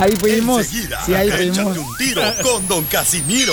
[0.00, 0.60] Ahí fuimos.
[0.60, 1.78] Enseguida, Sí, ahí fuimos.
[1.78, 3.52] un tiro con Don Casimiro.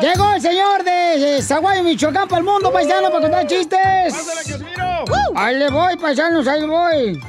[0.00, 4.14] Llegó el señor de Zaguayo, Michoacán, para el mundo, paisano, para contar chistes.
[5.34, 7.20] Ahí le voy, paisanos, ahí voy.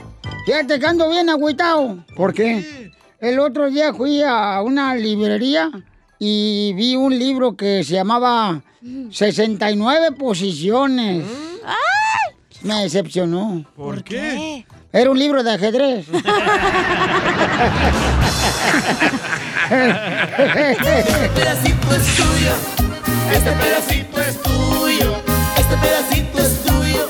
[0.46, 2.06] Fíjate que ando bien agüitado.
[2.16, 2.92] ¿Por qué?
[3.20, 5.72] El otro día fui a una librería
[6.20, 8.62] y vi un libro que se llamaba
[9.10, 11.26] 69 posiciones.
[12.62, 13.66] Me decepcionó.
[13.76, 14.67] ¿Por qué?
[14.94, 16.06] Era un libro de ajedrez.
[19.70, 22.54] Este pedacito es tuyo.
[23.34, 25.22] Este pedacito es tuyo.
[25.58, 27.10] Este pedacito es tuyo.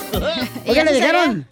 [0.66, 1.48] Oiga, ¿le dejaron?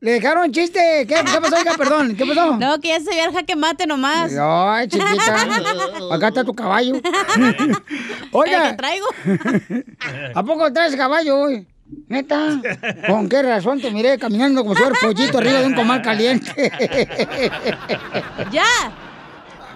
[0.00, 1.06] ¿Le dejaron chiste?
[1.08, 1.72] ¿Qué, qué pasó, oiga?
[1.78, 2.58] Perdón, ¿qué pasó?
[2.58, 4.32] No, que ya se veía el jaque mate nomás.
[4.38, 5.12] Ay, chiquita.
[6.12, 7.00] Acá está tu caballo.
[8.32, 8.70] Oiga.
[8.70, 9.06] Que traigo.
[10.34, 11.66] ¿A poco traes caballo hoy?
[12.08, 12.60] ¿Neta?
[13.08, 16.50] ¿Con qué razón te miré caminando como si fuera pollito arriba de un comal caliente?
[18.52, 18.64] ¡Ya!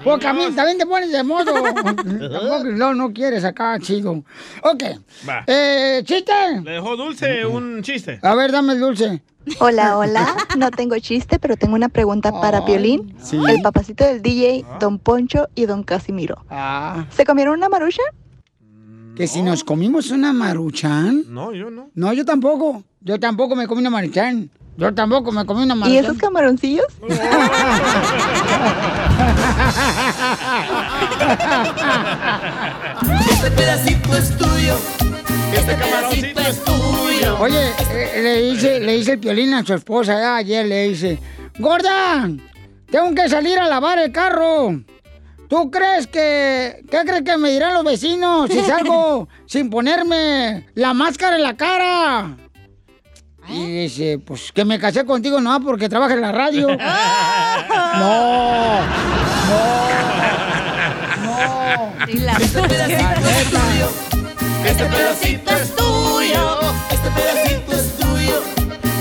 [0.05, 1.53] Pues también, también te pones de modo.
[1.63, 4.23] Tampoco, no, no quieres acá, chido.
[4.63, 4.83] Ok.
[5.29, 5.43] Va.
[5.47, 6.33] Eh, ¿chiste?
[6.63, 8.21] Le dejó dulce un chiste.
[8.23, 9.23] A ver, dame el dulce.
[9.61, 10.37] Hola, hola.
[10.57, 13.17] No tengo chiste, pero tengo una pregunta para Piolín.
[13.21, 13.41] sí.
[13.49, 16.45] El papacito del DJ, Don Poncho y Don Casimiro.
[16.51, 17.07] Ah.
[17.11, 18.03] ¿Se comieron una marucha?
[19.19, 21.25] Que si nos comimos una maruchan.
[21.29, 21.91] No, yo no.
[21.95, 22.85] No, yo tampoco.
[23.01, 24.49] Yo tampoco me comí una maruchan.
[24.77, 26.05] Yo tampoco me comí una ¿Y maruchan.
[26.05, 26.87] esos camaroncillos?
[33.31, 34.75] Este pedacito es tuyo.
[35.53, 37.39] Este pedacito es tuyo.
[37.41, 41.19] Oye, eh, le dice, le dice el piolín a su esposa eh, ayer, le dice,
[41.59, 42.29] Gorda,
[42.91, 44.81] tengo que salir a lavar el carro.
[45.49, 50.93] ¿Tú crees que, qué crees que me dirán los vecinos si salgo sin ponerme la
[50.93, 52.37] máscara en la cara?
[53.49, 56.69] Y dice, pues que me casé contigo no porque trabajas en la radio.
[57.99, 58.81] no,
[62.41, 63.89] Este pedacito es tuyo.
[64.65, 66.61] Este pedacito es tuyo.
[66.91, 68.43] Este pedacito es tuyo.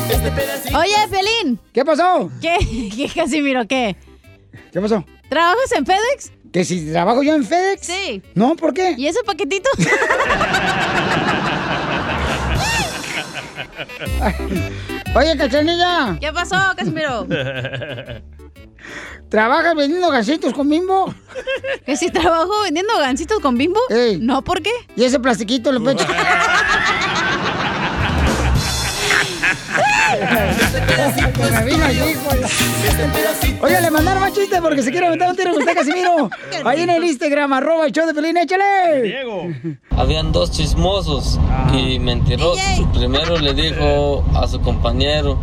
[0.09, 0.77] Este pedacito.
[0.77, 1.59] Oye, Pelín.
[1.73, 2.31] ¿Qué pasó?
[2.41, 2.57] ¿Qué?
[2.95, 3.67] ¿Qué, Casimiro?
[3.67, 3.97] ¿Qué?
[4.71, 5.03] ¿Qué pasó?
[5.29, 6.31] ¿Trabajas en FedEx?
[6.51, 7.85] ¿Que si trabajo yo en FedEx?
[7.85, 8.21] Sí.
[8.35, 8.95] No, ¿por qué?
[8.97, 9.69] ¿Y ese paquetito?
[15.15, 17.27] Oye, Cachanilla, ¿Qué pasó, Casimiro?
[19.29, 21.13] ¿trabajas vendiendo gasitos con bimbo?
[21.85, 23.79] ¿Que si trabajo vendiendo gancitos con bimbo?
[24.19, 24.71] No, ¿por qué?
[24.95, 25.97] ¿Y ese plastiquito le puedo
[33.61, 36.29] Oye, le mandaron más chistes porque se quiere aventar un tiro con usted, Casimiro.
[36.63, 39.15] Ahí en el Instagram, arroba el show de Pelín, échale.
[39.91, 41.39] Habían dos chismosos
[41.73, 42.61] y mentirosos.
[42.93, 45.37] Primero le dijo a su compañero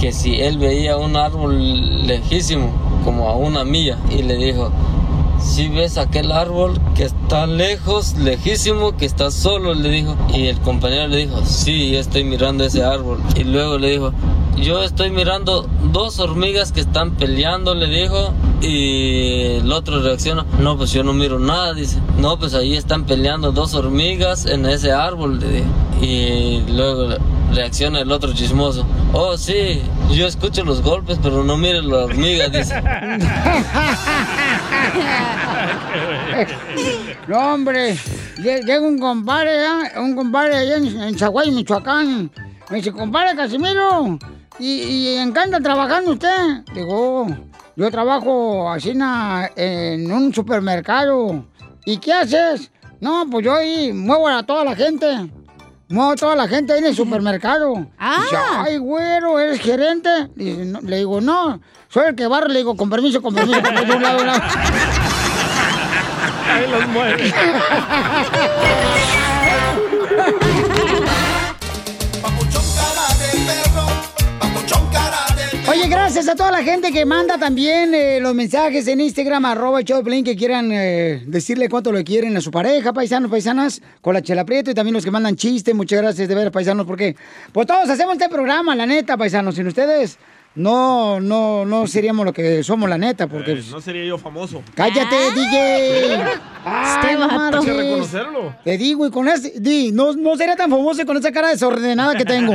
[0.00, 2.72] que si él veía un árbol lejísimo,
[3.04, 4.72] como a una milla, y le dijo,
[5.40, 10.16] si ves aquel árbol que está lejos, lejísimo, que está solo, le dijo.
[10.32, 13.20] Y el compañero le dijo, sí, yo estoy mirando ese árbol.
[13.36, 14.12] Y luego le dijo,
[14.62, 18.32] yo estoy mirando dos hormigas que están peleando, le dijo.
[18.60, 21.98] Y el otro reacciona, no, pues yo no miro nada, dice.
[22.18, 25.66] No, pues ahí están peleando dos hormigas en ese árbol, le dijo.
[26.00, 27.14] Y luego
[27.54, 28.84] reacciona el otro chismoso.
[29.12, 29.80] Oh, sí,
[30.10, 32.74] yo escucho los golpes, pero no miro la hormiga, dice.
[37.26, 37.94] No, hombre,
[38.38, 39.98] lle- llega un compadre, ¿eh?
[40.00, 42.30] un compadre allá en, en Zaguay, Michoacán.
[42.70, 44.18] Me dice, compadre Casimiro,
[44.58, 46.62] ¿y, y en qué anda trabajando usted?
[46.74, 47.26] Digo,
[47.76, 51.44] yo trabajo así na- en un supermercado.
[51.84, 52.70] ¿Y qué haces?
[53.00, 55.06] No, pues yo ahí muevo a toda la gente.
[55.88, 57.86] Muevo a toda la gente ahí en el supermercado.
[57.98, 58.18] Ah.
[58.22, 60.10] Dice, ay, güero, ¿eres gerente?
[60.34, 60.80] Dice, no.
[60.82, 62.48] le digo, no, soy el que barre.
[62.50, 64.42] Le digo, con permiso, con permiso, con permiso, un lado, un lado.
[66.50, 67.32] Ahí los mueve.
[75.78, 79.78] Oye, gracias a toda la gente que manda también eh, los mensajes en Instagram, arroba
[79.78, 84.20] Piolín, que quieran eh, decirle cuánto le quieren a su pareja, paisanos, paisanas, con la
[84.20, 87.14] chela prieto, y también los que mandan chistes, muchas gracias de ver, paisanos, porque
[87.52, 90.18] pues todos hacemos este programa, la neta, paisanos, sin ustedes
[90.56, 93.52] no, no, no seríamos lo que somos, la neta, porque...
[93.52, 94.64] Eh, no sería yo famoso.
[94.74, 96.16] ¡Cállate, DJ!
[96.64, 98.56] Ay, no Hay que reconocerlo.
[98.64, 99.52] Te digo, y con ese...
[99.60, 102.54] Di, no, no sería tan famoso con esa cara desordenada que tengo.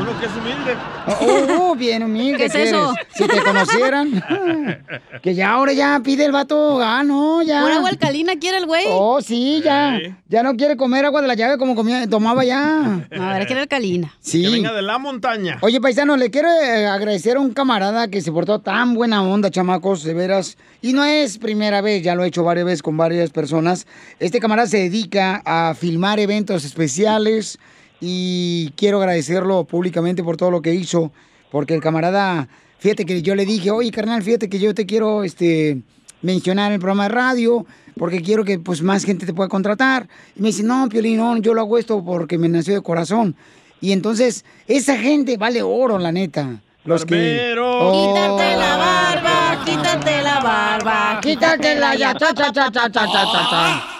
[0.00, 0.76] Uno que es humilde.
[1.06, 2.38] Oh, oh, bien humilde.
[2.38, 2.68] ¿Qué es eres.
[2.68, 2.94] eso?
[3.14, 4.24] Si te conocieran.
[5.22, 7.62] que ya ahora ya pide el vato, ah, no, ya.
[7.62, 8.86] ¿Pura agua alcalina quiere el güey?
[8.90, 9.98] Oh, sí, ya.
[10.28, 13.06] Ya no quiere comer agua de la llave como comía, tomaba ya.
[13.10, 14.12] A ver, quiere alcalina.
[14.20, 14.42] Sí.
[14.42, 15.58] Que venga de la montaña.
[15.62, 19.50] Oye, paisano, le quiero eh, agradecer a un camarada que se portó tan buena onda,
[19.50, 20.56] chamacos, de veras.
[20.82, 23.86] Y no es primera vez, ya lo he hecho varias veces con varias personas.
[24.18, 27.58] Este camarada se dedica a filmar eventos especiales
[28.00, 31.12] y quiero agradecerlo públicamente por todo lo que hizo,
[31.50, 32.48] porque el camarada,
[32.78, 35.82] fíjate que yo le dije, oye carnal, fíjate que yo te quiero este,
[36.22, 37.66] mencionar en el programa de radio,
[37.98, 40.08] porque quiero que pues más gente te pueda contratar.
[40.34, 43.36] Y me dice, no, Piolín, yo lo hago esto porque me nació de corazón.
[43.80, 46.60] Y entonces, esa gente vale oro, la neta.
[46.84, 47.54] Los que...
[47.58, 48.14] Oh.
[48.14, 53.50] Quítate la barba, quítate la barba, quítate la ya, cha, cha, cha, cha, cha, cha,
[53.50, 53.95] cha.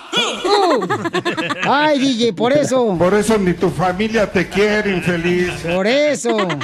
[1.65, 2.97] Ay, DJ, por eso.
[2.99, 5.53] Por eso ni tu familia te quiere, infeliz.
[5.75, 6.37] Por eso.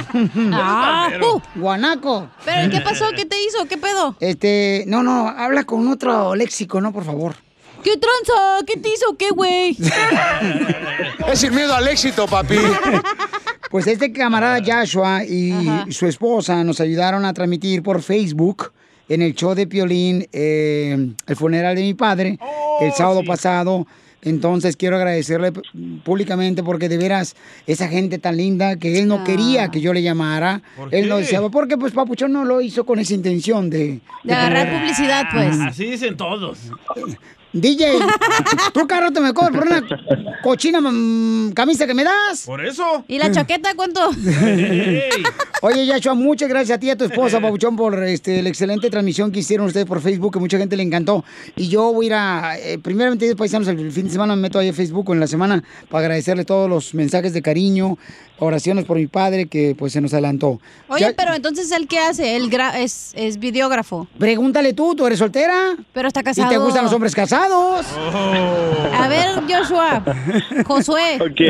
[0.55, 1.41] Ah, uh.
[1.55, 2.29] Guanaco.
[2.45, 3.05] ¿Pero qué pasó?
[3.15, 3.65] ¿Qué te hizo?
[3.65, 4.15] ¿Qué pedo?
[4.19, 6.93] Este, no, no, habla con otro léxico, ¿no?
[6.93, 7.35] Por favor.
[7.83, 8.65] ¿Qué tranza?
[8.65, 9.17] ¿Qué te hizo?
[9.17, 9.77] ¿Qué, güey?
[11.27, 12.57] Es sin miedo al éxito, papi.
[13.69, 15.51] Pues este camarada Joshua y
[15.89, 18.71] su esposa nos ayudaron a transmitir por Facebook
[19.09, 22.37] en el show de Piolín eh, el funeral de mi padre
[22.81, 23.85] el sábado pasado.
[24.25, 25.51] Entonces quiero agradecerle
[26.05, 27.35] públicamente porque de veras
[27.67, 30.61] esa gente tan linda que él no quería que yo le llamara.
[30.77, 31.23] ¿Por Él no qué?
[31.23, 33.99] deseaba, porque pues Papuchón no lo hizo con esa intención de...
[34.23, 35.59] De agarrar poner- publicidad, pues.
[35.59, 36.57] Así dicen todos.
[37.53, 37.99] DJ,
[38.73, 39.83] ¿tú carro te me cobras por una
[40.41, 42.43] cochina mm, camisa que me das?
[42.47, 43.05] Por eso.
[43.07, 44.09] ¿Y la chaqueta cuánto?
[45.61, 48.89] Oye, Yashua, muchas gracias a ti y a tu esposa, Pabuchón, por este, la excelente
[48.89, 51.23] transmisión que hicieron ustedes por Facebook, que mucha gente le encantó.
[51.55, 54.57] Y yo voy a ir a, eh, primeramente, paisanos, el fin de semana me meto
[54.57, 57.97] ahí a Facebook en la semana para agradecerle todos los mensajes de cariño,
[58.43, 60.59] oraciones por mi padre, que pues se nos adelantó.
[60.87, 62.35] Oye, Ya- pero entonces, ¿él qué hace?
[62.35, 64.07] Él gra- es, es videógrafo.
[64.17, 65.75] Pregúntale tú, ¿tú eres soltera?
[65.93, 66.47] Pero está casado.
[66.51, 67.85] ¿Y te gustan los hombres casados?
[68.93, 70.03] A ver, Joshua.
[70.65, 71.17] Josué.
[71.21, 71.41] Ok.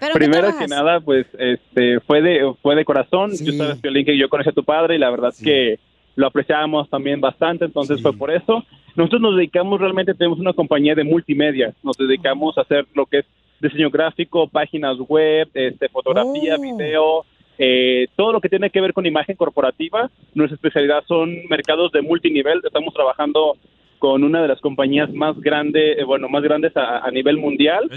[0.00, 3.32] ¿Pero en qué Primero que nada, pues, este, fue de, fue de corazón.
[3.40, 5.80] Yo sabes, Piolín, que yo conocí a tu padre y la verdad es que
[6.14, 8.64] lo apreciábamos también bastante, entonces fue por eso.
[8.94, 13.18] Nosotros nos dedicamos realmente, tenemos una compañía de multimedia, nos dedicamos a hacer lo que
[13.20, 13.24] es
[13.60, 17.24] diseño gráfico, páginas web, este, fotografía, video,
[17.58, 20.10] eh, todo lo que tiene que ver con imagen corporativa.
[20.34, 23.56] Nuestra especialidad son mercados de multinivel, estamos trabajando
[23.98, 27.88] con una de las compañías más grandes, bueno, más grandes a, a nivel mundial.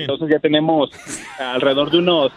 [0.00, 0.90] Entonces ya tenemos
[1.38, 2.32] alrededor de unos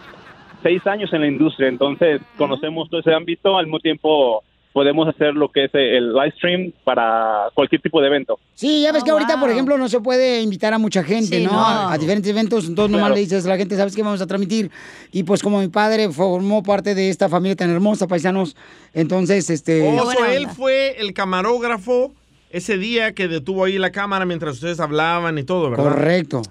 [0.62, 4.42] seis años en la industria, entonces conocemos todo ese ámbito, al mismo tiempo
[4.72, 8.38] podemos hacer lo que es el live stream para cualquier tipo de evento.
[8.54, 11.44] Sí, ya ves que ahorita, por ejemplo, no se puede invitar a mucha gente, Sí,
[11.44, 11.52] ¿no?
[11.52, 11.88] no.
[11.90, 13.14] A, diferentes eventos, entonces nomás Claro.
[13.14, 14.70] le dices a la gente, ¿sabes qué vamos a transmitir?
[15.12, 18.56] Y pues como mi padre formó parte de esta familia tan hermosa, paisanos,
[18.94, 19.82] entonces, este...
[19.98, 22.12] Oh, so él fue el camarógrafo
[22.50, 25.84] ese día que detuvo ahí la cámara mientras ustedes hablaban y todo, ¿verdad?
[25.84, 26.42] Correcto.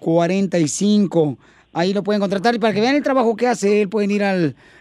[0.00, 1.36] 213-626-9345.
[1.72, 2.54] Ahí lo pueden contratar.
[2.54, 4.34] Y para que vean el trabajo que hace él, pueden ir a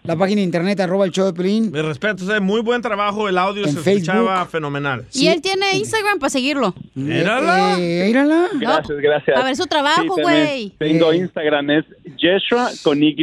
[0.04, 1.70] la página de internet, arroba el show de Pelín.
[1.72, 4.02] Me respeto, sea, muy buen trabajo, el audio En se Facebook.
[4.10, 5.06] escuchaba fenomenal.
[5.14, 6.74] Y él tiene Instagram para seguirlo.
[6.96, 7.76] Mírala.
[7.80, 8.48] Eh, mírala.
[8.60, 9.38] Gracias, gracias.
[9.38, 10.70] a ver su trabajo, Sí, güey.
[10.80, 11.18] Tengo Eh.
[11.18, 11.86] Instagram, es
[12.18, 13.16] Yeshua con Y,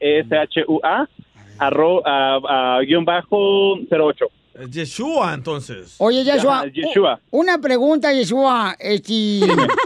[0.00, 1.08] S-H-U-A,
[1.58, 4.26] arro, a, a, guion bajo 08.
[4.54, 5.96] Es Yeshua, entonces.
[5.98, 6.60] Oye, Yeshua.
[6.60, 7.20] Ajá, Yeshua.
[7.30, 8.76] Una pregunta, Yeshua.
[8.78, 9.40] Este,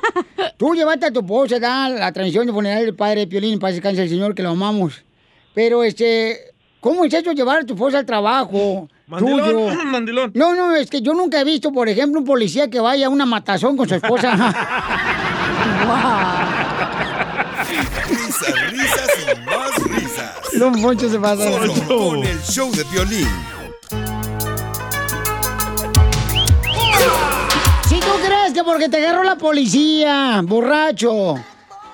[0.58, 1.88] tú llevaste a tu esposa ¿da?
[1.88, 5.02] la transición de funeral del padre de Piolín, para descansar el Señor, que lo amamos.
[5.54, 8.88] Pero, este, ¿cómo es eso llevar a tu esposa al trabajo?
[9.06, 9.84] Mandilón, tuyo?
[9.86, 10.32] mandilón.
[10.34, 13.10] No, no, es que yo nunca he visto, por ejemplo, un policía que vaya a
[13.10, 14.36] una matazón con su esposa.
[18.08, 20.58] Risas, risas y más risas.
[20.58, 21.50] Don Poncho se pasa.
[21.50, 23.28] Solo con el show de violín.
[27.88, 31.36] Si tú crees que porque te agarró la policía, borracho,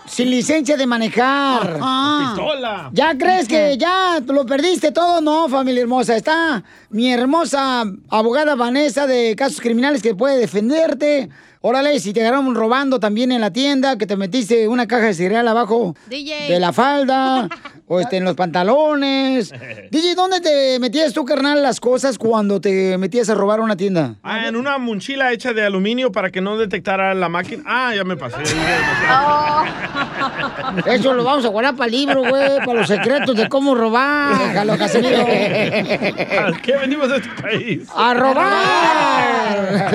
[0.07, 1.75] sin licencia de manejar.
[1.75, 2.91] Pistola.
[2.93, 5.21] ¿Ya crees que ya lo perdiste todo?
[5.21, 6.17] No, familia hermosa.
[6.17, 11.29] Está mi hermosa abogada Vanessa de casos criminales que puede defenderte.
[11.61, 15.15] Órale, si te agarraron robando también en la tienda, que te metiste una caja de
[15.15, 16.53] cereal abajo DJ.
[16.53, 17.49] de la falda,
[17.87, 19.53] o este, en los pantalones.
[19.91, 23.77] DJ, ¿dónde te metías tú, carnal, las cosas cuando te metías a robar a una
[23.77, 24.17] tienda?
[24.23, 27.63] Ah, en una mochila hecha de aluminio para que no detectara la máquina.
[27.67, 28.37] Ah, ya me pasé.
[30.87, 34.39] Eso lo vamos a guardar para el libro, güey, para los secretos de cómo robar.
[34.39, 35.19] Déjalo, Casimiro.
[35.23, 37.89] ¿A qué venimos a este país?
[37.95, 39.95] ¡A robar!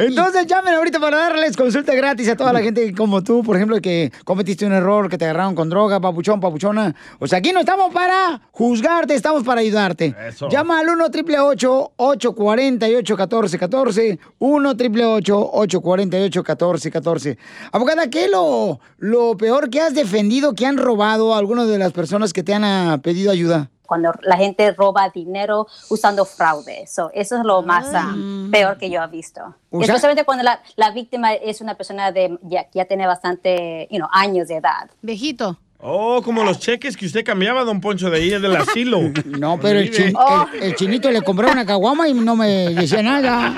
[0.00, 3.80] Entonces llamen ahorita para darles consulta gratis a toda la gente como tú, por ejemplo,
[3.80, 6.94] que cometiste un error, que te agarraron con droga, papuchón, papuchona.
[7.18, 10.14] O sea, aquí no estamos para juzgarte, estamos para ayudarte.
[10.28, 10.48] Eso.
[10.48, 17.38] Llama al 1 888 848 1414 1 888 848 1414
[17.72, 21.78] Abogada, ¿qué es lo, lo peor que has defendido que han robado a algunas de
[21.78, 23.70] las personas que te han ah, pedido ayuda?
[23.88, 26.86] cuando la gente roba dinero usando fraude.
[26.86, 28.14] So, eso es lo más ah,
[28.52, 29.40] peor que yo he visto.
[29.70, 33.06] O sea- Especialmente cuando la, la víctima es una persona de ya, que ya tiene
[33.06, 34.90] bastante you know, años de edad.
[35.00, 35.58] Viejito.
[35.80, 38.98] Oh, como los cheques que usted cambiaba, don Poncho, de ahí del asilo.
[39.26, 40.12] No, pero el, chin-
[40.54, 43.54] el- el chinito le compró una caguama y no me decía nada.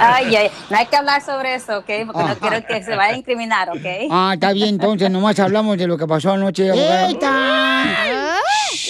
[0.14, 1.90] Ay, ay, no hay que hablar sobre eso, ¿ok?
[2.06, 3.84] Porque no quiero que se vaya a incriminar, ¿ok?
[4.10, 6.70] Ah, está bien, entonces nomás hablamos de lo que pasó anoche.
[6.70, 7.08] abogada.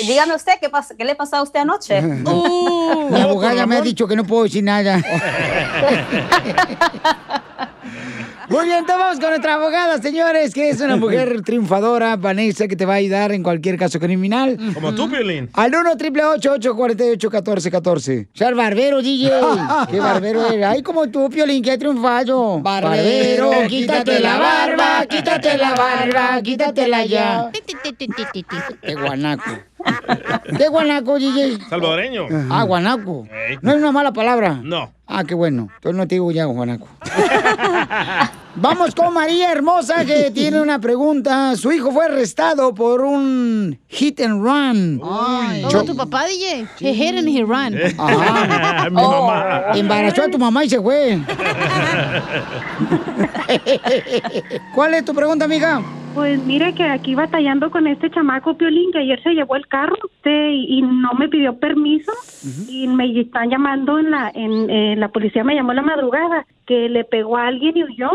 [0.07, 2.01] Dígame usted, ¿qué, pas- ¿qué le pasó a usted anoche?
[3.11, 5.01] Mi abogada me ha dicho que no puedo decir nada.
[8.49, 12.77] Muy bien, entonces vamos con nuestra abogada, señores, que es una mujer triunfadora, Vanessa, que
[12.77, 14.59] te va a ayudar en cualquier caso criminal.
[14.75, 15.49] Como tú, Piolín.
[15.55, 19.31] Al 1 888 848 1414 O sea, el barbero, DJ.
[19.91, 20.67] Qué barbero eres.
[20.67, 22.61] Ay, como tú, Piolín, que triunfado.
[22.61, 27.51] Barbero, quítate la barba, quítate la barba, quítatela ya.
[28.83, 29.51] Qué guanaco.
[30.57, 31.59] ¿Qué guanaco, DJ?
[31.69, 32.27] Salvadoreño.
[32.51, 33.27] Ah, guanaco.
[33.63, 34.61] No es una mala palabra.
[34.63, 34.93] No.
[35.07, 35.69] Ah, qué bueno.
[35.77, 36.89] Entonces no te digo ya, guanaco.
[38.57, 41.57] Vamos con María Hermosa, que tiene una pregunta.
[41.57, 45.01] Su hijo fue arrestado por un hit and run.
[45.69, 46.67] Cho- tu papá, DJ.
[46.81, 47.75] He hit and he run.
[47.99, 48.89] Ajá.
[48.91, 49.63] Mi mamá.
[49.75, 51.19] Embarazó a tu mamá y se fue.
[54.75, 55.83] ¿Cuál es tu pregunta, amiga?
[56.15, 59.97] Pues mire que aquí batallando con este chamaco Piolín que ayer se llevó el carro
[60.15, 62.13] este, y y no me pidió permiso
[62.69, 66.47] y me están llamando en la en eh, la policía me llamó en la madrugada
[66.67, 68.11] que le pegó a alguien y huyó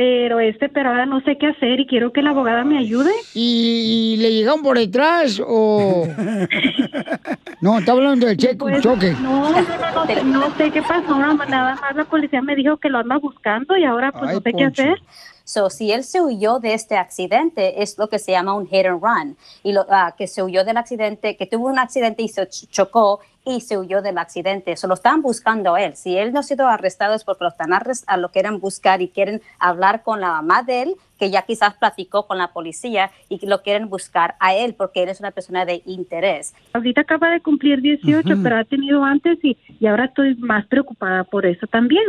[0.00, 3.10] pero este pero ahora no sé qué hacer y quiero que la abogada me ayude
[3.34, 6.06] ¿Y, y le llegaron por detrás o...?
[7.60, 9.14] No, está hablando del cheque, Pues, choque.
[9.20, 12.56] no, no, no, no, no sé qué pasó nada más- nada más la policía me
[12.56, 15.02] dijo que lo anda buscando y ahora pues Ay, no sé qué hacer
[15.44, 18.86] So, si él se huyó de este accidente, es lo que se llama un hit
[18.86, 19.36] and run.
[19.62, 22.68] Y lo, ah, que se huyó del accidente, que tuvo un accidente y se ch-
[22.70, 24.76] chocó y se huyó del accidente.
[24.76, 25.96] So, lo están buscando él.
[25.96, 29.08] Si él no ha sido arrestado es porque lo están a lo quieren buscar y
[29.08, 33.38] quieren hablar con la mamá de él, que ya quizás platicó con la policía y
[33.38, 36.54] que lo quieren buscar a él porque él es una persona de interés.
[36.72, 41.24] ahorita acaba de cumplir 18 pero ha tenido antes y, y ahora estoy más preocupada
[41.24, 42.00] por eso también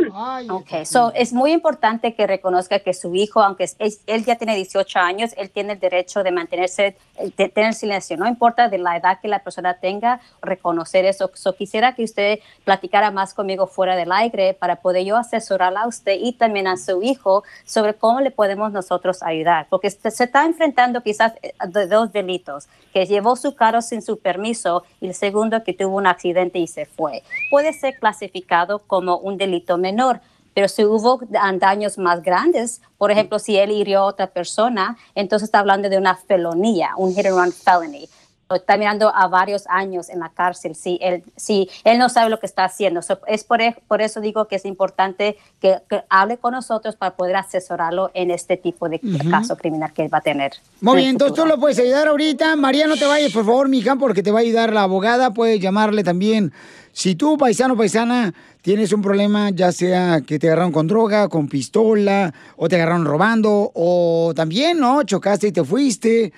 [0.50, 4.36] Ok, so es muy importante que reconozca que su hijo, aunque es- es- él ya
[4.36, 8.16] tiene 18 años, él tiene el derecho de mantenerse, eh, de tener silencio.
[8.16, 11.30] No importa de la edad que la persona tenga, reconocer eso.
[11.34, 15.86] So, quisiera que usted platicara más conmigo fuera del aire para poder yo asesorarla a
[15.88, 19.66] usted y también a su hijo sobre cómo le podemos nosotros ayudar.
[19.68, 24.18] Porque se está enfrentando quizás eh, de dos delitos, que llevó su carro sin su
[24.18, 27.22] permiso y el segundo que tuvo un accidente y se fue.
[27.50, 30.20] Puede ser clasificado como un delito menor.
[30.54, 34.98] Pero si hubo da- daños más grandes, por ejemplo, si él hirió a otra persona,
[35.14, 38.06] entonces está hablando de una felonía, un hit and run felony.
[38.54, 42.40] Está mirando a varios años en la cárcel si él, si él no sabe lo
[42.40, 43.02] que está haciendo.
[43.02, 46.96] So, es por, e- por eso digo que es importante que, que hable con nosotros
[46.96, 49.00] para poder asesorarlo en este tipo de
[49.30, 50.52] caso criminal que él va a tener.
[50.80, 52.56] Muy en bien, entonces tú lo puedes ayudar ahorita.
[52.56, 55.32] María, no te vayas, por favor, mija, porque te va a ayudar la abogada.
[55.32, 56.52] Puedes llamarle también.
[56.92, 61.28] Si tú, paisano o paisana, tienes un problema, ya sea que te agarraron con droga,
[61.28, 65.02] con pistola, o te agarraron robando, o también, ¿no?
[65.02, 66.32] Chocaste y te fuiste.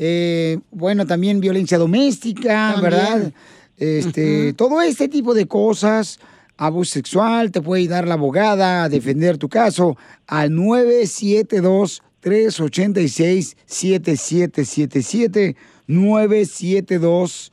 [0.00, 2.82] Eh, bueno, también violencia doméstica, También.
[2.82, 3.32] ¿verdad?
[3.76, 6.20] Este, todo este tipo de cosas,
[6.56, 9.96] abuso sexual, te puede ayudar la abogada a defender tu caso
[10.26, 15.56] al 972 386 7777
[15.88, 17.52] 972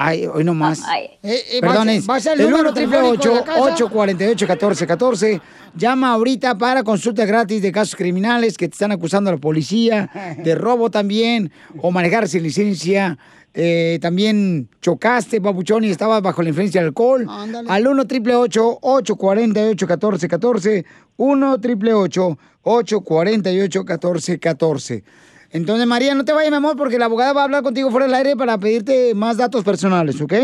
[0.00, 0.80] Ay, hoy nomás.
[0.86, 1.06] Ay.
[1.24, 3.60] Eh, eh, Perdón, es al el número número triple telefónico de la casa.
[3.60, 5.40] 848 1414
[5.74, 10.08] Llama ahorita para consulta gratis de casos criminales que te están acusando a la policía,
[10.38, 11.50] de robo también,
[11.82, 13.18] o manejar sin licencia.
[13.54, 17.26] Eh, también chocaste, papuchón, y estabas bajo la influencia del alcohol.
[17.66, 20.84] Al 1 triple 848 1414
[21.16, 25.02] 1 triple 848 1414
[25.50, 28.06] Entonces, María, no te vayas, mi amor, porque la abogada va a hablar contigo fuera
[28.06, 30.34] del aire para pedirte más datos personales, ¿ok?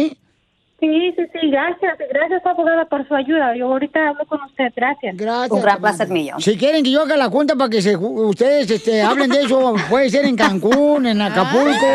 [0.85, 3.57] Sí, sí, sí, gracias, gracias abogada por su ayuda.
[3.57, 5.17] Yo ahorita hablo con usted, gracias.
[5.17, 5.51] Gracias.
[5.51, 6.35] Un gran placer mío.
[6.39, 9.41] Si quieren que yo haga la cuenta para que se, ju- ustedes este, hablen de
[9.43, 11.87] eso, puede ser en Cancún, en Acapulco.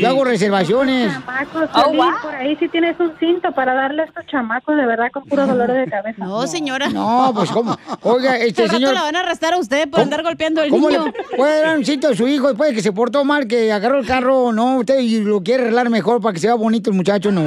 [0.00, 1.12] Yo hago reservaciones.
[1.12, 1.92] Chamacos, Oh,
[2.22, 5.46] por ahí si tienes un cinto para darle a estos chamacos de verdad con puro
[5.46, 6.24] dolor de cabeza.
[6.24, 6.88] No, señora.
[6.88, 7.76] No, pues cómo.
[8.02, 8.94] Oiga, este rato señor.
[8.94, 11.04] la van a arrestar a usted por andar golpeando al ¿Cómo niño.
[11.06, 13.70] le puede dar un sitio a su hijo después de que se portó mal, que
[13.72, 14.52] agarró el carro?
[14.52, 17.42] No, usted y lo quiere arreglar mejor para que sea bonito el muchacho, no.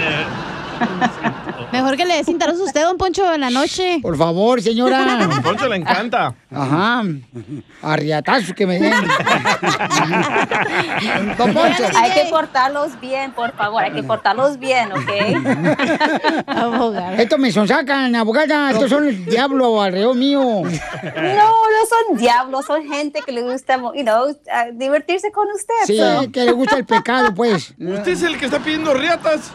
[0.00, 1.36] yeah.
[1.72, 4.00] Mejor que le des cintarazos a usted, don Poncho, en la noche.
[4.02, 5.24] Por favor, señora.
[5.24, 6.34] A Poncho le encanta.
[6.50, 7.04] Ajá.
[7.82, 8.92] Arriatazos que me den.
[11.38, 11.84] Don Poncho.
[11.96, 15.10] Hay que portarlos bien, por favor, hay que portarlos bien, ¿ok?
[17.18, 18.72] Estos me sonsacan, abogada.
[18.72, 20.40] Estos son el diablo alrededor mío.
[20.40, 24.36] No, no son diablos, son gente que le gusta, you know,
[24.72, 25.74] divertirse con usted.
[25.86, 26.30] Sí, so.
[26.32, 27.74] que le gusta el pecado, pues.
[27.78, 29.52] Usted es el que está pidiendo riatas.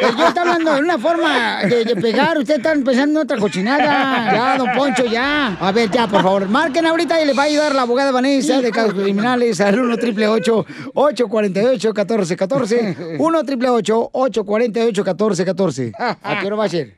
[0.18, 2.38] Yo estaba hablando de una forma forma de, de pegar.
[2.38, 4.32] Ustedes están pensando en otra cochinada.
[4.32, 5.56] Ya, don Poncho, ya.
[5.60, 6.48] A ver, ya, por favor.
[6.48, 9.94] Marquen ahorita y les va a ayudar la abogada Vanessa de casos criminales al 1
[9.94, 16.96] 888 848 1414 1 888 848 1414 ¿A qué hora va a ser?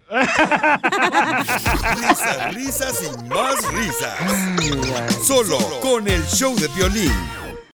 [2.04, 5.26] Risas, risas y más risas.
[5.26, 7.41] Solo con el show de violín.